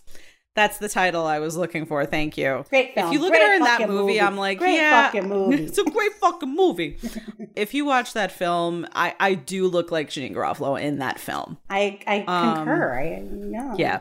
That's 0.57 0.79
the 0.79 0.89
title 0.89 1.25
I 1.27 1.39
was 1.39 1.57
looking 1.57 1.87
for. 1.87 2.05
Thank 2.07 2.37
you. 2.37 2.65
Great 2.71 2.95
film. 2.95 3.07
If 3.09 3.13
you 3.13 3.21
look 3.21 3.31
Great 3.31 3.43
at 3.43 3.49
her 3.49 3.55
in 3.55 3.63
that 3.63 3.81
fucking 3.81 3.95
movie, 3.95 4.21
I'm 4.21 4.37
like, 4.37 4.59
Great 4.59 4.75
yeah, 4.75 5.05
fucking 5.07 5.29
movie. 5.29 5.65
it's 5.65 5.79
a 5.79 5.85
great 5.85 6.13
fucking 6.15 6.53
movie. 6.57 6.99
if 7.55 7.75
you 7.75 7.85
watch 7.85 8.15
that 8.15 8.33
film, 8.33 8.87
I 8.95 9.15
I 9.21 9.35
do 9.35 9.69
look 9.69 9.93
like 9.93 10.09
Janeane 10.11 10.35
Garofalo 10.35 10.81
in 10.81 10.99
that 10.99 11.21
film. 11.21 11.59
I 11.71 12.01
I 12.07 12.25
Um, 12.27 12.57
concur. 12.57 12.99
I 12.99 13.19
know. 13.21 13.75
Yeah, 13.79 14.01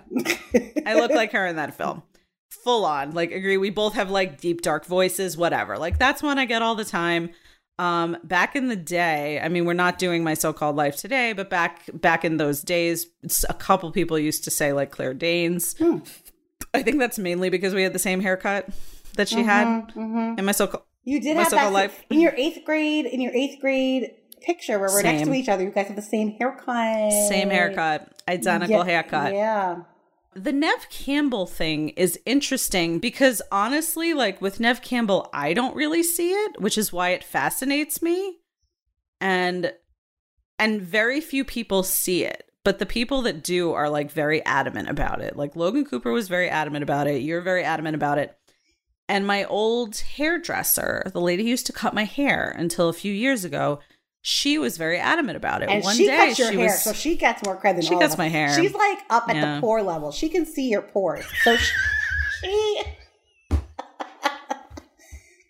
I 0.85 0.95
look 0.95 1.11
like 1.11 1.33
her 1.33 1.45
in 1.45 1.57
that 1.57 1.75
film. 1.75 2.01
Full 2.63 2.85
on, 2.85 3.11
like 3.11 3.31
agree. 3.31 3.57
We 3.57 3.69
both 3.69 3.93
have 3.93 4.09
like 4.09 4.39
deep 4.41 4.61
dark 4.61 4.85
voices, 4.85 5.35
whatever. 5.37 5.77
Like 5.77 5.99
that's 5.99 6.23
one 6.23 6.39
I 6.39 6.45
get 6.45 6.61
all 6.61 6.73
the 6.75 6.85
time. 6.85 7.29
Um, 7.77 8.15
back 8.23 8.55
in 8.55 8.69
the 8.69 8.77
day, 8.77 9.41
I 9.41 9.49
mean, 9.49 9.65
we're 9.65 9.73
not 9.73 9.99
doing 9.99 10.23
my 10.23 10.33
so-called 10.33 10.77
life 10.77 10.95
today, 10.95 11.33
but 11.33 11.49
back 11.49 11.81
back 11.93 12.23
in 12.23 12.37
those 12.37 12.61
days, 12.61 13.07
a 13.49 13.53
couple 13.53 13.91
people 13.91 14.17
used 14.17 14.45
to 14.45 14.51
say 14.51 14.71
like 14.71 14.91
Claire 14.91 15.13
Danes. 15.13 15.75
Hmm. 15.77 15.97
I 16.75 16.83
think 16.83 16.99
that's 16.99 17.17
mainly 17.19 17.49
because 17.49 17.73
we 17.73 17.83
had 17.83 17.93
the 17.93 17.99
same 17.99 18.21
haircut 18.21 18.67
that 19.15 19.27
she 19.29 19.43
had 19.43 19.67
Mhm. 19.95 20.37
in 20.39 20.45
my 20.45 20.51
so-called. 20.51 20.83
You 21.03 21.19
did 21.21 21.35
My 21.37 21.43
have 21.43 21.51
that 21.51 21.71
life. 21.71 22.03
in 22.09 22.19
your 22.19 22.33
eighth 22.35 22.65
grade. 22.65 23.05
In 23.05 23.21
your 23.21 23.33
eighth 23.33 23.61
grade 23.61 24.11
picture 24.41 24.79
where 24.79 24.89
we're 24.89 25.03
next 25.03 25.23
to 25.27 25.33
each 25.33 25.49
other, 25.49 25.63
you 25.63 25.69
guys 25.71 25.87
have 25.87 25.95
the 25.95 26.01
same 26.01 26.31
haircut. 26.31 27.11
Same 27.29 27.49
haircut, 27.49 28.11
identical 28.27 28.77
Yeah, 28.77 28.83
haircut. 28.85 29.33
Yeah. 29.33 29.75
The 30.35 30.51
Nev 30.51 30.89
Campbell 30.89 31.45
thing 31.45 31.89
is 31.89 32.19
interesting 32.25 32.99
because 32.99 33.41
honestly, 33.51 34.13
like 34.13 34.41
with 34.41 34.59
Nev 34.59 34.81
Campbell, 34.81 35.29
I 35.33 35.53
don't 35.53 35.75
really 35.75 36.03
see 36.03 36.31
it, 36.31 36.59
which 36.59 36.77
is 36.77 36.91
why 36.91 37.09
it 37.11 37.23
fascinates 37.23 38.01
me. 38.01 38.39
And 39.21 39.73
and 40.59 40.81
very 40.81 41.21
few 41.21 41.43
people 41.45 41.83
see 41.83 42.23
it. 42.23 42.44
But 42.65 42.79
the 42.79 42.85
people 42.85 43.21
that 43.21 43.43
do 43.43 43.71
are 43.73 43.89
like 43.89 44.11
very 44.11 44.43
adamant 44.43 44.89
about 44.89 45.21
it. 45.21 45.37
Like 45.37 45.55
Logan 45.55 45.85
Cooper 45.85 46.11
was 46.11 46.27
very 46.27 46.49
adamant 46.49 46.81
about 46.83 47.05
it. 47.07 47.21
You're 47.21 47.39
very 47.41 47.63
adamant 47.63 47.95
about 47.95 48.17
it. 48.17 48.35
And 49.07 49.25
my 49.27 49.43
old 49.45 49.95
hairdresser, 49.97 51.03
the 51.13 51.21
lady 51.21 51.43
who 51.43 51.49
used 51.49 51.67
to 51.67 51.73
cut 51.73 51.93
my 51.93 52.05
hair 52.05 52.53
until 52.57 52.89
a 52.89 52.93
few 52.93 53.13
years 53.13 53.45
ago, 53.45 53.79
she 54.23 54.57
was 54.57 54.77
very 54.77 54.97
adamant 54.97 55.37
about 55.37 55.61
it. 55.61 55.69
And 55.69 55.83
One 55.83 55.95
she 55.95 56.07
day 56.07 56.17
cuts 56.29 56.39
your 56.39 56.49
she 56.51 56.57
hair, 56.57 56.65
was 56.65 56.81
so 56.83 56.91
she 56.91 57.15
gets 57.15 57.45
more 57.45 57.55
credit 57.55 57.81
than 57.83 57.89
She 57.91 57.99
cuts 57.99 58.17
my 58.17 58.29
hair. 58.29 58.55
She's 58.59 58.73
like 58.73 58.97
up 59.11 59.29
at 59.29 59.35
Yeah. 59.35 59.55
the 59.55 59.61
pore 59.61 59.83
level. 59.83 60.11
She 60.11 60.27
can 60.27 60.47
see 60.47 60.67
your 60.67 60.81
pores. 60.81 61.25
So 61.43 61.55
she. 61.55 61.71
she 62.41 62.81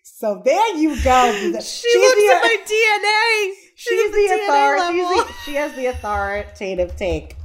so 0.02 0.42
there 0.44 0.76
you 0.76 1.02
go. 1.02 1.32
She 1.32 1.60
She's 1.62 1.94
looks 1.96 2.30
at 2.34 2.42
my 2.42 2.56
DNA. 2.66 3.65
She's 3.88 4.12
the 4.12 4.18
DNA 4.18 4.44
authority. 4.44 5.00
the, 5.00 5.34
she 5.44 5.54
has 5.54 5.74
the 5.74 5.86
authoritative 5.86 6.96
take 6.96 7.36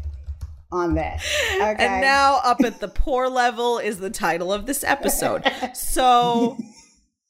on 0.71 0.95
this. 0.95 1.21
Okay. 1.53 1.75
And 1.79 2.01
now 2.01 2.39
up 2.43 2.61
at 2.61 2.79
the 2.79 2.87
poor 2.87 3.27
level 3.29 3.77
is 3.77 3.99
the 3.99 4.09
title 4.09 4.51
of 4.53 4.65
this 4.65 4.83
episode. 4.83 5.43
So 5.73 6.57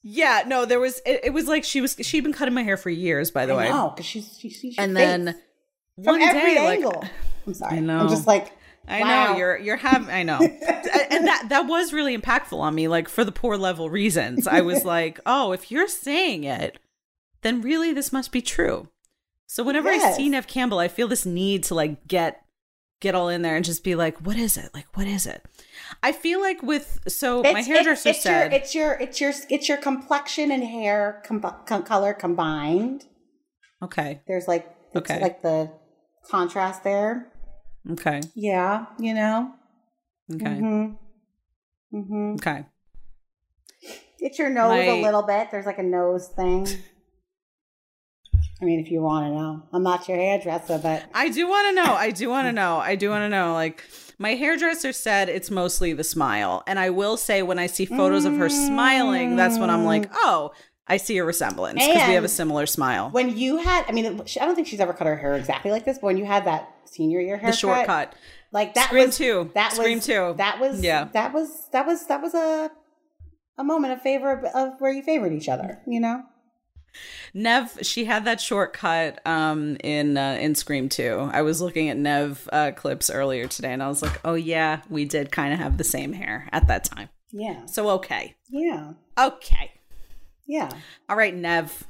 yeah, 0.03 0.43
no, 0.47 0.65
there 0.65 0.79
was 0.79 1.01
it, 1.05 1.21
it 1.25 1.33
was 1.33 1.47
like 1.47 1.63
she 1.63 1.81
was 1.81 1.95
she'd 2.01 2.21
been 2.21 2.33
cutting 2.33 2.53
my 2.53 2.63
hair 2.63 2.77
for 2.77 2.89
years, 2.89 3.31
by 3.31 3.45
the 3.45 3.55
way. 3.55 3.69
No, 3.69 3.89
because 3.89 4.05
she's 4.05 4.37
she 4.39 4.49
sees 4.49 4.75
And 4.77 4.95
face 4.95 5.05
then 5.05 5.35
from 5.95 6.03
one 6.05 6.21
every 6.21 6.55
day, 6.55 6.75
angle. 6.75 7.01
like 7.01 7.11
I'm 7.45 7.53
sorry. 7.53 7.77
I 7.77 7.79
know. 7.79 7.99
I'm 7.99 8.09
just 8.09 8.27
like 8.27 8.51
I 8.87 9.01
wow. 9.01 9.33
know 9.33 9.37
you're 9.37 9.57
you're 9.57 9.77
having 9.77 10.09
I 10.09 10.23
know. 10.23 10.39
and 10.41 11.27
that 11.27 11.45
that 11.49 11.67
was 11.67 11.93
really 11.93 12.17
impactful 12.17 12.57
on 12.57 12.73
me, 12.73 12.87
like 12.87 13.09
for 13.09 13.23
the 13.23 13.31
poor 13.31 13.57
level 13.57 13.89
reasons. 13.89 14.47
I 14.47 14.61
was 14.61 14.83
like, 14.85 15.19
oh, 15.25 15.51
if 15.51 15.71
you're 15.71 15.87
saying 15.87 16.43
it, 16.43 16.79
then 17.41 17.61
really 17.61 17.93
this 17.93 18.11
must 18.11 18.31
be 18.31 18.41
true. 18.41 18.87
So 19.51 19.63
whenever 19.65 19.89
I 19.89 20.13
see 20.13 20.29
Nev 20.29 20.47
Campbell, 20.47 20.79
I 20.79 20.87
feel 20.87 21.09
this 21.09 21.25
need 21.25 21.63
to 21.65 21.75
like 21.75 22.07
get 22.07 22.41
get 23.01 23.15
all 23.15 23.27
in 23.27 23.41
there 23.41 23.57
and 23.57 23.65
just 23.65 23.83
be 23.83 23.95
like, 23.95 24.17
what 24.19 24.37
is 24.37 24.55
it? 24.55 24.69
Like, 24.73 24.95
what 24.95 25.07
is 25.07 25.25
it? 25.25 25.43
I 26.01 26.13
feel 26.13 26.39
like 26.39 26.63
with 26.63 26.99
so 27.09 27.43
my 27.43 27.49
It's- 27.49 27.67
hairdresser 27.67 28.09
it's, 28.09 28.19
it's 28.19 28.23
said 28.23 28.51
your, 28.53 28.61
it's 28.61 28.73
your 28.75 28.93
it's 28.93 29.19
your 29.19 29.33
it's 29.49 29.67
your 29.67 29.77
complexion 29.77 30.51
and 30.53 30.63
hair 30.63 31.21
com- 31.25 31.41
com- 31.65 31.83
color 31.83 32.13
combined. 32.13 33.03
Okay. 33.83 34.21
There's 34.25 34.47
like 34.47 34.73
Okay. 34.95 35.19
like 35.21 35.41
the 35.41 35.69
contrast 36.29 36.85
there. 36.85 37.33
Okay. 37.91 38.21
Yeah, 38.35 38.85
you 38.99 39.13
know. 39.13 39.51
Okay. 40.33 40.45
Mm-hmm. 40.45 41.97
Mm-hmm. 41.97 42.33
Okay. 42.35 42.65
It's 44.19 44.39
your 44.39 44.49
nose 44.49 44.69
My- 44.69 44.77
a 44.77 45.01
little 45.01 45.23
bit. 45.23 45.51
There's 45.51 45.65
like 45.65 45.79
a 45.79 45.83
nose 45.83 46.29
thing. 46.29 46.69
I 48.61 48.65
mean, 48.65 48.79
if 48.79 48.91
you 48.91 49.01
want 49.01 49.25
to 49.25 49.31
know, 49.33 49.63
I'm 49.73 49.81
not 49.81 50.07
your 50.07 50.17
hairdresser, 50.17 50.77
but 50.77 51.05
I 51.13 51.29
do 51.29 51.47
want 51.49 51.67
to 51.69 51.83
know. 51.83 51.95
I 51.95 52.11
do 52.11 52.29
want 52.29 52.47
to 52.47 52.51
know. 52.51 52.77
I 52.77 52.95
do 52.95 53.09
want 53.09 53.23
to 53.23 53.29
know. 53.29 53.53
Like, 53.53 53.83
my 54.19 54.35
hairdresser 54.35 54.93
said 54.93 55.29
it's 55.29 55.49
mostly 55.49 55.93
the 55.93 56.03
smile. 56.03 56.61
And 56.67 56.77
I 56.77 56.91
will 56.91 57.17
say, 57.17 57.41
when 57.41 57.57
I 57.57 57.65
see 57.65 57.85
photos 57.85 58.23
of 58.23 58.37
her 58.37 58.49
smiling, 58.49 59.35
that's 59.35 59.57
when 59.57 59.71
I'm 59.71 59.83
like, 59.83 60.11
mm. 60.11 60.15
oh, 60.17 60.51
I 60.87 60.97
see 60.97 61.17
a 61.17 61.23
resemblance 61.23 61.79
because 61.79 62.07
we 62.07 62.13
have 62.13 62.23
a 62.23 62.29
similar 62.29 62.65
smile. 62.65 63.09
when 63.11 63.35
you 63.35 63.57
had, 63.57 63.85
I 63.87 63.93
mean, 63.93 64.05
I 64.05 64.45
don't 64.45 64.55
think 64.55 64.67
she's 64.67 64.79
ever 64.79 64.93
cut 64.93 65.07
her 65.07 65.15
hair 65.15 65.35
exactly 65.35 65.71
like 65.71 65.85
this, 65.85 65.97
but 65.97 66.07
when 66.07 66.17
you 66.17 66.25
had 66.25 66.45
that 66.45 66.69
senior 66.85 67.19
year 67.19 67.37
haircut, 67.37 67.53
the 67.53 67.57
shortcut. 67.57 68.15
like 68.51 68.73
that 68.75 68.87
Scream 68.87 69.07
was 69.07 69.17
two. 69.17 69.49
That 69.55 69.73
Scream 69.73 69.97
was 69.99 70.05
two. 70.05 70.33
That 70.37 70.59
was 70.59 70.83
Yeah. 70.83 71.07
That 71.13 71.33
was 71.33 71.67
that 71.71 71.87
was 71.87 72.05
that 72.07 72.21
was 72.21 72.33
a 72.33 72.69
a 73.57 73.63
moment 73.63 73.93
of 73.93 74.01
favor 74.01 74.31
of, 74.31 74.43
of 74.53 74.81
where 74.81 74.91
you 74.91 75.01
favored 75.01 75.31
each 75.31 75.47
other. 75.49 75.81
You 75.87 75.99
know. 76.01 76.23
Nev, 77.33 77.77
she 77.81 78.05
had 78.05 78.25
that 78.25 78.41
shortcut 78.41 79.25
um, 79.25 79.77
in 79.83 80.17
uh, 80.17 80.37
in 80.39 80.55
Scream 80.55 80.89
2. 80.89 81.29
I 81.33 81.41
was 81.41 81.61
looking 81.61 81.89
at 81.89 81.97
Nev 81.97 82.47
uh, 82.51 82.71
clips 82.75 83.09
earlier 83.09 83.47
today, 83.47 83.71
and 83.73 83.81
I 83.81 83.87
was 83.87 84.01
like, 84.01 84.19
oh 84.25 84.33
yeah, 84.35 84.81
we 84.89 85.05
did 85.05 85.31
kind 85.31 85.53
of 85.53 85.59
have 85.59 85.77
the 85.77 85.83
same 85.83 86.13
hair 86.13 86.47
at 86.51 86.67
that 86.67 86.83
time. 86.83 87.09
Yeah. 87.31 87.65
So 87.65 87.89
okay, 87.91 88.35
Yeah. 88.49 88.93
okay, 89.17 89.71
Yeah. 90.45 90.69
all 91.07 91.15
right, 91.15 91.33
Nev. 91.35 91.85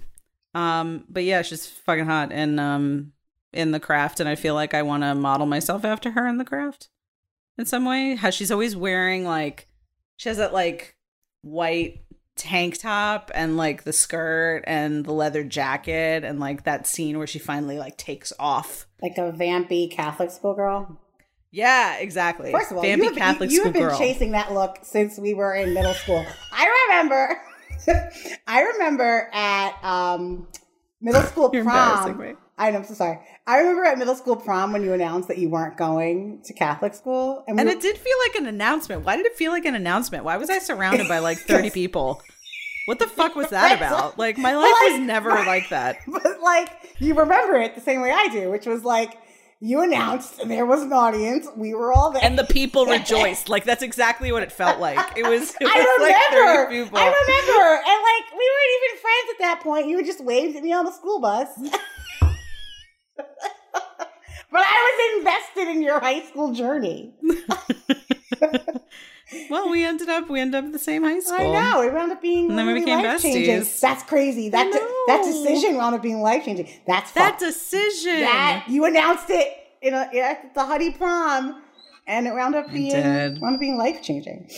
Um, 0.53 1.05
but 1.09 1.23
yeah, 1.23 1.41
she's 1.41 1.65
fucking 1.65 2.05
hot 2.05 2.31
in 2.31 2.59
um 2.59 3.13
in 3.53 3.71
the 3.71 3.79
craft, 3.79 4.19
and 4.19 4.29
I 4.29 4.35
feel 4.35 4.53
like 4.53 4.73
I 4.73 4.81
want 4.83 5.03
to 5.03 5.15
model 5.15 5.47
myself 5.47 5.83
after 5.83 6.11
her 6.11 6.27
in 6.27 6.37
the 6.37 6.45
craft 6.45 6.89
in 7.57 7.65
some 7.65 7.85
way. 7.85 8.15
How 8.15 8.29
she's 8.29 8.51
always 8.51 8.75
wearing 8.75 9.23
like 9.25 9.67
she 10.17 10.29
has 10.29 10.37
that 10.37 10.53
like 10.53 10.95
white 11.41 12.01
tank 12.41 12.79
top 12.79 13.29
and 13.35 13.55
like 13.55 13.83
the 13.83 13.93
skirt 13.93 14.63
and 14.65 15.05
the 15.05 15.11
leather 15.11 15.43
jacket 15.43 16.23
and 16.23 16.39
like 16.39 16.63
that 16.63 16.87
scene 16.87 17.19
where 17.19 17.27
she 17.27 17.37
finally 17.37 17.77
like 17.77 17.97
takes 17.97 18.33
off. 18.39 18.87
Like 19.01 19.17
a 19.17 19.31
vampy 19.31 19.91
Catholic 19.91 20.31
schoolgirl. 20.31 20.97
Yeah, 21.51 21.97
exactly. 21.97 22.51
First 22.51 22.71
of 22.71 22.77
all, 22.77 22.83
Bambi 22.83 23.03
you 23.03 23.09
have, 23.09 23.17
Catholic 23.17 23.51
you, 23.51 23.55
you 23.55 23.61
school 23.61 23.65
have 23.65 23.73
been 23.73 23.89
girl. 23.89 23.97
chasing 23.97 24.31
that 24.31 24.53
look 24.53 24.79
since 24.81 25.19
we 25.19 25.33
were 25.35 25.53
in 25.53 25.73
middle 25.73 25.93
school. 25.93 26.25
I 26.51 26.87
remember. 26.89 27.41
I 28.47 28.61
remember 28.61 29.29
at 29.33 29.83
um, 29.83 30.47
middle 30.99 31.21
school 31.21 31.49
prom. 31.49 32.37
Me. 32.57 32.65
I 32.67 32.71
know, 32.71 32.77
I'm 32.79 32.83
so 32.85 32.93
sorry. 32.93 33.19
I 33.47 33.57
remember 33.59 33.83
at 33.85 33.97
middle 33.97 34.15
school 34.15 34.35
prom 34.35 34.71
when 34.71 34.83
you 34.83 34.93
announced 34.93 35.27
that 35.29 35.37
you 35.37 35.49
weren't 35.49 35.77
going 35.77 36.41
to 36.43 36.53
Catholic 36.53 36.93
school, 36.93 37.43
we 37.47 37.51
and 37.57 37.67
were- 37.67 37.73
it 37.73 37.81
did 37.81 37.97
feel 37.97 38.17
like 38.27 38.35
an 38.35 38.47
announcement. 38.47 39.03
Why 39.05 39.17
did 39.17 39.25
it 39.25 39.35
feel 39.35 39.51
like 39.51 39.65
an 39.65 39.75
announcement? 39.75 40.23
Why 40.23 40.37
was 40.37 40.49
I 40.49 40.59
surrounded 40.59 41.07
by 41.07 41.19
like 41.19 41.39
30 41.39 41.69
people? 41.81 42.21
What 42.87 42.99
the 42.99 43.07
fuck 43.07 43.35
was 43.35 43.49
that 43.49 43.77
about? 43.77 44.17
Like 44.19 44.37
my 44.37 44.55
life 44.55 44.65
was 44.81 44.93
like- 44.99 45.01
never 45.03 45.29
like 45.29 45.69
that. 45.69 45.97
but 46.07 46.41
like 46.41 46.69
you 46.99 47.13
remember 47.15 47.57
it 47.57 47.75
the 47.75 47.81
same 47.81 48.01
way 48.01 48.11
I 48.11 48.27
do, 48.29 48.49
which 48.51 48.65
was 48.65 48.83
like 48.83 49.17
you 49.63 49.81
announced 49.81 50.39
and 50.39 50.49
there 50.49 50.65
was 50.65 50.81
an 50.81 50.91
audience. 50.91 51.47
We 51.55 51.75
were 51.75 51.93
all 51.93 52.09
there. 52.11 52.23
And 52.23 52.37
the 52.37 52.43
people 52.43 52.87
rejoiced. 52.87 53.47
Like 53.49 53.63
that's 53.63 53.83
exactly 53.83 54.31
what 54.31 54.41
it 54.41 54.51
felt 54.51 54.79
like. 54.79 54.97
It 55.15 55.21
was, 55.23 55.55
it 55.61 55.63
was 55.63 55.71
I 55.71 55.97
like 56.01 56.15
remember. 56.33 56.63
30 56.71 56.83
people. 56.83 56.97
I 56.97 57.05
remember. 57.05 57.73
And 57.75 58.01
like 58.01 58.31
we 58.33 58.49
weren't 58.49 58.73
even 58.77 59.01
friends 59.01 59.29
at 59.33 59.39
that 59.39 59.59
point. 59.61 59.87
You 59.87 60.03
just 60.03 60.23
waved 60.23 60.57
at 60.57 60.63
me 60.63 60.73
on 60.73 60.85
the 60.85 60.91
school 60.91 61.19
bus. 61.21 61.47
but 63.17 63.25
I 64.53 65.15
was 65.15 65.19
invested 65.19 65.67
in 65.69 65.81
your 65.81 65.99
high 65.99 66.23
school 66.25 66.51
journey. 66.53 67.13
Well, 69.49 69.69
we 69.69 69.85
ended 69.85 70.09
up 70.09 70.29
we 70.29 70.41
ended 70.41 70.55
up 70.59 70.65
at 70.65 70.71
the 70.73 70.79
same 70.79 71.03
high 71.03 71.19
school. 71.21 71.37
I 71.39 71.71
know. 71.71 71.81
It 71.81 71.93
wound 71.93 72.11
up 72.11 72.21
being 72.21 72.49
And 72.49 72.59
then 72.59 72.67
we 72.67 72.73
became 72.81 73.01
life-changing. 73.01 73.61
besties. 73.61 73.79
That's 73.79 74.03
crazy. 74.03 74.49
That 74.49 74.65
de- 74.71 75.03
that 75.07 75.23
decision 75.23 75.77
wound 75.77 75.95
up 75.95 76.01
being 76.01 76.21
life 76.21 76.43
changing. 76.43 76.67
That's 76.85 77.11
That 77.13 77.29
fucked. 77.31 77.39
decision. 77.39 78.19
that 78.21 78.65
you 78.67 78.83
announced 78.83 79.29
it 79.29 79.47
in 79.81 79.93
a 79.93 79.99
at 80.17 80.53
the 80.53 80.65
Huddy 80.65 80.91
prom, 80.91 81.61
and 82.07 82.27
it 82.27 82.33
wound 82.33 82.55
up 82.55 82.71
being 82.73 82.93
wound 83.39 83.53
up 83.55 83.59
being 83.61 83.77
life 83.77 84.01
changing. 84.01 84.49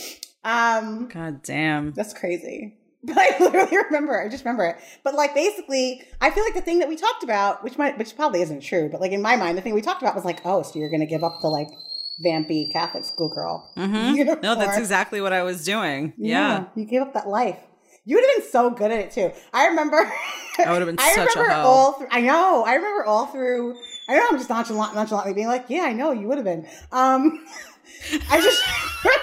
Um, 0.42 1.06
God 1.08 1.42
damn. 1.44 1.92
that's 1.92 2.12
crazy. 2.12 2.74
But 3.06 3.18
I 3.18 3.36
literally 3.38 3.76
remember. 3.76 4.20
I 4.20 4.28
just 4.28 4.44
remember 4.44 4.64
it. 4.64 4.76
But 5.02 5.14
like 5.14 5.34
basically, 5.34 6.02
I 6.20 6.30
feel 6.30 6.42
like 6.44 6.54
the 6.54 6.60
thing 6.62 6.78
that 6.78 6.88
we 6.88 6.96
talked 6.96 7.22
about, 7.22 7.62
which 7.62 7.76
might, 7.78 7.98
which 7.98 8.16
probably 8.16 8.40
isn't 8.42 8.60
true, 8.62 8.88
but 8.90 9.00
like 9.00 9.12
in 9.12 9.20
my 9.22 9.36
mind, 9.36 9.58
the 9.58 9.62
thing 9.62 9.74
we 9.74 9.82
talked 9.82 10.02
about 10.02 10.14
was 10.14 10.24
like, 10.24 10.40
oh, 10.44 10.62
so 10.62 10.78
you're 10.78 10.90
gonna 10.90 11.06
give 11.06 11.22
up 11.22 11.40
the 11.42 11.48
like 11.48 11.68
vampy 12.24 12.72
Catholic 12.72 13.04
schoolgirl 13.04 13.70
Mhm. 13.76 14.14
uniform. 14.16 14.40
No, 14.42 14.54
that's 14.54 14.78
exactly 14.78 15.20
what 15.20 15.32
I 15.32 15.42
was 15.42 15.64
doing. 15.64 16.12
Yeah. 16.16 16.64
you 16.74 16.84
gave 16.86 17.02
up 17.02 17.12
that 17.14 17.28
life. 17.28 17.58
You 18.06 18.16
would 18.16 18.24
have 18.24 18.42
been 18.42 18.50
so 18.50 18.70
good 18.70 18.90
at 18.90 19.00
it 19.00 19.10
too. 19.12 19.32
I 19.52 19.66
remember. 19.68 19.96
I 20.58 20.70
would 20.72 20.80
have 20.80 20.86
been 20.86 20.98
I 20.98 21.12
such 21.14 21.36
a 21.36 21.38
remember 21.40 21.62
hoe. 21.62 21.68
all. 21.68 21.92
Through, 21.92 22.08
I 22.10 22.20
know. 22.20 22.62
I 22.66 22.74
remember 22.74 23.04
all 23.04 23.26
through. 23.26 23.76
I 24.08 24.14
know. 24.16 24.26
I'm 24.30 24.36
just 24.36 24.50
nonchalant, 24.50 24.94
nonchalantly 24.94 25.32
being 25.32 25.46
like, 25.46 25.64
"Yeah, 25.68 25.82
I 25.84 25.94
know. 25.94 26.12
You 26.12 26.28
would 26.28 26.36
have 26.36 26.44
been." 26.44 26.66
Um, 26.92 27.44
I 28.30 28.40
just 28.42 28.62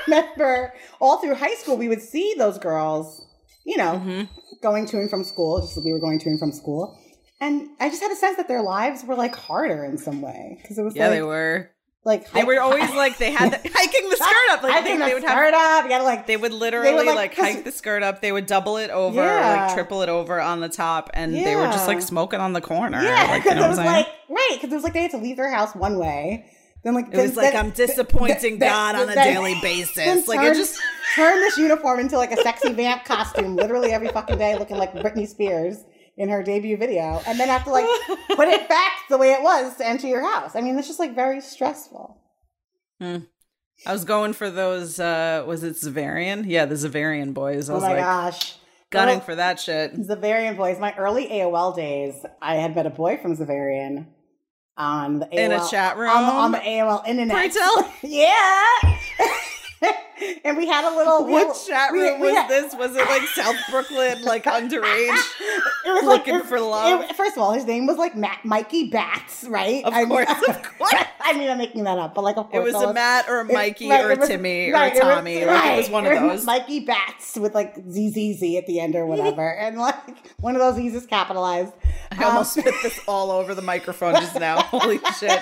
remember 0.08 0.74
all 1.00 1.18
through 1.18 1.36
high 1.36 1.54
school, 1.56 1.78
we 1.78 1.88
would 1.88 2.02
see 2.02 2.34
those 2.38 2.58
girls, 2.58 3.22
you 3.66 3.78
know, 3.78 4.02
Mhm. 4.06 4.28
going 4.62 4.86
to 4.88 4.98
and 4.98 5.10
from 5.10 5.24
school. 5.24 5.62
Just 5.62 5.78
we 5.84 5.92
were 5.94 6.00
going 6.00 6.20
to 6.20 6.30
and 6.30 6.40
from 6.40 6.52
school, 6.52 6.98
and 7.40 7.70
I 7.80 7.90
just 7.90 8.02
had 8.02 8.12
a 8.12 8.16
sense 8.16 8.38
that 8.38 8.48
their 8.48 8.62
lives 8.62 9.04
were 9.04 9.16
like 9.16 9.36
harder 9.36 9.84
in 9.86 9.98
some 9.98 10.22
way 10.22 10.58
because 10.62 10.78
it 10.78 10.84
was 10.84 10.96
Yeah, 10.96 11.08
like, 11.08 11.18
they 11.18 11.22
were. 11.22 11.70
like 12.04 12.32
They 12.32 12.44
were 12.44 12.60
always 12.60 12.90
like 12.96 13.18
they 13.20 13.32
had 13.32 13.52
the, 13.52 13.58
hiking 13.74 14.10
the 14.10 14.16
skirt 14.16 14.50
up. 14.52 14.64
Like 14.64 14.74
I 14.74 14.82
they, 14.82 14.88
think 14.88 15.00
they 15.02 15.10
the 15.10 15.14
would 15.16 15.24
have 15.24 15.32
skirt 15.38 15.54
up. 15.54 15.84
You 15.84 15.90
gotta 15.90 16.04
like 16.04 16.26
They 16.28 16.38
would 16.38 16.52
literally 16.54 17.06
like, 17.06 17.16
like, 17.16 17.36
'cause- 17.36 17.46
hike 17.46 17.64
the 17.64 17.72
skirt 17.72 18.02
up. 18.04 18.22
They 18.22 18.32
would 18.32 18.48
double 18.48 18.78
it 18.78 18.90
over, 18.90 19.18
Yeah. 19.24 19.66
like 19.68 19.74
triple 19.76 20.02
it 20.02 20.10
over 20.10 20.42
on 20.42 20.60
the 20.62 20.70
top, 20.70 21.10
and 21.14 21.34
they 21.34 21.56
were 21.56 21.66
just 21.68 21.88
like 21.88 22.02
smoking 22.02 22.40
on 22.40 22.54
the 22.54 22.62
corner. 22.62 23.02
Yeah, 23.04 23.28
like, 23.30 23.44
you 23.44 23.50
because 23.52 23.56
know 23.60 23.66
it 23.66 23.70
was 23.70 23.78
like 23.78 24.08
right 24.30 24.50
because 24.54 24.72
it 24.72 24.76
was 24.76 24.84
like 24.84 24.94
they 24.94 25.04
had 25.04 25.12
to 25.12 25.18
leave 25.18 25.38
their 25.38 25.52
house 25.52 25.76
one 25.76 25.98
way. 26.00 26.46
Then 26.84 26.94
like 26.96 27.08
it 27.12 27.18
was 27.18 27.36
like 27.36 27.54
then- 27.54 27.66
I'm 27.66 27.72
disappointing 27.72 28.58
then- 28.60 28.70
God 28.70 28.96
on 28.96 29.10
a 29.10 29.14
then- 29.16 29.34
daily 29.34 29.54
then 29.54 29.62
basis. 29.62 30.28
Like 30.28 30.40
it 30.40 30.44
turn- 30.44 30.56
just 30.56 30.80
turn 31.16 31.40
this 31.40 31.58
uniform 31.58 32.00
into 32.00 32.18
like 32.18 32.32
a 32.32 32.38
sexy 32.42 32.74
vamp 32.74 33.06
costume, 33.06 33.56
literally 33.56 33.92
every 33.92 34.08
fucking 34.10 34.38
day, 34.38 34.58
looking 34.58 34.78
like 34.78 34.94
Britney 34.94 35.28
Spears 35.28 35.84
in 36.18 36.30
her 36.30 36.42
debut 36.44 36.78
video, 36.78 37.22
and 37.28 37.40
then 37.40 37.48
have 37.48 37.64
to 37.66 37.70
like 37.72 37.86
put 38.36 38.48
it 38.48 38.68
back 38.68 38.92
the 39.10 39.18
way 39.18 39.32
it 39.34 39.42
was 39.42 39.76
to 39.78 39.88
enter 39.88 40.08
your 40.08 40.24
house. 40.28 40.56
I 40.56 40.62
mean, 40.62 40.78
it's 40.78 40.88
just 40.88 41.00
like 41.00 41.16
very 41.16 41.40
stressful. 41.42 42.18
I 43.02 43.22
was 43.94 44.06
going 44.06 44.34
for 44.34 44.50
those. 44.50 45.00
uh 45.00 45.44
Was 45.48 45.64
it 45.64 45.74
Xaverian? 45.76 46.44
Yeah, 46.48 46.66
the 46.66 46.76
Xaverian 46.76 47.34
boys. 47.34 47.70
I 47.70 47.74
Oh 47.74 47.76
was 47.76 47.84
my 47.84 47.90
like 47.94 48.00
gosh. 48.00 48.56
gunning 48.92 49.16
Well, 49.18 49.26
for 49.26 49.36
that 49.36 49.60
shit. 49.60 49.96
Xaverian 49.96 50.56
boys. 50.58 50.80
My 50.80 50.94
early 50.98 51.28
AOL 51.28 51.76
days, 51.76 52.14
I 52.42 52.56
had 52.56 52.76
met 52.76 52.86
a 52.86 52.92
boy 52.92 53.18
from 53.22 53.36
Xaverian 53.36 54.06
on 54.78 55.20
the 55.20 55.26
AOL, 55.28 55.38
In 55.40 55.52
a 55.52 55.70
chat 55.70 55.98
room? 55.98 56.10
on 56.10 56.26
the, 56.26 56.32
on 56.32 56.52
the 56.52 56.58
AOL 56.60 57.08
internet. 57.08 57.36
Pray 57.36 57.50
tell. 57.50 57.94
yeah. 58.04 58.64
and 60.46 60.56
we 60.58 60.68
had 60.68 60.86
a 60.86 60.96
little. 60.96 61.26
What 61.28 61.58
chat 61.68 61.92
room 61.92 62.20
we 62.20 62.28
was 62.28 62.36
had- 62.36 62.50
this? 62.50 62.76
Was 62.76 62.96
it 62.96 63.06
like 63.10 63.24
South 63.24 63.56
Brooklyn, 63.70 64.22
like 64.24 64.46
underage? 64.46 65.18
It 65.84 65.90
was 65.94 66.04
Looking 66.04 66.36
like, 66.36 66.46
for 66.46 66.60
love? 66.60 67.02
it- 67.10 67.16
first 67.16 67.36
of 67.36 67.42
all, 67.42 67.54
his 67.54 67.66
name 67.66 67.88
was 67.88 67.98
like 67.98 68.16
Matt, 68.16 68.46
Mikey 68.46 68.90
Bats, 68.92 69.44
right? 69.46 69.84
Of 69.84 69.94
I- 69.94 70.06
course, 70.06 70.30
of 70.30 70.62
course. 70.78 70.94
I 71.20 71.34
mean, 71.34 71.50
I'm 71.50 71.58
making 71.58 71.86
that 71.86 71.98
up, 71.98 72.14
but 72.14 72.24
like, 72.24 72.38
of 72.38 72.48
It 72.50 72.52
course, 72.52 72.74
was 72.74 72.84
a 72.84 72.94
Matt 72.94 73.28
or 73.28 73.42
a 73.42 73.46
it- 73.50 73.54
Mikey 73.54 73.90
right, 73.90 74.06
or 74.06 74.12
a 74.12 74.16
was- 74.16 74.30
Timmy 74.30 74.72
right, 74.72 74.94
or 74.94 74.98
it 74.98 75.02
a 75.02 75.06
was- 75.08 75.16
Tommy. 75.16 75.46
like 75.46 75.74
it 75.74 75.78
was 75.78 75.90
one 75.90 76.06
of 76.06 76.20
those. 76.20 76.46
Mikey 76.46 76.82
Bats 76.82 77.36
with 77.38 77.56
like 77.56 77.76
ZZZ 77.78 78.56
at 78.58 78.68
the 78.68 78.80
end 78.80 78.96
or 78.96 79.08
whatever, 79.08 79.50
and 79.58 79.80
like 79.80 79.96
one 80.40 80.56
of 80.56 80.62
those 80.62 80.76
Z's 80.76 80.94
is 80.94 81.08
capitalized. 81.08 81.74
I 82.12 82.24
almost 82.26 82.56
Um, 82.58 82.62
spit 82.62 82.76
this 82.84 83.00
all 83.08 83.32
over 83.32 83.56
the 83.56 83.62
microphone 83.64 84.14
just 84.16 84.40
now. 84.40 84.62
Holy 84.62 85.00
shit. 85.20 85.42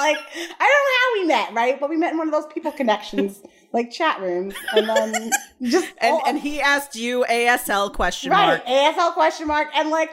Like 0.00 0.18
I 0.18 0.66
don't 0.70 0.86
know 0.86 0.98
how 1.00 1.20
we 1.20 1.26
met, 1.26 1.54
right? 1.54 1.80
But 1.80 1.90
we 1.90 1.96
met 1.96 2.12
in 2.12 2.18
one 2.18 2.28
of 2.28 2.32
those 2.32 2.50
people 2.52 2.72
connections, 2.72 3.40
like 3.72 3.90
chat 3.90 4.20
rooms, 4.20 4.54
and 4.74 4.88
then 4.88 5.30
just 5.62 5.92
And 5.98 6.12
all- 6.14 6.22
and 6.26 6.38
he 6.38 6.60
asked 6.60 6.96
you 6.96 7.24
ASL 7.28 7.92
question 7.92 8.30
right 8.32 8.46
mark. 8.64 8.66
ASL 8.66 9.12
question 9.14 9.46
mark, 9.46 9.68
and 9.74 9.90
like 9.90 10.10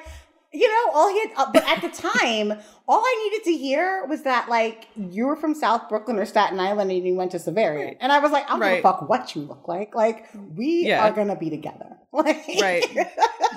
you 0.53 0.65
know, 0.71 0.91
all 0.93 1.09
he 1.09 1.19
had, 1.19 1.31
uh, 1.35 1.51
but 1.53 1.63
at 1.67 1.81
the 1.81 1.89
time, 2.09 2.57
all 2.87 3.01
I 3.03 3.29
needed 3.29 3.43
to 3.51 3.57
hear 3.57 4.05
was 4.07 4.23
that 4.23 4.47
like 4.49 4.87
you 4.95 5.27
were 5.27 5.35
from 5.35 5.53
South 5.53 5.89
Brooklyn 5.89 6.17
or 6.17 6.25
Staten 6.25 6.57
Island 6.59 6.89
and 6.89 7.05
you 7.05 7.13
went 7.15 7.31
to 7.31 7.37
Xaverian, 7.37 7.85
Right. 7.85 7.97
and 7.99 8.11
I 8.13 8.19
was 8.19 8.31
like, 8.31 8.45
I 8.45 8.57
don't 8.57 8.61
give 8.61 8.79
a 8.79 8.81
fuck 8.81 9.09
what 9.09 9.35
you 9.35 9.41
look 9.41 9.67
like, 9.67 9.93
like 9.93 10.25
we 10.55 10.85
Yeah. 10.87 11.05
are 11.05 11.11
gonna 11.11 11.35
be 11.35 11.49
together, 11.49 11.97
like 12.13 12.45
Right. 12.61 12.85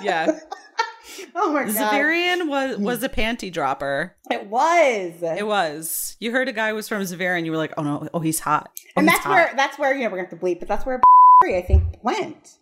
Yeah. 0.01 0.37
oh 1.35 1.51
my 1.53 1.63
god, 1.65 1.73
Xaverian 1.75 2.47
was 2.47 2.77
was 2.77 3.03
a 3.03 3.09
panty 3.09 3.51
dropper. 3.51 4.15
it 4.29 4.47
was, 4.47 5.21
It 5.21 5.45
was. 5.47 6.15
You 6.19 6.31
heard 6.31 6.47
a 6.47 6.53
guy 6.53 6.73
was 6.73 6.87
from 6.87 7.01
Xaverian, 7.01 7.45
you 7.45 7.51
were 7.51 7.57
like, 7.57 7.73
oh 7.77 7.83
no, 7.83 8.07
oh 8.13 8.19
he's 8.19 8.39
hot. 8.39 8.69
Oh, 8.77 8.81
and 8.97 9.05
he's 9.07 9.13
that's 9.15 9.25
hot. 9.25 9.31
where 9.31 9.53
that's 9.55 9.79
where 9.79 9.93
you 9.93 10.03
know 10.03 10.09
we're 10.09 10.17
gonna 10.23 10.29
have 10.29 10.39
to 10.39 10.45
bleep, 10.45 10.59
but 10.59 10.67
that's 10.67 10.85
where 10.85 11.01
I 11.43 11.61
think 11.61 11.83
went. 12.03 12.57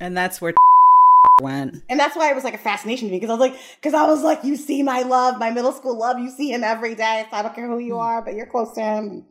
and 0.00 0.16
that's 0.16 0.40
where 0.40 0.54
went. 1.40 1.82
And 1.88 1.98
that's 1.98 2.16
why 2.16 2.30
it 2.30 2.34
was 2.34 2.44
like 2.44 2.54
a 2.54 2.58
fascination 2.58 3.08
to 3.08 3.12
me 3.12 3.18
because 3.20 3.30
I 3.30 3.34
was 3.34 3.40
like, 3.40 3.58
because 3.80 3.94
I 3.94 4.06
was 4.06 4.22
like, 4.22 4.44
you 4.44 4.56
see 4.56 4.82
my 4.82 5.02
love, 5.02 5.38
my 5.38 5.50
middle 5.50 5.72
school 5.72 5.96
love, 5.98 6.18
you 6.18 6.30
see 6.30 6.52
him 6.52 6.62
every 6.64 6.94
day. 6.94 7.26
So 7.30 7.36
I 7.36 7.42
don't 7.42 7.54
care 7.54 7.66
who 7.68 7.78
you 7.78 7.98
are, 7.98 8.22
but 8.22 8.34
you're 8.34 8.46
close 8.46 8.72
to 8.74 8.80
him. 8.82 9.24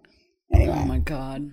Anyway, 0.54 0.76
Oh 0.80 0.86
my 0.86 1.00
god. 1.00 1.52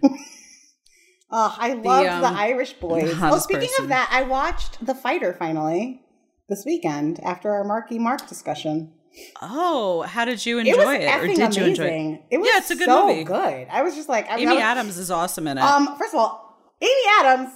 oh, 1.30 1.56
I 1.58 1.72
loved 1.74 2.06
the, 2.22 2.28
um, 2.28 2.36
Irish 2.36 2.74
boys. 2.74 3.18
the 3.18 3.28
Oh, 3.32 3.38
speaking 3.38 3.68
person. 3.68 3.84
of 3.86 3.88
that, 3.90 4.08
I 4.12 4.22
watched 4.22 4.84
The 4.84 4.94
Fighter 4.94 5.34
finally. 5.38 6.00
This 6.48 6.64
weekend 6.64 7.20
after 7.24 7.50
our 7.52 7.64
Marky 7.64 7.98
Mark 7.98 8.26
discussion. 8.28 8.92
Oh, 9.40 10.02
how 10.02 10.24
did 10.24 10.44
you 10.44 10.58
It 10.58 10.66
enjoy 10.66 10.84
was 10.84 10.94
it, 11.00 11.14
or 11.22 11.26
did 11.26 11.56
you 11.56 11.64
enjoy 11.64 11.84
it? 11.84 12.22
It 12.30 12.38
was 12.38 12.48
Yeah, 12.50 12.58
it's 12.58 12.70
a 12.70 12.76
good 12.76 12.86
so 12.86 13.06
movie. 13.06 13.24
good. 13.24 13.68
I 13.70 13.82
was 13.82 13.94
just 13.94 14.08
like, 14.08 14.28
I 14.28 14.36
mean, 14.36 14.46
Amy 14.48 14.54
was- 14.56 14.62
Adams 14.62 14.98
is 14.98 15.10
awesome 15.10 15.46
in 15.46 15.56
it. 15.58 15.62
Um, 15.62 15.96
first 15.96 16.14
of 16.14 16.20
all, 16.20 16.58
Amy 16.82 16.90
Adams, 17.20 17.50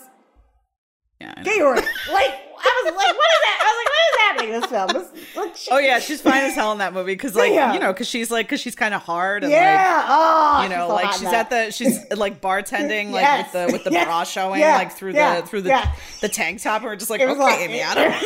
yeah. 1.20 1.42
Georg. 1.42 1.84
like, 2.12 2.32
I 2.60 2.82
was 2.84 2.94
like, 2.94 2.96
what 2.96 3.06
is 3.08 3.40
that? 3.44 3.58
I 3.60 3.66
was 3.70 3.78
like, 3.80 3.88
what 3.92 4.04
is 4.08 4.18
happening 4.20 4.54
in 4.54 4.60
this 4.60 4.70
film? 4.70 4.88
This, 5.14 5.36
like, 5.36 5.56
she- 5.56 5.70
Oh 5.70 5.78
yeah, 5.78 5.98
she's 6.00 6.20
fine 6.20 6.44
as 6.44 6.54
hell 6.54 6.72
in 6.72 6.78
that 6.78 6.92
movie 6.92 7.12
because 7.14 7.34
like 7.34 7.52
Yeah. 7.52 7.74
you 7.74 7.80
know 7.80 7.92
because 7.92 8.08
she's 8.08 8.30
like 8.30 8.46
because 8.46 8.60
she's 8.60 8.74
kind 8.74 8.94
of 8.94 9.02
hard 9.02 9.42
and 9.44 9.52
yeah. 9.52 10.04
oh, 10.08 10.62
you 10.62 10.68
know 10.68 10.88
so 10.88 10.94
like 10.94 11.12
she's 11.14 11.24
at 11.24 11.50
the 11.50 11.70
she's 11.70 11.98
like 12.16 12.40
bartending 12.40 13.10
like 13.10 13.22
Yes. 13.22 13.52
with 13.52 13.66
the 13.66 13.72
with 13.72 13.84
the 13.84 13.90
Yes. 13.92 14.04
bra 14.06 14.24
showing 14.24 14.60
Yeah. 14.60 14.76
like 14.76 14.92
through 14.92 15.12
the 15.14 15.42
through 15.46 15.62
the 15.62 15.88
the 16.20 16.28
tank 16.28 16.62
top 16.62 16.82
and 16.82 16.84
we're 16.90 16.96
just 16.96 17.10
like 17.10 17.20
It 17.20 17.28
okay 17.28 17.64
Amy 17.64 17.78
it- 17.78 17.86
Adams. 17.96 18.22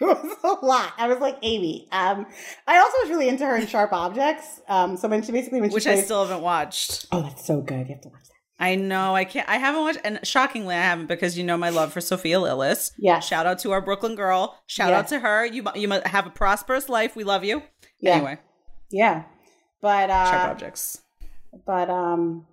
It 0.00 0.04
was 0.04 0.36
a 0.62 0.64
lot. 0.66 0.92
I 0.98 1.06
was 1.06 1.18
like 1.18 1.38
Amy. 1.42 1.86
Um, 1.92 2.26
I 2.66 2.78
also 2.78 2.96
was 3.02 3.10
really 3.10 3.28
into 3.28 3.44
her 3.46 3.56
in 3.56 3.66
Sharp 3.68 3.92
Objects. 3.92 4.60
Um, 4.68 4.96
so 4.96 5.06
when 5.08 5.22
she 5.22 5.30
basically 5.32 5.60
when 5.60 5.70
she 5.70 5.74
which 5.74 5.86
I 5.86 6.00
still 6.00 6.24
haven't 6.26 6.42
watched. 6.42 7.06
oh, 7.12 7.22
that's 7.22 7.46
so 7.46 7.60
good. 7.60 7.86
You 7.88 7.94
have 7.94 8.00
to 8.02 8.08
watch 8.08 8.22
that. 8.24 8.31
I 8.62 8.76
know 8.76 9.14
I 9.16 9.24
can't 9.24 9.48
I 9.48 9.56
haven't 9.58 9.80
watched 9.82 9.98
and 10.04 10.20
shockingly 10.22 10.74
I 10.76 10.82
haven't 10.82 11.06
because 11.08 11.36
you 11.36 11.42
know 11.44 11.56
my 11.56 11.70
love 11.70 11.92
for 11.92 12.00
Sophia 12.00 12.36
Lillis. 12.38 12.92
Yeah. 12.96 13.18
Shout 13.18 13.44
out 13.46 13.58
to 13.60 13.72
our 13.72 13.80
Brooklyn 13.80 14.14
girl. 14.14 14.56
Shout 14.66 14.90
Yeah. 14.90 14.98
out 15.00 15.08
to 15.08 15.18
her. 15.18 15.44
You 15.44 15.64
you 15.74 15.88
must 15.88 16.06
have 16.06 16.26
a 16.26 16.30
prosperous 16.30 16.88
life. 16.88 17.16
We 17.16 17.24
love 17.24 17.42
you. 17.44 17.62
Yeah. 18.00 18.14
Anyway, 18.16 18.38
Yeah, 18.90 19.24
but 19.80 20.08
sharp 20.10 20.48
uh, 20.48 20.50
objects. 20.52 21.02
but 21.66 21.90
um, 21.90 22.46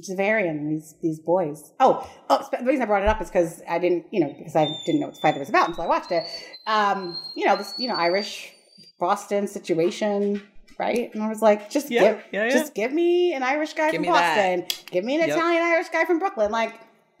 Xaverian, 0.00 0.68
these 0.70 0.94
these 1.02 1.20
boys. 1.20 1.72
Oh, 1.78 2.08
oh, 2.30 2.48
the 2.50 2.64
reason 2.64 2.82
I 2.82 2.86
brought 2.86 3.02
it 3.02 3.08
up 3.08 3.20
is 3.22 3.28
because 3.28 3.62
I 3.68 3.78
didn't, 3.78 4.06
you 4.10 4.20
know, 4.20 4.34
because 4.36 4.56
I 4.56 4.64
didn't 4.86 5.00
know 5.00 5.06
what 5.06 5.14
the 5.16 5.20
fighter 5.20 5.38
was 5.38 5.48
about 5.48 5.68
until 5.68 5.84
I 5.84 5.86
watched 5.86 6.10
it. 6.10 6.24
Um, 6.66 7.16
you 7.36 7.46
know, 7.46 7.56
this, 7.56 7.74
you 7.78 7.86
know, 7.88 7.94
Irish 7.94 8.52
Boston 8.98 9.46
situation, 9.46 10.42
right? 10.78 11.12
And 11.14 11.22
I 11.22 11.28
was 11.28 11.40
like, 11.42 11.70
just 11.70 11.90
Yeah, 11.90 12.14
give, 12.14 12.24
yeah, 12.32 12.44
yeah. 12.44 12.50
just 12.52 12.74
give 12.74 12.92
me 12.92 13.32
an 13.34 13.42
Irish 13.42 13.74
guy 13.74 13.90
Give 13.90 13.96
from 13.98 14.02
me 14.02 14.08
that. 14.08 14.36
Boston, 14.36 14.84
give 14.90 15.04
me 15.04 15.14
an 15.16 15.20
Yep. 15.28 15.36
Italian 15.36 15.62
Irish 15.62 15.88
guy 15.90 16.04
from 16.04 16.18
Brooklyn, 16.18 16.50
like. 16.50 16.74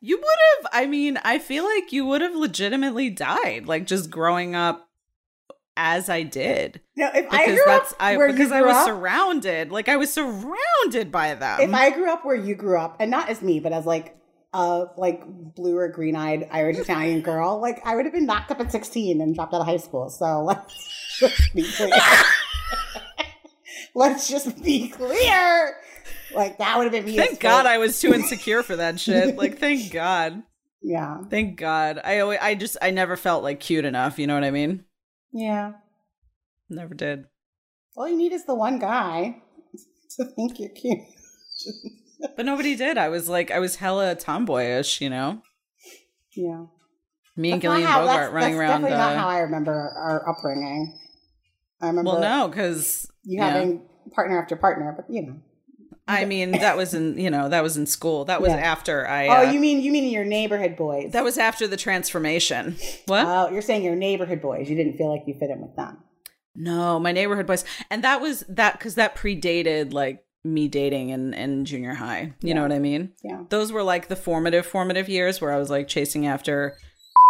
you 0.00 0.16
would 0.18 0.38
have 0.56 0.66
I 0.72 0.86
mean, 0.86 1.18
I 1.24 1.38
feel 1.38 1.64
like 1.64 1.92
you 1.92 2.06
would 2.06 2.20
have 2.20 2.34
legitimately 2.34 3.10
died 3.10 3.66
like 3.66 3.86
just 3.86 4.10
growing 4.10 4.54
up 4.54 4.88
as 5.76 6.08
I 6.08 6.22
did. 6.22 6.80
No, 6.96 7.10
if 7.14 7.26
I 7.30 7.44
Because 7.44 7.56
grew 7.56 7.64
that's 7.66 7.92
up 7.92 7.96
I 8.00 8.16
where 8.16 8.30
because 8.32 8.50
you 8.50 8.56
I 8.56 8.62
was 8.62 8.76
up, 8.76 8.86
surrounded. 8.86 9.70
Like 9.72 9.88
I 9.88 9.96
was 9.96 10.12
surrounded 10.12 11.10
by 11.12 11.34
them. 11.34 11.60
if 11.60 11.74
I 11.74 11.90
grew 11.90 12.10
up 12.10 12.24
where 12.24 12.36
you 12.36 12.54
grew 12.54 12.78
up, 12.78 12.96
and 13.00 13.10
not 13.10 13.28
as 13.28 13.42
me, 13.42 13.60
but 13.60 13.72
as 13.72 13.84
like 13.84 14.16
a 14.56 14.90
like 14.96 15.22
blue 15.54 15.76
or 15.76 15.88
green 15.88 16.16
eyed 16.16 16.48
Irish 16.50 16.78
Italian 16.78 17.20
girl, 17.20 17.60
like 17.60 17.80
I 17.84 17.94
would 17.96 18.04
have 18.06 18.14
been 18.14 18.26
knocked 18.26 18.50
up 18.50 18.60
at 18.60 18.72
sixteen 18.72 19.20
and 19.20 19.34
dropped 19.34 19.52
out 19.54 19.60
of 19.60 19.66
high 19.66 19.76
school. 19.76 20.08
So 20.08 20.42
let's 20.42 21.18
just 21.18 21.54
be 21.54 21.70
clear. 21.72 21.94
let's 23.94 24.28
just 24.28 24.62
be 24.62 24.88
clear. 24.88 25.76
Like 26.34 26.58
that 26.58 26.76
would 26.76 26.84
have 26.84 26.92
been 26.92 27.04
me. 27.04 27.16
thank 27.16 27.40
God 27.40 27.66
I 27.66 27.78
was 27.78 27.98
too 28.00 28.12
insecure 28.12 28.62
for 28.62 28.76
that 28.76 28.98
shit. 29.00 29.36
Like 29.36 29.58
thank 29.58 29.92
God. 29.92 30.42
yeah, 30.82 31.22
Thank 31.30 31.58
God. 31.58 32.00
I 32.02 32.20
always, 32.20 32.38
I 32.42 32.54
just 32.54 32.76
I 32.82 32.90
never 32.90 33.16
felt 33.16 33.42
like 33.42 33.60
cute 33.60 33.84
enough, 33.84 34.18
you 34.18 34.26
know 34.26 34.34
what 34.34 34.44
I 34.44 34.50
mean? 34.50 34.84
yeah. 35.32 35.72
Never 36.68 36.94
did. 36.94 37.26
All 37.96 38.08
you 38.08 38.16
need 38.16 38.32
is 38.32 38.44
the 38.44 38.54
one 38.54 38.80
guy 38.80 39.40
to 40.16 40.24
think 40.24 40.58
you're 40.58 40.68
cute. 40.70 40.98
But 42.36 42.46
nobody 42.46 42.74
did. 42.76 42.96
I 42.98 43.08
was 43.08 43.28
like 43.28 43.50
I 43.50 43.58
was 43.58 43.76
hella 43.76 44.14
tomboyish, 44.14 45.00
you 45.00 45.10
know? 45.10 45.42
Yeah, 46.36 46.66
Me 47.36 47.52
and 47.52 47.62
That's 47.62 47.64
not 47.68 47.72
Gillian 47.76 47.88
how- 47.88 48.00
Bogart 48.00 48.06
that's- 48.16 48.32
running 48.32 48.50
that's 48.58 48.60
around 48.60 48.80
Definitely 48.82 48.98
not 48.98 49.16
how 49.16 49.28
uh, 49.28 49.32
I 49.32 49.38
remember 49.40 49.72
our 49.96 50.28
upbringing. 50.28 50.98
I 51.80 51.86
remember. 51.88 52.10
Well, 52.12 52.20
no, 52.20 52.48
cuz 52.50 53.06
you 53.24 53.40
having 53.40 53.82
partner 54.14 54.40
after 54.40 54.56
partner, 54.56 54.92
but 54.96 55.06
you 55.12 55.26
know. 55.26 55.36
I 56.08 56.24
mean, 56.24 56.52
that 56.52 56.76
was 56.76 56.94
in, 56.94 57.18
you 57.18 57.30
know, 57.30 57.48
that 57.48 57.62
was 57.64 57.76
in 57.76 57.84
school. 57.86 58.24
That 58.26 58.40
was 58.40 58.50
Yeah. 58.52 58.58
after 58.58 59.08
I 59.08 59.26
Oh, 59.26 59.48
uh, 59.48 59.50
you 59.50 59.58
mean 59.58 59.80
you 59.80 59.90
mean 59.90 60.08
your 60.10 60.24
neighborhood 60.24 60.76
boys? 60.76 61.12
That 61.12 61.24
was 61.24 61.36
after 61.36 61.66
the 61.66 61.76
transformation. 61.76 62.76
What? 63.06 63.26
Oh, 63.26 63.50
you're 63.50 63.60
saying 63.62 63.82
your 63.82 63.96
neighborhood 63.96 64.40
boys. 64.40 64.70
You 64.70 64.76
didn't 64.76 64.96
feel 64.98 65.08
like 65.10 65.22
you 65.26 65.34
fit 65.38 65.50
in 65.50 65.60
with 65.60 65.74
them. 65.76 65.98
no, 66.54 66.98
my 67.00 67.12
neighborhood 67.12 67.46
boys. 67.46 67.64
And 67.90 68.04
that 68.04 68.20
was 68.20 68.44
that 68.48 68.78
cuz 68.78 68.94
that 68.94 69.16
predated 69.16 69.92
like 69.92 70.22
me 70.52 70.68
dating 70.68 71.10
in 71.10 71.34
in 71.34 71.64
junior 71.64 71.94
high. 71.94 72.32
You 72.40 72.54
know 72.54 72.62
what 72.62 72.72
I 72.72 72.78
mean? 72.78 73.12
Yeah. 73.22 73.42
Those 73.48 73.72
were 73.72 73.82
like 73.82 74.08
the 74.08 74.16
formative 74.16 74.64
formative 74.66 75.08
years 75.08 75.40
where 75.40 75.52
I 75.52 75.58
was 75.58 75.70
like 75.70 75.88
chasing 75.88 76.26
after 76.26 76.76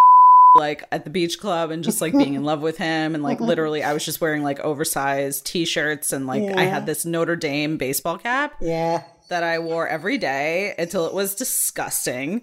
like 0.55 0.85
at 0.91 1.05
the 1.05 1.11
beach 1.11 1.39
club 1.39 1.71
and 1.71 1.85
just 1.85 2.01
like 2.01 2.13
being 2.13 2.35
in 2.35 2.45
love 2.51 2.63
with 2.63 2.79
him 2.79 3.15
and 3.15 3.23
like 3.23 3.41
literally 3.41 3.83
I 3.83 3.93
was 3.93 4.05
just 4.05 4.21
wearing 4.21 4.43
like 4.43 4.61
oversized 4.61 5.45
t-shirts 5.47 6.13
and 6.13 6.27
like 6.27 6.57
I 6.57 6.63
had 6.65 6.87
this 6.87 7.05
Notre 7.05 7.37
Dame 7.37 7.77
baseball 7.77 8.17
cap 8.19 8.55
Yeah. 8.61 9.03
that 9.29 9.43
I 9.43 9.59
wore 9.59 9.87
every 9.87 10.17
day 10.19 10.75
until 10.79 11.07
it 11.07 11.13
was 11.15 11.35
disgusting. 11.35 12.43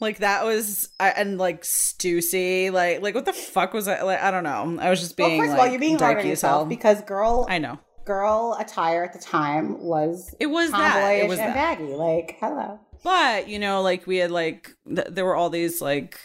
Like 0.00 0.18
that 0.18 0.44
was, 0.44 0.90
I, 1.00 1.08
and 1.10 1.38
like 1.38 1.62
Stussy, 1.62 2.70
like 2.70 3.02
like 3.02 3.16
what 3.16 3.24
the 3.24 3.32
fuck 3.32 3.72
was 3.74 3.88
I? 3.88 4.02
Like 4.02 4.22
I 4.22 4.30
don't 4.30 4.44
know. 4.44 4.78
I 4.80 4.90
was 4.90 5.00
just 5.00 5.16
being. 5.16 5.38
well, 5.38 5.48
first 5.48 5.50
like, 5.50 5.58
of 5.58 5.64
all, 5.64 5.70
you're 5.72 5.80
being 5.80 5.98
hard 5.98 6.18
on 6.18 6.22
dykey 6.24 6.30
as 6.30 6.40
hell. 6.40 6.50
yourself 6.60 6.68
because 6.68 7.02
girl 7.02 7.46
I 7.48 7.58
know 7.58 7.80
girl 8.08 8.56
attire 8.58 9.04
at 9.04 9.12
the 9.12 9.18
time 9.20 9.80
was 9.80 10.34
it 10.40 10.46
was 10.46 10.72
that. 10.72 11.10
It 11.12 11.28
was 11.28 11.38
and 11.38 11.50
that. 11.50 11.54
baggy. 11.78 11.92
Like, 11.94 12.36
hello. 12.40 12.80
But 13.04 13.48
you 13.48 13.58
know, 13.60 13.82
like 13.82 14.06
we 14.08 14.16
had 14.16 14.30
like 14.32 14.74
th- 14.92 15.08
there 15.10 15.24
were 15.24 15.36
all 15.36 15.50
these 15.50 15.80
like 15.80 16.18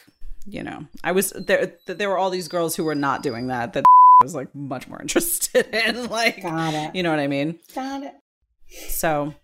you 0.48 0.64
know 0.64 0.88
I 1.04 1.12
was 1.12 1.30
there. 1.32 1.74
Th- 1.86 1.98
there 2.00 2.10
were 2.10 2.18
all 2.18 2.32
these 2.32 2.48
girls 2.48 2.76
who 2.76 2.84
were 2.86 2.96
not 2.96 3.22
doing 3.22 3.48
that. 3.48 3.74
That 3.74 3.84
was 4.24 4.34
like 4.34 4.54
much 4.56 4.88
more 4.88 5.00
interested 5.06 5.68
in. 5.76 6.10
Like 6.10 6.42
Got 6.42 6.74
it. 6.74 6.96
you 6.96 7.04
know 7.04 7.12
what 7.12 7.20
I 7.20 7.28
mean. 7.28 7.60
Got 7.76 8.04
it. 8.04 8.14
So 8.90 9.36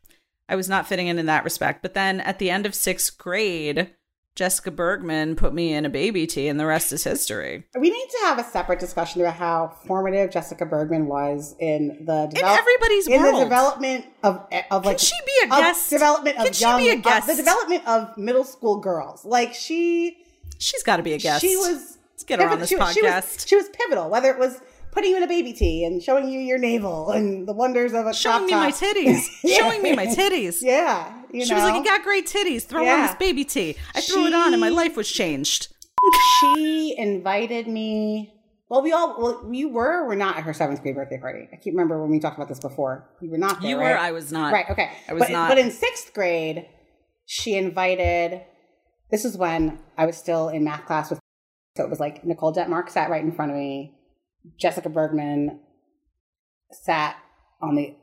I 0.48 0.56
was 0.56 0.68
not 0.68 0.88
fitting 0.88 1.08
in 1.08 1.20
in 1.20 1.28
that 1.28 1.44
respect. 1.44 1.82
But 1.84 1.94
then 1.94 2.22
at 2.22 2.40
the 2.40 2.50
end 2.50 2.66
of 2.66 2.74
sixth 2.74 3.18
grade, 3.18 3.92
Jessica 4.40 4.72
Bergman 4.72 5.36
put 5.36 5.54
me 5.54 5.74
in 5.74 5.84
a 5.86 5.90
baby 5.90 6.26
tea, 6.26 6.48
and 6.48 6.58
the 6.58 6.66
rest 6.66 6.94
is 6.94 7.04
history. 7.04 7.66
We 7.78 7.90
need 7.90 8.08
to 8.12 8.18
have 8.24 8.40
a 8.40 8.44
separate 8.46 8.80
discussion 8.80 9.20
about 9.20 9.34
how 9.34 9.76
formative 9.86 10.32
Jessica 10.32 10.66
Bergman 10.66 11.08
was 11.08 11.56
in 11.60 12.06
the 12.06 12.32
In 12.34 12.46
everybody's 12.46 13.08
in 13.10 13.22
world. 13.22 13.36
the 13.36 13.44
development 13.44 14.06
of 14.24 14.40
of 14.72 14.86
like 14.86 14.98
Can 14.98 15.06
she 15.08 15.16
be 15.26 15.34
a 15.44 15.48
guest? 15.50 15.90
development 15.90 16.38
of 16.38 16.46
Can 16.46 16.54
she 16.54 16.78
be 16.78 16.88
a 16.88 16.96
guest? 16.96 17.28
the 17.28 17.36
development 17.36 17.86
of 17.86 18.18
middle 18.18 18.46
school 18.46 18.80
girls. 18.80 19.26
Like 19.26 19.54
she 19.54 20.16
She's 20.58 20.84
got 20.84 20.98
to 20.98 21.04
be 21.04 21.12
a 21.12 21.18
guest. 21.18 21.42
she 21.42 21.58
was 21.58 21.98
Let's 22.14 22.24
get 22.24 22.40
her 22.40 22.46
on 22.46 22.52
pivotal- 22.58 22.60
this 22.62 22.70
she 22.70 22.76
was- 22.78 22.94
She 22.94 23.02
was, 23.02 23.12
podcast. 23.12 23.48
she 23.50 23.56
was 23.58 23.68
pivotal, 23.70 24.10
whether 24.10 24.30
it 24.32 24.40
was 24.40 24.62
putting 24.94 25.12
you 25.12 25.18
in 25.18 25.24
a 25.24 25.28
baby 25.28 25.52
tea 25.52 25.84
and 25.84 26.02
showing 26.02 26.30
you 26.30 26.40
your 26.40 26.58
navel 26.58 27.12
and 27.12 27.46
the 27.46 27.54
wonders 27.54 27.92
of 27.94 28.06
a 28.08 28.14
Showing 28.14 28.46
me 28.46 28.54
my 28.54 28.72
titties. 28.72 29.22
Showing 29.58 29.84
me 29.84 29.96
my 29.98 30.08
titties. 30.08 30.60
Yeah, 30.62 31.19
you 31.32 31.46
She 31.46 31.52
know. 31.52 31.56
was 31.58 31.64
like, 31.64 31.76
"You 31.76 31.84
got 31.84 32.04
great 32.04 32.28
titties. 32.28 32.64
Throw 32.64 32.88
on 32.88 33.02
this 33.02 33.16
baby 33.16 33.46
tee." 33.46 33.76
I 33.96 34.02
threw 34.02 34.26
it 34.26 34.34
on, 34.34 34.54
and 34.54 34.62
my 34.62 34.70
life 34.70 34.96
was 34.98 35.10
changed. 35.10 35.68
she 36.40 36.96
invited 36.98 37.68
me. 37.68 38.34
Well, 38.70 38.84
we 38.84 38.92
all 38.92 39.16
well, 39.20 39.50
you 39.52 39.70
were 39.70 40.04
or 40.04 40.08
were 40.08 40.16
not 40.16 40.38
at 40.38 40.44
her 40.44 40.54
seventh 40.54 40.82
grade 40.84 40.96
birthday 40.96 41.18
party. 41.18 41.48
I 41.52 41.56
can't 41.56 41.76
remember 41.76 42.00
when 42.02 42.12
we 42.12 42.20
talked 42.20 42.38
about 42.38 42.50
this 42.50 42.60
before. 42.60 43.10
You 43.20 43.32
were 43.32 43.38
not 43.38 43.62
there. 43.62 43.72
You 43.72 43.80
right? 43.80 43.94
were. 43.94 43.98
I 43.98 44.12
was 44.12 44.32
not. 44.32 44.54
right. 44.54 44.70
Okay. 44.70 44.92
I 45.08 45.14
was 45.14 45.22
but, 45.24 45.32
not. 45.32 45.50
But 45.50 45.58
in 45.58 45.72
sixth 45.72 46.14
grade, 46.14 46.68
she 47.26 47.56
invited. 47.56 48.44
This 49.10 49.26
is 49.26 49.36
when 49.38 49.80
I 49.98 50.06
was 50.06 50.18
still 50.18 50.50
in 50.50 50.64
math 50.64 50.86
class 50.86 51.10
with. 51.10 51.20
So 51.78 51.84
it 51.84 51.90
was 51.90 52.00
like 52.00 52.24
Nicole 52.24 52.54
Detmark 52.54 52.90
sat 52.90 53.10
right 53.10 53.24
in 53.24 53.32
front 53.32 53.52
of 53.52 53.58
me. 53.58 53.96
Jessica 54.60 54.90
Bergman 54.90 55.60
sat 56.72 57.18
on 57.62 57.76
the 57.76 57.96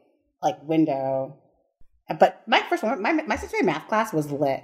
like 0.42 0.56
window. 0.62 1.36
But 2.18 2.42
my 2.46 2.62
first 2.68 2.82
one, 2.82 3.00
my 3.02 3.12
my 3.12 3.36
sixth 3.36 3.52
grade 3.52 3.64
math 3.64 3.88
class 3.88 4.12
was 4.12 4.30
lit. 4.30 4.62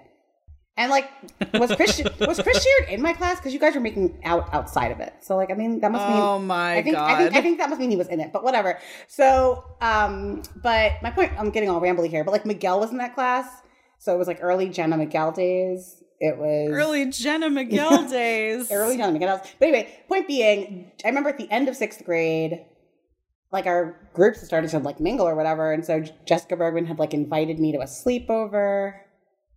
And 0.75 0.91
like, 0.91 1.11
was 1.53 1.75
Chris 1.77 2.01
was 2.21 2.41
Chris 2.41 2.63
Sheard 2.65 2.89
in 2.89 3.03
my 3.03 3.13
class? 3.13 3.37
Because 3.39 3.53
you 3.53 3.59
guys 3.61 3.75
were 3.75 3.81
making 3.81 4.19
out 4.25 4.53
outside 4.55 4.91
of 4.91 5.01
it. 5.01 5.13
So 5.21 5.37
like, 5.37 5.51
I 5.51 5.55
mean, 5.55 5.81
that 5.81 5.93
must 5.93 6.09
mean 6.09 6.17
Oh 6.19 6.39
my 6.39 6.77
I 6.79 6.83
think, 6.83 6.97
god! 6.97 7.11
I 7.11 7.17
think 7.19 7.37
I 7.37 7.41
think 7.43 7.59
that 7.59 7.69
must 7.69 7.79
mean 7.81 7.91
he 7.91 7.97
was 7.97 8.09
in 8.09 8.21
it, 8.21 8.33
but 8.33 8.43
whatever. 8.43 8.79
So, 9.07 9.65
um, 9.83 10.43
but 10.63 10.93
my 11.03 11.11
point, 11.11 11.33
I'm 11.39 11.51
getting 11.51 11.69
all 11.69 11.81
rambly 11.81 12.09
here, 12.09 12.25
but 12.25 12.31
like 12.31 12.47
Miguel 12.47 12.81
was 12.81 12.91
in 12.91 12.97
that 12.99 13.15
class, 13.15 13.47
so 13.99 14.15
it 14.15 14.19
was 14.19 14.29
like 14.29 14.39
early 14.41 14.71
Jenna 14.71 14.97
Miguel 14.97 15.33
days. 15.33 16.03
It 16.21 16.39
was 16.39 16.71
early 16.73 17.11
Jenna 17.11 17.51
Miguel 17.51 18.09
days. 18.09 18.71
early 18.73 18.97
Jenna 18.97 19.13
Miguel. 19.13 19.39
days. 19.39 19.55
But 19.59 19.69
anyway, 19.69 19.93
point 20.09 20.27
being, 20.27 20.91
I 21.05 21.09
remember 21.09 21.29
at 21.29 21.37
the 21.37 21.51
end 21.51 21.69
of 21.69 21.77
sixth 21.77 22.03
grade, 22.05 22.65
like 23.53 23.67
our 23.67 23.97
groups 24.15 24.41
had 24.41 24.47
started 24.47 24.71
to 24.71 24.79
like 24.79 24.99
mingle 24.99 25.29
or 25.29 25.37
whatever, 25.37 25.73
and 25.73 25.85
so 25.85 26.03
Jessica 26.27 26.57
Bergman 26.57 26.87
had 26.87 26.99
like 26.99 27.15
invited 27.15 27.59
me 27.59 27.73
to 27.73 27.79
a 27.79 27.85
sleepover 27.85 28.95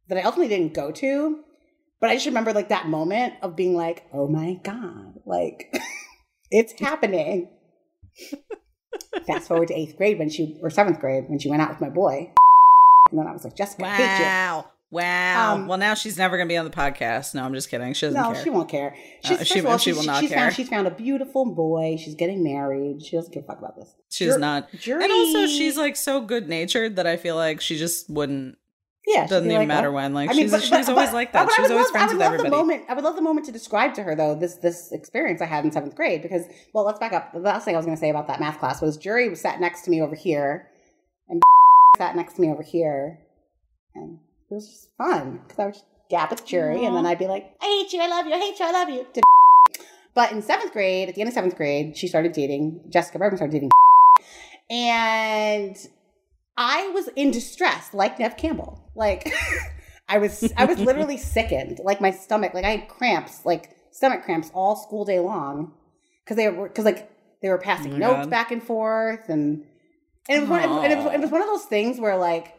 that 0.10 0.18
I 0.18 0.22
ultimately 0.22 0.56
didn't 0.56 0.74
go 0.74 0.92
to. 0.92 1.40
But 2.02 2.10
I 2.10 2.16
just 2.16 2.26
remember 2.26 2.54
like 2.54 2.70
that 2.70 2.88
moment 2.88 3.36
of 3.42 3.56
being 3.56 3.76
like, 3.76 4.06
oh 4.14 4.28
my 4.28 4.60
God, 4.64 5.20
like 5.26 5.74
it's 6.52 6.74
happening. 6.80 7.50
Fast 9.28 9.48
forward 9.48 9.70
to 9.70 9.74
eighth 9.74 9.98
grade 9.98 10.20
when 10.20 10.30
she, 10.30 10.60
or 10.62 10.70
seventh 10.70 11.00
grade 11.00 11.26
when 11.28 11.40
she 11.40 11.50
went 11.50 11.62
out 11.62 11.70
with 11.70 11.82
my 11.82 11.90
boy. 11.90 12.32
And 13.10 13.20
then 13.20 13.28
I 13.28 13.32
was 13.32 13.44
like, 13.44 13.56
Jessica, 13.56 13.86
I 13.86 13.96
hate 13.96 14.20
you. 14.20 14.26
Wow! 14.26 14.72
Wow. 14.92 15.56
Um, 15.56 15.68
well, 15.68 15.78
now 15.78 15.94
she's 15.94 16.18
never 16.18 16.38
going 16.38 16.48
to 16.48 16.54
be 16.54 16.58
on 16.58 16.64
the 16.66 16.72
podcast. 16.72 17.34
No, 17.36 17.44
I'm 17.44 17.54
just 17.54 17.70
kidding. 17.70 17.94
She 17.94 18.06
doesn't 18.06 18.22
No, 18.22 18.32
care. 18.34 18.44
she 18.44 18.50
won't 18.50 18.70
care. 18.70 18.96
Uh, 19.24 19.28
She's, 19.28 19.30
she- 19.30 19.36
first 19.38 19.56
of 19.58 19.66
all, 19.66 19.78
she 19.78 19.90
she's, 19.90 19.98
will 19.98 20.04
not 20.06 20.22
she's 20.22 20.30
care. 20.30 20.40
Found, 20.40 20.56
she's 20.56 20.70
found 20.70 20.88
a 20.88 20.92
beautiful 20.92 21.54
boy. 21.54 21.98
She's 22.00 22.16
getting 22.16 22.44
married. 22.44 23.02
She 23.04 23.16
doesn't 23.18 23.34
give 23.34 23.44
a 23.44 23.48
fuck 23.48 23.60
about 23.60 23.76
this. 23.76 23.94
She's 24.10 24.34
Jur- 24.34 24.40
not. 24.40 24.72
Jury, 24.80 25.04
And 25.04 25.12
also, 25.12 25.48
she's 25.48 25.76
like 25.78 25.96
so 25.96 26.22
good 26.22 26.48
natured 26.48 26.96
that 26.98 27.08
I 27.08 27.18
feel 27.18 27.36
like 27.36 27.60
she 27.62 27.78
just 27.78 28.10
wouldn't. 28.10 28.58
yeah, 29.08 29.28
doesn't 29.28 29.50
even 29.50 29.60
like, 29.62 29.68
matter 29.68 29.90
oh. 29.90 29.94
when. 29.94 30.14
Like 30.14 30.30
I 30.30 30.34
mean, 30.34 30.44
she's 30.44 30.52
but- 30.52 30.62
she's 30.62 30.70
but- 30.70 30.90
always 30.90 31.08
but- 31.10 31.14
like 31.16 31.34
that. 31.34 31.52
She's 31.52 31.70
always 31.72 31.86
love- 31.86 31.92
friends 31.92 32.12
I 32.12 32.14
would 32.14 32.18
with 32.18 32.20
love 32.20 32.34
everybody. 32.34 32.50
The 32.52 32.56
moment, 32.56 32.84
I 32.88 32.94
would 32.94 33.04
love 33.04 33.16
the 33.16 33.22
moment 33.22 33.46
to 33.48 33.52
describe 33.52 33.96
to 33.96 34.04
her 34.04 34.16
though 34.16 34.36
this 34.36 34.56
this 34.58 34.92
experience 34.94 35.42
I 35.42 35.46
had 35.46 35.66
in 35.66 35.72
seventh 35.72 35.96
grade 35.96 36.22
because 36.22 36.44
well, 36.74 36.86
let's 36.86 37.00
back 37.00 37.12
up. 37.12 37.34
The 37.34 37.40
last 37.40 37.66
thing 37.66 37.74
I 37.76 37.78
was 37.78 37.86
going 37.86 37.98
to 37.98 38.02
say 38.02 38.12
about 38.12 38.28
that 38.28 38.40
math 38.40 38.60
class 38.60 38.82
was 38.82 38.96
Jury 38.98 39.28
was 39.30 39.42
sat 39.42 39.60
next 39.60 39.82
to 39.86 39.90
me 39.92 40.02
over 40.02 40.16
here, 40.16 40.70
and 41.28 41.42
sat 41.98 42.16
next 42.16 42.36
to 42.36 42.42
me 42.42 42.50
over 42.50 42.64
here, 42.64 43.20
and 43.96 44.20
it 44.50 44.54
was 44.54 44.68
just 44.68 44.90
fun 44.98 45.40
because 45.44 45.60
I 45.60 45.66
would 45.66 45.74
just 45.74 45.86
gap 46.10 46.30
with 46.32 46.46
Jury, 46.46 46.86
and 46.86 46.96
then 46.96 47.06
I'd 47.06 47.20
be 47.20 47.28
like, 47.28 47.56
"I 47.62 47.66
hate 47.66 47.94
you, 47.94 48.02
I 48.02 48.08
love 48.08 48.28
you, 48.28 48.34
I 48.34 48.40
hate 48.40 48.60
you, 48.60 48.66
I 48.66 48.72
love 48.72 48.90
you." 48.90 49.06
to 49.14 49.22
But 50.14 50.32
in 50.32 50.42
seventh 50.42 50.72
grade, 50.72 51.10
at 51.10 51.16
the 51.16 51.22
end 51.22 51.28
of 51.28 51.34
seventh 51.34 51.58
grade, 51.58 51.98
she 51.98 52.08
started 52.08 52.32
dating 52.32 52.82
Jessica 52.90 53.20
Bergman 53.20 53.38
started 53.38 53.54
dating, 53.54 53.70
and 54.70 55.76
I 56.58 56.90
was 56.90 57.10
in 57.16 57.32
distress, 57.32 57.94
like 57.94 58.20
Nev 58.20 58.38
Campbell. 58.38 58.90
Like 58.96 59.34
I 60.10 60.20
was, 60.20 60.54
I 60.56 60.66
was 60.66 60.80
literally 60.80 61.18
sickened. 61.18 61.80
Like 61.84 62.00
my 62.00 62.12
stomach, 62.12 62.54
like 62.54 62.64
I 62.66 62.70
had 62.78 62.88
cramps, 62.88 63.46
like 63.46 63.76
stomach 63.92 64.24
cramps 64.24 64.52
all 64.54 64.76
school 64.76 65.04
day 65.04 65.20
long, 65.20 65.74
because 66.24 66.38
they 66.38 66.48
were, 66.50 66.68
because 66.68 66.86
like 66.86 67.10
they 67.42 67.50
were 67.50 67.58
passing 67.58 67.96
Oh 67.96 67.98
notes 67.98 68.22
God. 68.22 68.30
back 68.30 68.52
and 68.52 68.64
forth, 68.64 69.28
and 69.28 69.64
and 70.30 70.38
it 70.38 70.42
was, 70.42 70.50
one, 70.50 70.62
and 70.64 70.94
it 70.94 70.98
was 70.98 71.14
it 71.14 71.20
was 71.20 71.32
one 71.32 71.42
of 71.42 71.48
those 71.48 71.66
things 71.66 72.00
where 72.00 72.16
like 72.16 72.55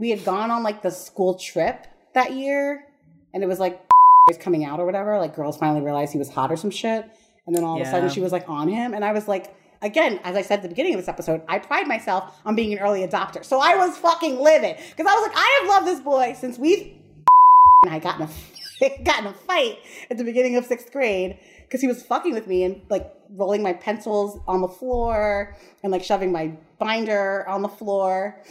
we 0.00 0.10
had 0.10 0.24
gone 0.24 0.50
on 0.50 0.64
like 0.64 0.82
the 0.82 0.90
school 0.90 1.34
trip 1.34 1.86
that 2.14 2.32
year, 2.32 2.86
and 3.32 3.44
it 3.44 3.46
was 3.46 3.60
like 3.60 3.80
was 4.26 4.38
coming 4.38 4.64
out 4.64 4.80
or 4.80 4.86
whatever. 4.86 5.16
Like 5.18 5.36
girls 5.36 5.56
finally 5.58 5.82
realized 5.82 6.12
he 6.12 6.18
was 6.18 6.30
hot 6.30 6.50
or 6.50 6.56
some 6.56 6.70
shit, 6.70 7.08
and 7.46 7.54
then 7.54 7.62
all 7.62 7.80
of 7.80 7.86
a 7.86 7.90
sudden 7.90 8.08
she 8.08 8.20
was 8.20 8.32
like 8.32 8.48
on 8.48 8.66
him, 8.66 8.94
and 8.94 9.04
I 9.04 9.12
was 9.12 9.28
like. 9.28 9.54
Again, 9.82 10.20
as 10.24 10.36
I 10.36 10.42
said 10.42 10.56
at 10.56 10.62
the 10.64 10.68
beginning 10.68 10.92
of 10.92 11.00
this 11.00 11.08
episode, 11.08 11.40
I 11.48 11.58
pride 11.58 11.88
myself 11.88 12.38
on 12.44 12.54
being 12.54 12.74
an 12.74 12.80
early 12.80 13.00
adopter. 13.00 13.42
So 13.42 13.60
I 13.60 13.76
was 13.76 13.96
fucking 13.96 14.38
livid 14.38 14.76
because 14.76 15.06
I 15.06 15.14
was 15.14 15.26
like, 15.26 15.32
I 15.34 15.58
have 15.58 15.70
loved 15.70 15.86
this 15.86 16.00
boy 16.00 16.36
since 16.38 16.58
we 16.58 17.00
and 17.82 17.90
I 17.90 17.98
got 17.98 18.20
in 18.20 18.26
a 18.26 18.98
got 19.04 19.20
in 19.20 19.26
a 19.28 19.32
fight 19.32 19.78
at 20.10 20.18
the 20.18 20.24
beginning 20.24 20.56
of 20.56 20.66
sixth 20.66 20.92
grade 20.92 21.38
because 21.62 21.80
he 21.80 21.86
was 21.86 22.02
fucking 22.02 22.34
with 22.34 22.46
me 22.46 22.64
and 22.64 22.82
like 22.90 23.10
rolling 23.30 23.62
my 23.62 23.72
pencils 23.72 24.38
on 24.46 24.60
the 24.60 24.68
floor 24.68 25.56
and 25.82 25.92
like 25.92 26.04
shoving 26.04 26.30
my 26.30 26.52
binder 26.78 27.48
on 27.48 27.62
the 27.62 27.68
floor. 27.68 28.42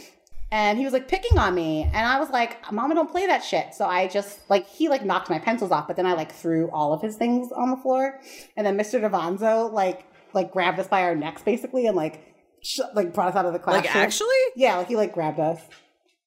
And 0.52 0.78
he 0.78 0.84
was 0.84 0.92
like 0.92 1.06
picking 1.06 1.38
on 1.38 1.54
me, 1.54 1.84
and 1.84 2.06
I 2.06 2.18
was 2.18 2.30
like, 2.30 2.72
"Mama, 2.72 2.94
don't 2.94 3.10
play 3.10 3.26
that 3.26 3.44
shit." 3.44 3.72
So 3.72 3.84
I 3.84 4.08
just 4.08 4.50
like 4.50 4.66
he 4.66 4.88
like 4.88 5.04
knocked 5.04 5.30
my 5.30 5.38
pencils 5.38 5.70
off, 5.70 5.86
but 5.86 5.96
then 5.96 6.06
I 6.06 6.14
like 6.14 6.32
threw 6.32 6.68
all 6.70 6.92
of 6.92 7.00
his 7.00 7.16
things 7.16 7.52
on 7.52 7.70
the 7.70 7.76
floor, 7.76 8.20
and 8.56 8.66
then 8.66 8.76
Mr. 8.76 9.00
Devanzo 9.00 9.72
like 9.72 10.04
like 10.34 10.50
grabbed 10.50 10.80
us 10.80 10.88
by 10.88 11.02
our 11.02 11.14
necks 11.14 11.42
basically 11.42 11.86
and 11.86 11.96
like 11.96 12.20
sh- 12.62 12.80
like 12.94 13.14
brought 13.14 13.28
us 13.28 13.36
out 13.36 13.46
of 13.46 13.52
the 13.52 13.58
classroom. 13.60 13.84
Like 13.84 13.96
actually, 13.96 14.40
yeah, 14.56 14.78
like 14.78 14.88
he 14.88 14.96
like 14.96 15.12
grabbed 15.12 15.38
us 15.38 15.60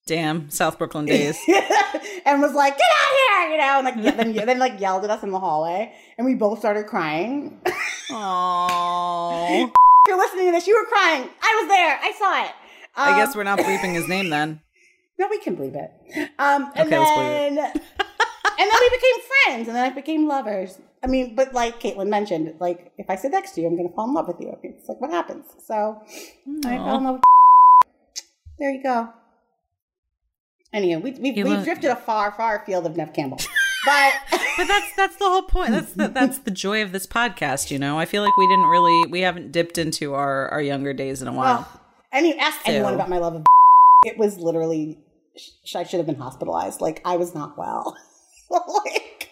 damn 0.05 0.49
South 0.49 0.77
Brooklyn 0.77 1.05
days. 1.07 1.37
and 2.25 2.41
was 2.41 2.53
like, 2.53 2.77
"Get 2.77 2.87
out 2.87 3.11
here!" 3.27 3.51
You 3.51 3.57
know, 3.57 3.77
and 3.79 3.85
like 3.85 3.95
yeah, 3.97 4.11
then 4.11 4.33
then 4.45 4.59
like 4.59 4.79
yelled 4.79 5.03
at 5.03 5.09
us 5.09 5.23
in 5.23 5.31
the 5.31 5.39
hallway, 5.39 5.93
and 6.17 6.25
we 6.25 6.35
both 6.35 6.59
started 6.59 6.87
crying. 6.87 7.59
Aww. 8.09 9.71
you're 10.07 10.17
listening 10.17 10.47
to 10.47 10.51
this, 10.51 10.67
you 10.67 10.75
were 10.75 10.87
crying. 10.87 11.29
I 11.41 11.59
was 11.61 11.69
there. 11.69 11.99
I 12.01 12.11
saw 12.17 12.45
it. 12.45 12.51
I 12.95 13.11
Um, 13.11 13.17
guess 13.17 13.35
we're 13.35 13.43
not 13.43 13.59
bleeping 13.59 13.93
his 13.93 14.07
name 14.07 14.29
then. 14.29 14.61
no, 15.19 15.27
we 15.29 15.39
can 15.39 15.55
bleep 15.57 15.75
it. 15.75 15.91
Um, 16.39 16.71
and 16.75 16.87
Okay, 16.87 16.99
let's 16.99 17.11
believe 17.11 17.55
then 17.55 17.81
and 18.59 18.69
then 18.71 18.79
we 18.81 18.89
became 18.89 19.25
friends, 19.45 19.67
and 19.67 19.75
then 19.75 19.83
I 19.83 19.89
became 19.89 20.27
lovers. 20.27 20.77
I 21.03 21.07
mean, 21.07 21.35
but 21.35 21.53
like 21.53 21.79
Caitlin 21.81 22.07
mentioned, 22.07 22.53
like 22.59 22.91
if 22.97 23.09
I 23.09 23.15
sit 23.15 23.31
next 23.31 23.51
to 23.53 23.61
you, 23.61 23.67
I'm 23.67 23.75
gonna 23.75 23.89
fall 23.89 24.07
in 24.07 24.13
love 24.13 24.27
with 24.27 24.39
you. 24.39 24.55
It's 24.63 24.87
like 24.87 25.01
what 25.01 25.09
happens. 25.11 25.45
So 25.65 26.01
I 26.65 26.77
fell 26.77 26.97
in 26.97 27.03
love. 27.03 27.15
With 27.15 27.23
there 28.59 28.71
you 28.71 28.83
go. 28.83 29.09
Anyway, 30.71 31.01
we, 31.01 31.11
we've, 31.19 31.37
You 31.37 31.43
we've 31.45 31.53
look- 31.57 31.65
drifted 31.65 31.91
a 31.91 31.95
far, 31.95 32.31
far 32.31 32.63
field 32.65 32.85
of 32.85 32.95
Nev 32.97 33.13
Campbell. 33.13 33.39
But 33.85 34.13
But 34.57 34.67
that's 34.69 34.95
that's 34.95 35.15
the 35.17 35.25
whole 35.25 35.41
point. 35.41 35.71
That's 35.71 35.91
the, 35.91 36.07
that's 36.07 36.37
the 36.39 36.51
joy 36.51 36.83
of 36.83 36.93
this 36.93 37.05
podcast. 37.05 37.69
You 37.69 37.79
know, 37.79 37.99
I 37.99 38.05
feel 38.05 38.23
like 38.23 38.37
we 38.37 38.47
didn't 38.47 38.67
really 38.67 39.07
we 39.11 39.19
haven't 39.21 39.51
dipped 39.51 39.77
into 39.77 40.13
our 40.13 40.47
our 40.49 40.61
younger 40.61 40.93
days 40.93 41.21
in 41.21 41.27
a 41.27 41.33
while. 41.33 41.67
Well, 41.69 41.81
any 42.13 42.37
ask 42.37 42.59
anyone 42.65 42.93
about 42.93 43.09
my 43.09 43.17
love 43.17 43.35
of 43.35 43.45
it 44.05 44.17
was 44.17 44.37
literally 44.37 44.99
sh- 45.35 45.75
I 45.75 45.83
should 45.83 45.97
have 45.97 46.05
been 46.07 46.15
hospitalized. 46.15 46.81
Like 46.81 47.01
I 47.05 47.17
was 47.17 47.33
not 47.33 47.57
well. 47.57 47.97
like 48.49 49.29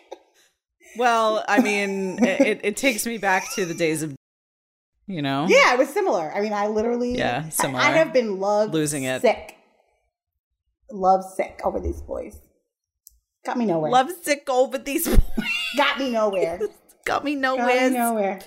Well, 0.97 1.43
I 1.47 1.59
mean, 1.59 2.23
it, 2.23 2.61
it, 2.63 2.77
takes 2.77 3.05
me 3.05 3.17
back 3.17 3.45
to 3.55 3.65
the 3.65 3.73
days 3.73 4.03
of, 4.03 4.15
you 5.07 5.21
know, 5.21 5.45
yeah, 5.47 5.73
it 5.73 5.77
was 5.79 5.89
similar. 5.89 6.31
I 6.33 6.41
mean, 6.41 6.53
I 6.53 6.67
literally 6.67 7.17
Yeah, 7.17 7.49
similar. 7.49 7.81
I, 7.81 7.91
have 7.91 8.13
been 8.13 8.39
love 8.39 8.71
Losing 8.71 9.03
it. 9.03 9.21
sick, 9.21 9.55
love 10.91 11.23
sick 11.23 11.61
over 11.63 11.79
these 11.79 12.01
boys. 12.01 12.39
Got 13.45 13.57
me 13.57 13.65
nowhere. 13.65 13.91
love 13.91 14.11
sick 14.21 14.49
over 14.49 14.77
these. 14.77 15.07
got 15.77 15.97
me 15.97 16.11
nowhere. 16.11 16.59
Got 17.05 17.23
me 17.23 17.35
got 17.35 17.91
me 17.91 17.97
nowhere. 17.97 18.39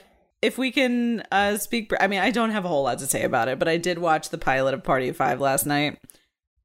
If 0.45 0.59
we 0.59 0.71
can 0.71 1.23
uh, 1.33 1.57
speak, 1.57 1.91
I 1.99 2.07
mean, 2.07 2.21
I 2.21 2.31
don't 2.31 2.51
have 2.51 2.65
a 2.65 2.69
whole 2.69 2.83
lot 2.85 2.99
to 2.99 3.07
say 3.07 3.23
about 3.23 3.49
it, 3.49 3.59
but 3.59 3.67
I 3.69 3.77
did 3.79 3.99
watch 3.99 4.29
the 4.29 4.39
pilot 4.39 4.75
of 4.75 4.85
Party 4.85 5.09
of 5.09 5.17
Five 5.17 5.41
last 5.41 5.65
night. 5.65 5.99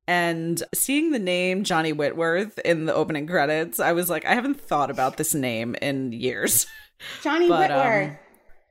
And 0.07 0.61
seeing 0.73 1.11
the 1.11 1.19
name 1.19 1.63
Johnny 1.63 1.93
Whitworth 1.93 2.57
in 2.59 2.85
the 2.85 2.93
opening 2.93 3.27
credits, 3.27 3.79
I 3.79 3.91
was 3.93 4.09
like, 4.09 4.25
I 4.25 4.33
haven't 4.33 4.59
thought 4.59 4.89
about 4.89 5.17
this 5.17 5.33
name 5.33 5.75
in 5.81 6.11
years. 6.11 6.65
Johnny 7.21 7.47
But, 7.47 7.69
Whitworth. 7.69 8.09
um, 8.09 8.17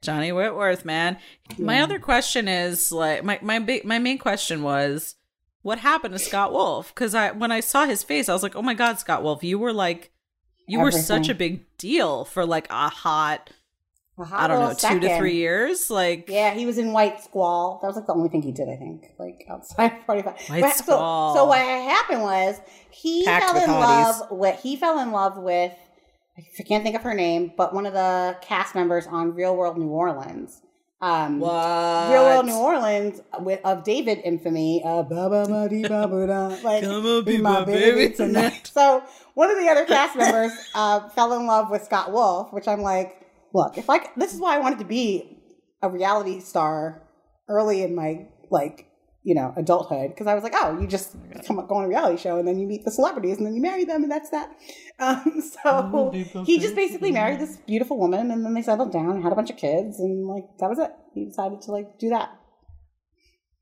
Johnny 0.03 0.33
Whitworth, 0.33 0.85
man. 0.85 1.17
My 1.59 1.81
other 1.81 1.99
question 1.99 2.47
is 2.49 2.93
like 2.93 3.25
my 3.25 3.39
my 3.43 3.59
big 3.61 3.85
my 3.85 3.99
main 3.99 4.19
question 4.19 4.63
was 4.63 5.15
what 5.63 5.79
happened 5.79 6.13
to 6.13 6.19
Scott 6.19 6.53
Wolf? 6.53 6.95
Because 6.95 7.15
I 7.15 7.31
when 7.33 7.51
I 7.51 7.61
saw 7.61 7.87
his 7.87 8.03
face, 8.03 8.29
I 8.29 8.33
was 8.33 8.43
like, 8.43 8.55
oh 8.57 8.63
my 8.63 8.75
god, 8.75 8.99
Scott 8.99 9.23
Wolf, 9.23 9.43
you 9.43 9.59
were 9.59 9.73
like 9.73 10.13
you 10.67 10.81
were 10.81 10.91
such 10.93 11.29
a 11.29 11.35
big 11.35 11.65
deal 11.79 12.25
for 12.25 12.45
like 12.45 12.67
a 12.71 12.89
hot 12.91 13.51
I 14.33 14.47
don't 14.49 14.59
know 14.61 14.69
little 14.69 14.91
two 14.91 15.01
to 15.01 15.19
three 15.19 15.37
years. 15.37 15.91
Like 15.91 16.29
Yeah, 16.29 16.55
he 16.55 16.67
was 16.67 16.79
in 16.79 16.93
White 16.93 17.23
Squall. 17.23 17.79
That 17.83 17.89
was 17.89 17.97
like 17.97 18.07
the 18.07 18.15
only 18.15 18.29
thing 18.29 18.43
he 18.43 18.53
did, 18.53 18.69
I 18.69 18.77
think, 18.77 19.13
like 19.19 19.45
outside 19.49 19.93
of 19.99 20.05
45. 20.07 20.35
White 20.49 20.61
But- 20.63 20.75
Squall. 20.77 21.35
So, 21.35 21.41
so 21.41 21.45
what 21.47 21.59
happened 21.59 22.23
was 22.23 22.61
he 22.91 23.25
Packed 23.25 23.47
fell 23.51 23.57
in 23.63 23.69
hotties. 23.71 24.21
love 24.21 24.31
with 24.31 24.61
he 24.61 24.77
fell 24.77 24.99
in 25.01 25.13
love 25.13 25.37
with 25.39 25.73
I 26.39 26.63
can't 26.63 26.85
think 26.85 26.95
of 26.95 27.03
her 27.03 27.15
name, 27.15 27.53
but 27.57 27.75
one 27.75 27.85
of 27.85 27.93
the 27.93 28.37
cast 28.43 28.75
members 28.77 29.07
on 29.09 29.35
Real 29.35 29.57
World 29.57 29.77
New 29.77 29.89
Orleans. 29.89 30.63
Um, 31.01 31.39
what? 31.41 32.11
Real 32.13 32.23
World 32.25 32.47
New 32.47 32.57
Orleans 32.57 33.21
with 33.41 33.61
of 33.65 33.85
David 33.85 34.21
infamy. 34.25 34.83
Uh, 34.85 35.03
ba 35.03 35.29
ba 35.29 35.47
ba 35.49 35.69
dee 35.69 35.83
ba 35.83 36.07
ba 36.09 36.27
da, 36.27 36.47
like 36.65 36.83
Come 36.85 37.07
on, 37.07 37.25
be 37.25 37.37
be 37.37 37.43
my 37.43 37.61
my 37.61 37.65
baby 37.65 38.03
baby 38.07 38.15
tonight. 38.15 38.33
tonight. 38.65 38.71
So 38.75 39.03
one 39.35 39.51
of 39.51 39.59
the 39.59 39.69
other 39.69 39.85
cast 39.85 40.17
members 40.17 40.53
uh, 40.75 41.09
fell 41.11 41.33
in 41.35 41.47
love 41.47 41.71
with 41.71 41.83
Scott 41.85 42.13
Wolf, 42.13 42.53
which 42.53 42.67
I'm 42.69 42.83
like, 42.83 43.21
look, 43.53 43.79
if 43.79 43.89
I 43.89 44.09
this 44.17 44.35
is 44.35 44.41
why 44.41 44.57
I 44.57 44.59
wanted 44.59 44.79
to 44.81 44.85
be 44.85 45.39
a 45.83 45.89
reality 45.89 46.41
star 46.41 47.03
early 47.49 47.83
in 47.83 47.95
my 47.95 48.27
like 48.51 48.87
you 49.23 49.35
know 49.35 49.53
adulthood 49.57 50.11
because 50.11 50.27
I 50.27 50.35
was 50.35 50.43
like, 50.43 50.55
oh, 50.57 50.79
you 50.81 50.87
just 50.87 51.17
come 51.47 51.59
up, 51.59 51.69
go 51.69 51.77
on 51.77 51.85
a 51.85 51.89
reality 51.89 52.21
show 52.21 52.39
and 52.39 52.49
then 52.49 52.59
you 52.59 52.67
meet 52.67 52.85
the 52.85 52.91
celebrities 52.91 53.37
and 53.39 53.47
then 53.47 53.55
you 53.55 53.61
marry 53.61 53.85
them 53.85 54.03
and 54.03 54.11
that's 54.11 54.31
that. 54.31 54.51
Um, 55.01 55.41
so 55.41 56.11
he 56.45 56.59
just 56.59 56.75
basically 56.75 57.13
married 57.13 57.39
this 57.39 57.59
beautiful 57.59 57.99
woman 57.99 58.33
and 58.33 58.45
then 58.45 58.53
they 58.53 58.63
settled 58.63 58.91
down 58.91 59.11
and 59.11 59.23
had 59.23 59.31
a 59.31 59.37
bunch 59.37 59.49
of 59.49 59.57
kids 59.57 60.01
and 60.01 60.27
like 60.27 60.43
that 60.59 60.69
was 60.69 60.81
it. 60.81 60.91
He 61.15 61.25
decided 61.25 61.61
to 61.63 61.71
like 61.71 62.01
do 62.01 62.09
that. 62.09 62.37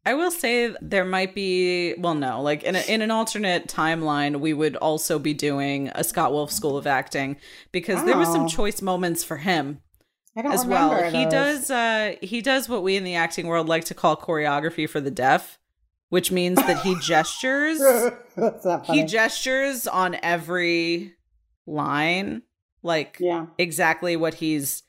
I 0.07 0.15
will 0.15 0.31
say 0.31 0.73
there 0.81 1.05
might 1.05 1.35
be 1.35 1.95
well 1.99 2.15
no 2.15 2.41
like 2.41 2.63
in 2.63 2.77
a, 2.77 2.81
in 2.81 3.03
an 3.03 3.11
alternate 3.11 3.67
timeline 3.67 4.39
we 4.41 4.55
would 4.55 4.77
also 4.77 5.19
be 5.19 5.35
doing 5.35 5.91
a 5.95 6.05
Scott 6.05 6.33
Wolf 6.33 6.53
School 6.53 6.79
of 6.79 6.87
Acting 6.87 7.37
because 7.73 8.05
there 8.05 8.17
was 8.17 8.29
some 8.29 8.45
Oh. 8.45 8.49
choice 8.49 8.81
moments 8.81 9.25
for 9.25 9.39
him 9.39 9.81
as 10.37 10.65
well. 10.65 11.11
He 11.11 11.27
does 11.27 11.71
uh 11.71 12.15
he 12.23 12.41
does 12.41 12.69
what 12.69 12.83
we 12.85 12.97
in 12.97 13.03
the 13.05 13.17
acting 13.17 13.49
world 13.49 13.69
like 13.69 13.85
to 13.87 13.95
call 13.95 14.17
choreography 14.17 14.89
for 14.89 15.01
the 15.01 15.11
deaf, 15.11 15.59
which 16.09 16.31
means 16.31 16.57
that 16.57 16.83
he 16.83 16.95
gestures 17.01 17.81
he 18.85 19.03
gestures 19.03 19.89
on 19.89 20.17
every 20.23 21.15
line 21.67 22.43
like 22.83 23.17
yeah. 23.19 23.47
exactly 23.59 24.15
what 24.17 24.35
he's 24.35 24.85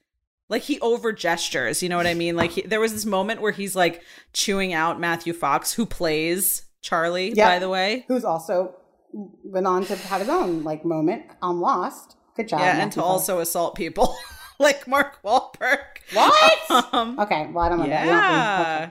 like 0.50 0.62
he 0.64 0.80
over 0.80 1.12
gestures 1.12 1.82
you 1.84 1.90
know 1.90 1.98
what 1.98 2.08
i 2.08 2.14
mean 2.14 2.36
like 2.36 2.52
he, 2.52 2.62
there 2.62 2.80
was 2.80 2.94
this 2.94 3.06
moment 3.06 3.42
where 3.42 3.52
he's 3.52 3.76
like 3.76 4.02
chewing 4.34 4.74
out 4.74 5.00
matthew 5.00 5.34
fox 5.34 5.74
who 5.74 5.86
plays 5.86 6.64
charlie 6.82 7.32
Yeah. 7.34 7.48
by 7.50 7.60
the 7.60 7.70
way 7.70 8.06
Who's 8.08 8.24
also 8.26 8.76
went 9.14 9.66
on 9.68 9.84
to 9.86 9.96
have 9.96 10.20
his 10.22 10.30
own 10.30 10.64
like 10.64 10.84
moment 10.86 11.24
on 11.42 11.60
Lost. 11.60 12.16
Good 12.36 12.48
job. 12.50 12.60
yeah 12.60 12.78
and 12.82 12.92
to 12.92 13.00
Fox. 13.00 13.08
also 13.10 13.40
assault 13.40 13.76
people 13.76 14.16
like 14.60 14.88
mark 14.88 15.22
Wahlberg. 15.24 15.80
What? 16.14 16.94
um, 16.94 17.20
Okay, 17.20 17.48
well 17.52 17.64
I 17.66 17.70
don't 17.70 17.80
know 17.80 17.88
that. 17.88 18.06
yeah 18.06 18.90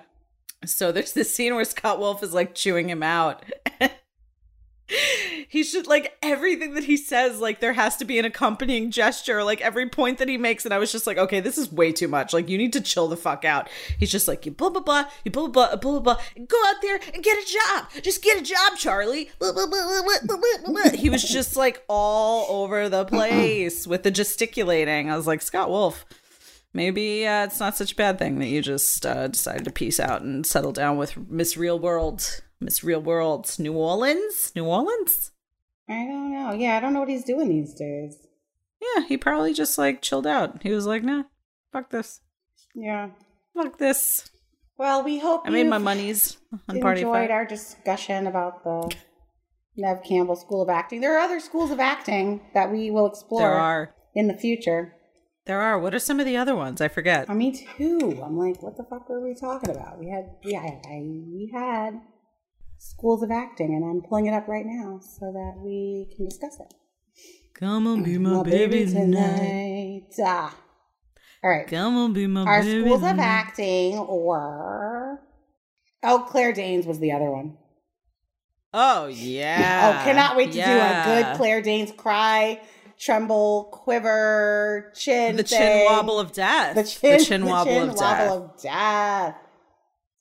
so 0.65 0.91
there's 0.91 1.13
this 1.13 1.33
scene 1.33 1.55
where 1.55 1.65
scott 1.65 1.99
wolf 2.01 2.23
is 2.23 2.35
like 2.35 2.55
chewing 2.55 2.89
him 2.91 3.03
out 3.03 3.45
he 5.49 5.65
should 5.65 5.87
like 5.87 6.17
everything 6.23 6.75
that 6.75 6.85
he 6.85 6.97
says 6.97 7.41
like 7.41 7.61
there 7.61 7.73
has 7.73 7.97
to 7.97 8.05
be 8.05 8.19
an 8.19 8.25
accompanying 8.25 8.91
gesture 8.91 9.43
like 9.43 9.61
every 9.61 9.89
point 9.89 10.19
that 10.19 10.29
he 10.29 10.39
makes 10.39 10.65
and 10.65 10.73
i 10.73 10.79
was 10.79 10.93
just 10.93 11.07
like 11.07 11.19
okay 11.19 11.41
this 11.41 11.59
is 11.59 11.73
way 11.73 11.91
too 11.91 12.07
much 12.07 12.33
like 12.33 12.49
you 12.49 12.57
need 12.57 12.73
to 12.73 12.81
chill 12.81 13.09
the 13.09 13.17
fuck 13.17 13.45
out 13.45 13.69
he's 13.99 14.11
just 14.11 14.29
like 14.29 14.47
you 14.47 14.53
blah 14.53 14.71
blah 14.71 14.81
blah 14.81 15.05
you 15.25 15.31
blah 15.31 15.49
blah 15.49 15.75
blah 15.75 15.99
blah 15.99 16.01
blah 16.01 16.23
go 16.47 16.57
out 16.67 16.77
there 16.83 17.01
and 17.15 17.25
get 17.25 17.37
a 17.37 17.53
job 17.53 17.87
just 18.03 18.23
get 18.23 18.39
a 18.39 18.43
job 18.43 18.77
charlie 18.77 19.29
blah, 19.41 19.53
blah, 19.53 19.67
blah. 19.67 20.91
he 20.91 21.11
was 21.11 21.23
just 21.23 21.57
like 21.57 21.83
all 21.89 22.63
over 22.63 22.89
the 22.89 23.05
place 23.05 23.87
with 23.87 24.05
the 24.05 24.11
gesticulating 24.11 25.11
i 25.11 25.17
was 25.17 25.27
like 25.27 25.43
scott 25.43 25.69
wolf 25.69 26.05
maybe 26.73 27.27
uh, 27.27 27.45
it's 27.45 27.59
not 27.59 27.77
such 27.77 27.93
a 27.93 27.97
bad 27.97 28.19
thing 28.19 28.39
that 28.39 28.47
you 28.47 28.63
just 28.63 29.05
uh, 29.05 29.27
decided 29.27 29.65
to 29.65 29.71
peace 29.73 29.99
out 29.99 30.23
and 30.23 30.47
settle 30.47 30.73
down 30.73 30.97
with 30.97 31.17
miss 31.29 31.57
real 31.57 31.79
world 31.79 32.43
Miss 32.61 32.83
Real 32.83 33.01
World, 33.01 33.55
New 33.59 33.73
Orleans? 33.75 34.53
New 34.57 34.65
Orleans? 34.65 35.33
I 35.89 36.05
don't 36.07 36.33
know. 36.33 36.53
Yeah, 36.53 36.77
I 36.77 36.81
don't 36.81 36.93
know 36.93 37.01
what 37.01 37.09
he's 37.09 37.25
doing 37.25 37.49
these 37.49 37.75
days. 37.75 38.17
Yeah, 38.81 39.05
he 39.07 39.17
probably 39.17 39.53
just 39.55 39.79
like 39.79 40.03
chilled 40.03 40.27
out. 40.27 40.63
He 40.63 40.71
was 40.71 40.87
like, 40.87 41.03
nah, 41.03 41.25
fuck 41.73 41.91
this. 41.91 42.21
Yeah. 42.75 43.11
Fuck 43.55 43.79
this. 43.79 44.31
Well, 44.79 45.03
we 45.03 45.19
hope 45.19 45.43
I 45.47 45.51
made 45.51 45.69
my 45.69 45.79
monies 45.79 46.37
on 46.69 46.81
Party 46.81 47.01
enjoyed 47.01 47.31
our 47.31 47.47
discussion 47.47 48.27
about 48.27 48.63
the 48.65 48.95
Nev 49.77 50.03
Campbell 50.03 50.37
School 50.37 50.61
of 50.63 50.69
Acting. 50.69 51.01
There 51.01 51.17
are 51.17 51.21
other 51.21 51.41
schools 51.41 51.71
of 51.71 51.81
acting 51.81 52.43
that 52.53 52.71
we 52.71 52.91
will 52.91 53.07
explore 53.07 53.41
There 53.41 53.55
are. 53.55 53.95
in 54.15 54.27
the 54.27 54.35
future. 54.37 54.93
There 55.47 55.63
are. 55.63 55.79
What 55.79 55.95
are 55.95 55.99
some 55.99 56.21
of 56.21 56.27
the 56.27 56.37
other 56.37 56.55
ones? 56.55 56.81
I 56.81 56.89
forget. 56.89 57.31
I 57.31 57.35
me 57.35 57.53
too. 57.79 58.21
I'm 58.23 58.37
like, 58.37 58.63
what 58.63 58.77
the 58.77 58.85
fuck 58.85 59.09
were 59.09 59.23
we 59.23 59.35
talking 59.35 59.71
about? 59.71 59.99
We 59.99 60.11
had, 60.11 60.27
yeah, 60.43 60.61
I, 60.61 60.99
we 61.01 61.51
had 61.55 62.01
schools 62.79 63.23
of 63.23 63.31
acting, 63.31 63.75
and 63.75 63.85
I'm 63.85 64.09
pulling 64.09 64.27
it 64.27 64.35
up 64.35 64.49
right 64.49 64.67
now 64.67 65.01
so 65.01 65.33
that 65.33 65.55
we 65.63 66.13
can 66.17 66.29
discuss 66.29 66.59
it. 66.61 66.75
Come 67.55 67.87
on, 67.87 68.03
be 68.03 68.19
my, 68.19 68.43
baby, 68.43 68.85
tonight. 68.85 70.13
Ah. 70.23 70.55
All 71.43 71.51
right. 71.51 71.67
Come 71.67 71.97
on, 71.97 72.13
be 72.13 72.27
my 72.27 72.45
Our 72.45 72.63
baby 72.63 72.83
schools 72.83 73.03
of 73.03 73.19
acting 73.19 73.97
were. 74.07 75.21
Oh, 76.03 76.27
Claire 76.29 76.53
Danes 76.53 76.87
was 76.87 76.99
the 76.99 77.13
other 77.13 77.31
one. 77.31 77.57
Oh 78.75 79.07
yeah. 79.07 80.01
oh, 80.01 80.05
cannot 80.05 80.37
wait 80.37 80.53
to 80.53 80.59
do 80.59 80.61
a 80.61 81.03
good 81.07 81.37
Claire 81.37 81.63
Danes 81.63 81.93
cry, 81.93 82.61
tremble, 82.99 83.71
quiver, 83.73 84.93
chin. 84.95 85.37
The 85.37 85.43
chin 85.43 85.87
wobble 85.87 86.21
of 86.21 86.33
death. 86.33 86.75
The 86.75 86.85
chin, 87.19 87.41
the 87.41 87.47
wobble 87.47 87.73
chin 87.73 87.83
of 87.89 87.97
wobble 87.97 87.97
death. 87.97 88.31
of 88.31 88.63
death. 88.63 89.37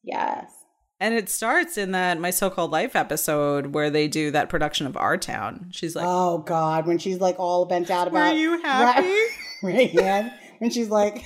Yes. 0.04 0.55
And 1.00 1.14
it 1.14 1.28
starts 1.30 1.78
in 1.78 1.92
that 1.92 2.20
My 2.20 2.30
So 2.30 2.50
Called 2.50 2.72
Life 2.72 2.96
episode 2.96 3.68
where 3.68 3.90
they 3.90 4.08
do 4.08 4.32
that 4.32 4.48
production 4.50 4.88
of 4.88 4.96
Our 4.96 5.18
Town. 5.18 5.68
She's 5.72 5.96
like, 5.96 6.06
oh 6.08 6.38
God, 6.40 6.88
when 6.88 6.98
she's 6.98 7.20
like 7.20 7.38
all 7.38 7.66
bent 7.66 7.90
out 7.92 8.08
about. 8.08 8.36
you 8.38 8.62
happy? 8.64 9.14
Right, 9.62 9.94
man. 9.94 10.32
When 10.60 10.70
she's 10.70 10.90
like, 10.90 11.22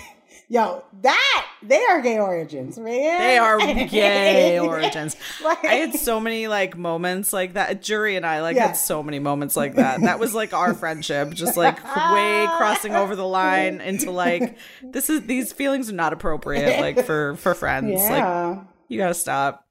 "Yo, 0.48 0.84
that 1.04 1.46
they 1.62 1.84
are 1.86 2.02
gay 2.02 2.18
origins, 2.18 2.80
man. 2.80 3.20
They 3.20 3.38
are 3.38 3.60
gay 3.88 4.58
origins. 4.58 5.16
Like- 5.44 5.64
I 5.64 5.74
had 5.76 5.94
so 5.94 6.20
many 6.20 6.48
like 6.48 6.76
moments 6.76 7.32
like 7.32 7.54
that. 7.54 7.84
Jury 7.84 8.16
and 8.16 8.26
I 8.26 8.42
like 8.42 8.56
Yeah. 8.56 8.68
had 8.68 8.74
so 8.78 9.04
many 9.04 9.20
moments 9.20 9.56
like 9.56 9.76
that. 9.76 10.02
That 10.02 10.18
was 10.20 10.34
like 10.34 10.52
our 10.52 10.74
friendship, 10.74 11.30
just 11.36 11.58
like 11.58 11.76
way 11.84 12.48
crossing 12.58 12.96
over 12.96 13.16
the 13.16 13.28
line 13.28 13.82
into 13.82 14.10
like 14.10 14.58
this 14.82 15.12
is 15.12 15.28
these 15.28 15.54
feelings 15.54 15.92
are 15.92 15.96
not 15.96 16.12
appropriate 16.12 16.80
like 16.80 17.06
for 17.06 17.36
for 17.36 17.54
friends. 17.54 17.94
Like 18.02 18.10
Yeah. 18.10 18.64
You 18.90 18.98
gotta 18.98 19.14
stop. 19.14 19.66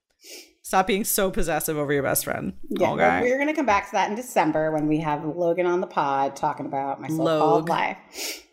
Stop 0.62 0.86
being 0.86 1.04
so 1.04 1.30
possessive 1.30 1.78
over 1.78 1.92
your 1.92 2.02
best 2.02 2.24
friend. 2.24 2.52
Yeah, 2.68 2.90
okay. 2.92 3.20
we're 3.22 3.44
to 3.46 3.54
come 3.54 3.64
back 3.64 3.86
to 3.86 3.92
that 3.92 4.10
in 4.10 4.16
December 4.16 4.70
when 4.70 4.86
we 4.86 4.98
have 4.98 5.24
Logan 5.24 5.64
on 5.64 5.80
the 5.80 5.86
pod 5.86 6.36
talking 6.36 6.66
about 6.66 7.00
my 7.00 7.08
so-called 7.08 7.70
life. 7.70 8.44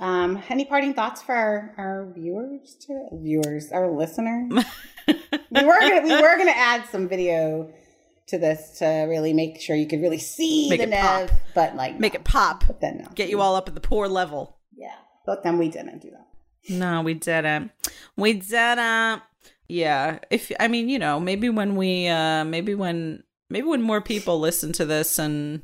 Um, 0.00 0.42
any 0.48 0.64
parting 0.64 0.94
thoughts 0.94 1.22
for 1.22 1.32
our, 1.32 1.74
our 1.76 2.12
viewers? 2.12 2.74
To, 2.86 3.08
viewers, 3.12 3.70
our 3.70 3.88
listeners. 3.88 4.50
we 5.06 5.64
were 5.64 5.78
gonna 5.78 6.02
we 6.02 6.20
were 6.20 6.38
gonna 6.38 6.52
add 6.56 6.86
some 6.90 7.06
video 7.08 7.72
to 8.28 8.38
this 8.38 8.78
to 8.78 8.86
really 9.08 9.32
make 9.32 9.60
sure 9.60 9.76
you 9.76 9.86
could 9.86 10.00
really 10.00 10.18
see 10.18 10.68
Make 10.70 10.80
the 10.80 10.86
Nev, 10.86 11.30
but 11.54 11.76
like 11.76 12.00
Make 12.00 12.14
no. 12.14 12.20
it 12.20 12.24
pop. 12.24 12.64
But 12.66 12.80
then 12.80 12.98
no, 12.98 13.10
Get 13.14 13.28
you 13.28 13.40
all 13.40 13.54
up 13.54 13.68
at 13.68 13.74
the 13.74 13.80
poor 13.80 14.08
level. 14.08 14.58
yeah. 14.74 14.94
But 15.26 15.42
then 15.44 15.58
we 15.58 15.68
didn't 15.68 16.00
do 16.00 16.10
that. 16.10 16.26
No, 16.68 17.02
we 17.02 17.14
didn't. 17.14 17.70
We 18.16 18.32
didn't. 18.32 19.22
Yeah. 19.70 20.18
If 20.30 20.50
I 20.58 20.66
mean, 20.66 20.88
you 20.88 20.98
know, 20.98 21.20
maybe 21.20 21.48
when 21.48 21.76
we 21.76 22.08
uh 22.08 22.44
maybe 22.44 22.74
when 22.74 23.22
maybe 23.48 23.68
when 23.68 23.82
more 23.82 24.00
people 24.00 24.40
listen 24.40 24.72
to 24.74 24.84
this 24.84 25.18
and 25.18 25.62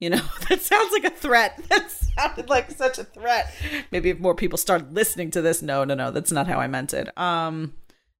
you 0.00 0.10
know, 0.10 0.20
that 0.48 0.60
sounds 0.60 0.92
like 0.92 1.04
a 1.04 1.10
threat. 1.16 1.60
That 1.68 1.90
sounded 1.90 2.48
like 2.48 2.72
such 2.72 2.98
a 2.98 3.04
threat. 3.04 3.54
Maybe 3.92 4.10
if 4.10 4.18
more 4.18 4.34
people 4.34 4.58
start 4.58 4.92
listening 4.92 5.30
to 5.30 5.40
this. 5.40 5.62
No, 5.62 5.84
no, 5.84 5.94
no, 5.94 6.10
that's 6.10 6.32
not 6.32 6.48
how 6.48 6.58
I 6.58 6.66
meant 6.66 6.92
it. 6.92 7.16
Um 7.16 7.74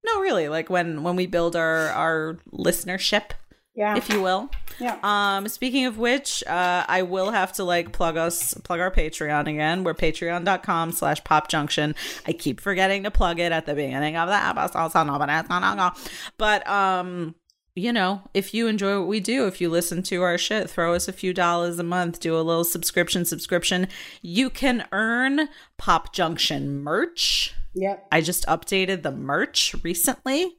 no, 0.06 0.20
really, 0.20 0.48
like 0.48 0.70
when 0.70 1.02
when 1.02 1.16
we 1.16 1.26
build 1.26 1.56
our 1.56 1.88
our 1.88 2.38
listenership, 2.52 3.32
Yeah, 3.80 3.96
if 3.96 4.10
you 4.10 4.20
will. 4.20 4.50
yeah. 4.78 4.98
Um, 5.02 5.48
speaking 5.48 5.86
of 5.86 5.96
which, 5.96 6.44
uh, 6.46 6.84
I 6.86 7.00
will 7.00 7.30
have 7.30 7.54
to 7.54 7.64
like 7.64 7.92
plug 7.92 8.18
us, 8.18 8.52
plug 8.52 8.78
our 8.78 8.90
Patreon 8.90 9.48
again. 9.48 9.84
We're 9.84 9.94
patreon.com 9.94 10.92
slash 10.92 11.24
pop 11.24 11.48
junction. 11.48 11.94
I 12.26 12.32
keep 12.32 12.60
forgetting 12.60 13.04
to 13.04 13.10
plug 13.10 13.40
it 13.40 13.52
at 13.52 13.64
the 13.64 13.72
beginning 13.74 14.18
of 14.18 14.28
the 14.28 14.34
episode, 14.34 14.92
so 14.92 15.02
nobody's 15.04 15.48
gonna 15.48 15.76
go. 15.76 16.00
But, 16.36 16.68
um, 16.68 17.34
you 17.74 17.90
know, 17.90 18.20
if 18.34 18.52
you 18.52 18.66
enjoy 18.66 18.98
what 18.98 19.08
we 19.08 19.18
do, 19.18 19.46
if 19.46 19.62
you 19.62 19.70
listen 19.70 20.02
to 20.02 20.22
our 20.24 20.36
shit, 20.36 20.68
throw 20.68 20.92
us 20.92 21.08
a 21.08 21.12
few 21.14 21.32
dollars 21.32 21.78
a 21.78 21.82
month, 21.82 22.20
do 22.20 22.36
a 22.36 22.42
little 22.42 22.64
subscription, 22.64 23.24
subscription. 23.24 23.88
You 24.20 24.50
can 24.50 24.86
earn 24.92 25.48
Pop 25.78 26.12
Junction 26.12 26.82
merch. 26.82 27.54
Yep. 27.72 28.08
I 28.12 28.20
just 28.20 28.44
updated 28.44 29.04
the 29.04 29.12
merch 29.12 29.74
recently 29.82 30.58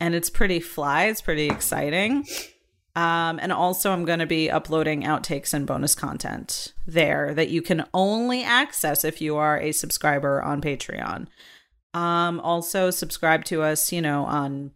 and 0.00 0.16
it's 0.16 0.30
pretty 0.30 0.58
fly. 0.58 1.04
It's 1.04 1.20
pretty 1.20 1.48
exciting. 1.48 2.26
Um, 2.96 3.38
and 3.42 3.52
also, 3.52 3.92
I'm 3.92 4.06
going 4.06 4.20
to 4.20 4.26
be 4.26 4.50
uploading 4.50 5.02
outtakes 5.02 5.52
and 5.52 5.66
bonus 5.66 5.94
content 5.94 6.72
there 6.86 7.34
that 7.34 7.50
you 7.50 7.60
can 7.60 7.84
only 7.92 8.42
access 8.42 9.04
if 9.04 9.20
you 9.20 9.36
are 9.36 9.60
a 9.60 9.72
subscriber 9.72 10.42
on 10.42 10.62
Patreon. 10.62 11.26
Um, 11.92 12.40
also, 12.40 12.90
subscribe 12.90 13.44
to 13.46 13.60
us, 13.60 13.92
you 13.92 14.00
know, 14.00 14.24
on 14.24 14.70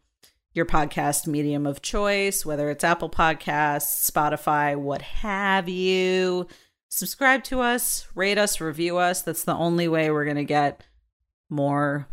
your 0.52 0.66
podcast 0.66 1.26
medium 1.26 1.66
of 1.66 1.80
choice, 1.80 2.44
whether 2.44 2.68
it's 2.68 2.84
Apple 2.84 3.08
Podcasts, 3.08 4.10
Spotify, 4.10 4.76
what 4.76 5.00
have 5.00 5.66
you. 5.66 6.46
Subscribe 6.90 7.42
to 7.44 7.60
us, 7.60 8.06
rate 8.14 8.36
us, 8.36 8.60
review 8.60 8.98
us. 8.98 9.22
That's 9.22 9.44
the 9.44 9.54
only 9.54 9.88
way 9.88 10.10
we're 10.10 10.24
going 10.24 10.36
to 10.36 10.44
get 10.44 10.84
more 11.48 12.06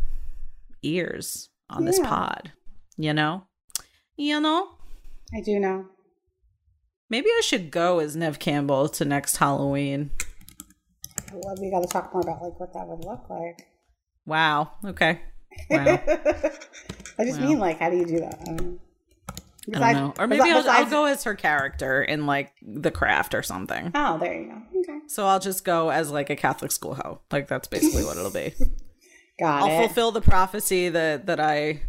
ears 0.82 1.50
on 1.68 1.84
this 1.84 1.98
pod. 1.98 2.52
You 2.96 3.12
know? 3.12 3.44
You 4.16 4.40
know? 4.40 4.70
I 5.34 5.42
do 5.42 5.60
know. 5.60 5.86
Maybe 7.10 7.28
I 7.30 7.40
should 7.42 7.70
go 7.70 7.98
as 8.00 8.14
Nev 8.16 8.38
Campbell 8.38 8.88
to 8.90 9.04
next 9.04 9.36
Halloween. 9.38 10.10
Well, 11.32 11.54
we 11.60 11.70
got 11.70 11.80
to 11.80 11.88
talk 11.88 12.12
more 12.12 12.22
about 12.22 12.42
like 12.42 12.58
what 12.60 12.72
that 12.74 12.86
would 12.86 13.04
look 13.04 13.28
like. 13.30 13.66
Wow. 14.26 14.72
Okay. 14.84 15.20
Wow. 15.70 15.84
I 16.06 17.24
just 17.24 17.40
Wow. 17.40 17.46
mean 17.48 17.58
like, 17.58 17.78
how 17.78 17.90
do 17.90 17.96
you 17.96 18.06
do 18.06 18.20
that? 18.20 18.38
I 18.40 18.44
don't 18.44 18.56
know. 18.60 18.78
I 19.74 19.92
don't 19.92 19.92
know. 19.92 20.14
Or 20.18 20.26
maybe 20.26 20.42
besi- 20.48 20.52
I'll, 20.66 20.70
I'll 20.84 20.90
go 20.90 21.04
as 21.06 21.24
her 21.24 21.34
character 21.34 22.02
in 22.02 22.26
like 22.26 22.52
The 22.62 22.90
Craft 22.90 23.34
or 23.34 23.42
something. 23.42 23.90
Oh, 23.94 24.18
there 24.18 24.34
you 24.40 24.48
go. 24.48 24.62
Okay, 24.80 24.98
So 25.08 25.26
I'll 25.26 25.40
just 25.40 25.64
go 25.64 25.90
as 25.90 26.10
like 26.10 26.30
a 26.30 26.36
Catholic 26.36 26.72
school 26.72 26.94
hoe. 26.94 27.20
Like 27.30 27.48
that's 27.48 27.68
basically 27.68 28.04
what 28.04 28.16
it'll 28.16 28.30
be. 28.30 28.54
got 29.40 29.62
I'll 29.62 29.70
it. 29.82 29.86
fulfill 29.86 30.12
the 30.12 30.20
prophecy 30.22 30.88
that 30.90 31.26
that 31.26 31.40
I, 31.40 31.82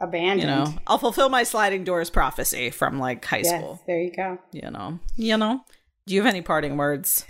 Abandoned. 0.00 0.40
you 0.40 0.46
know, 0.46 0.74
I'll 0.86 0.98
fulfill 0.98 1.28
my 1.28 1.42
sliding 1.42 1.84
doors 1.84 2.08
prophecy 2.08 2.70
from 2.70 2.98
like 2.98 3.24
high 3.24 3.38
yes, 3.44 3.48
school. 3.48 3.80
there 3.86 4.00
you 4.00 4.12
go. 4.12 4.38
You 4.52 4.70
know. 4.70 4.98
You 5.16 5.36
know. 5.36 5.64
Do 6.06 6.14
you 6.14 6.22
have 6.22 6.32
any 6.32 6.40
parting 6.42 6.76
words? 6.76 7.26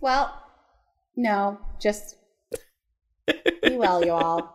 Well, 0.00 0.32
no, 1.16 1.58
just 1.80 2.14
be 3.26 3.76
well, 3.76 4.04
you 4.04 4.12
all. 4.12 4.54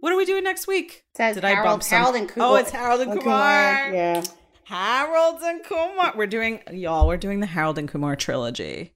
What 0.00 0.12
are 0.12 0.16
we 0.16 0.24
doing 0.24 0.44
next 0.44 0.66
week? 0.66 1.04
Says 1.16 1.36
Did 1.36 1.44
I 1.44 1.50
Harold, 1.50 1.64
bump 1.66 1.82
some- 1.84 1.98
Harold 1.98 2.16
and 2.16 2.28
Kumar. 2.28 2.48
Oh, 2.48 2.54
it's 2.56 2.70
Harold 2.70 3.00
and 3.00 3.12
oh, 3.12 3.16
Kumar. 3.18 3.94
Yeah. 3.94 4.22
Harold 4.64 5.40
and 5.42 5.64
Kumar. 5.64 6.14
We're 6.16 6.26
doing 6.26 6.60
y'all. 6.72 7.06
We're 7.06 7.16
doing 7.16 7.40
the 7.40 7.46
Harold 7.46 7.78
and 7.78 7.88
Kumar 7.88 8.16
trilogy. 8.16 8.94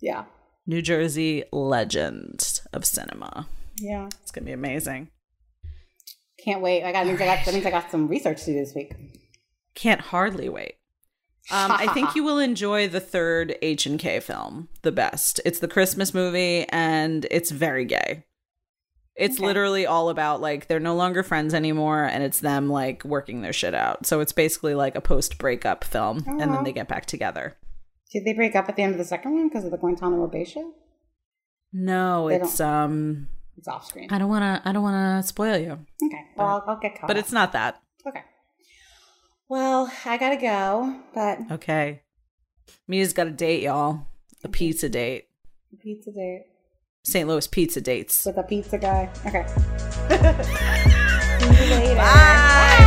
Yeah. 0.00 0.24
New 0.66 0.80
Jersey 0.80 1.44
legend 1.52 2.60
of 2.72 2.84
cinema. 2.84 3.48
Yeah. 3.80 4.08
It's 4.22 4.30
gonna 4.30 4.46
be 4.46 4.52
amazing. 4.52 5.08
Can't 6.48 6.62
wait. 6.62 6.82
I 6.84 6.92
got, 6.92 7.06
means 7.06 7.20
I 7.20 7.26
got, 7.26 7.44
that 7.44 7.52
means 7.52 7.66
I 7.66 7.70
got 7.70 7.90
some 7.90 8.08
research 8.08 8.40
to 8.44 8.46
do 8.46 8.54
this 8.54 8.74
week. 8.74 8.94
Can't 9.74 10.00
hardly 10.00 10.48
wait. 10.48 10.76
Um, 11.50 11.72
I 11.72 11.88
think 11.88 12.14
you 12.14 12.24
will 12.24 12.38
enjoy 12.38 12.88
the 12.88 13.00
third 13.00 13.56
H 13.60 13.84
and 13.86 13.98
K 13.98 14.20
film 14.20 14.68
the 14.82 14.92
best. 14.92 15.40
It's 15.44 15.58
the 15.58 15.68
Christmas 15.68 16.14
movie, 16.14 16.66
and 16.70 17.26
it's 17.30 17.50
very 17.50 17.84
gay. 17.84 18.24
It's 19.14 19.36
Okay. 19.36 19.46
literally 19.46 19.84
all 19.86 20.10
about 20.10 20.40
like 20.40 20.68
they're 20.68 20.78
no 20.78 20.94
longer 20.94 21.22
friends 21.24 21.52
anymore 21.52 22.04
and 22.04 22.22
it's 22.22 22.38
them 22.38 22.68
like 22.70 23.04
working 23.04 23.42
their 23.42 23.52
shit 23.52 23.74
out. 23.74 24.06
So 24.06 24.20
it's 24.20 24.30
basically 24.32 24.76
like 24.76 24.94
a 24.94 25.00
post 25.00 25.38
breakup 25.38 25.82
film 25.82 26.24
and 26.38 26.54
then 26.54 26.62
they 26.62 26.72
get 26.72 26.86
back 26.86 27.04
together. 27.06 27.56
Did 28.12 28.24
they 28.24 28.32
break 28.32 28.54
up 28.54 28.68
at 28.68 28.76
the 28.76 28.82
end 28.82 28.92
of 28.92 28.98
the 28.98 29.04
second 29.04 29.34
one 29.34 29.48
because 29.48 29.64
of 29.64 29.72
the 29.72 29.76
Guantanamo 29.76 30.28
Bay 30.28 30.44
show? 30.44 30.72
No, 31.72 32.28
They 32.28 32.36
it's 32.36 32.60
um 32.60 33.26
It's 33.58 33.68
off 33.68 33.86
screen. 33.86 34.08
I 34.10 34.18
don't 34.18 34.28
want 34.28 34.42
to 34.42 34.68
I 34.68 34.72
don't 34.72 34.82
want 34.82 35.22
to 35.22 35.28
spoil 35.28 35.58
you. 35.58 35.72
Okay. 36.02 36.20
Well, 36.36 36.46
I'll, 36.46 36.64
I'll 36.68 36.78
get 36.80 36.98
caught. 36.98 37.08
But 37.08 37.16
up. 37.16 37.20
it's 37.20 37.32
not 37.32 37.52
that. 37.52 37.80
okay. 38.06 38.22
Well, 39.48 39.90
I 40.04 40.16
gotta 40.16 40.36
go, 40.36 41.00
but 41.14 41.38
Okay. 41.50 42.02
Mia's 42.86 43.12
got 43.12 43.26
a 43.26 43.30
date, 43.30 43.62
y'all. 43.62 44.06
A 44.44 44.48
pizza 44.48 44.88
date. 44.88 45.26
A 45.72 45.76
pizza 45.76 46.10
date 46.12 46.44
St. 47.04 47.26
Louis 47.26 47.46
pizza 47.46 47.80
dates. 47.80 48.26
with 48.26 48.36
a 48.36 48.42
pizza 48.42 48.78
guy. 48.78 49.08
Okay. 49.26 49.46
See 51.56 51.64
you 51.64 51.70
later. 51.70 51.94
Bye. 51.96 52.84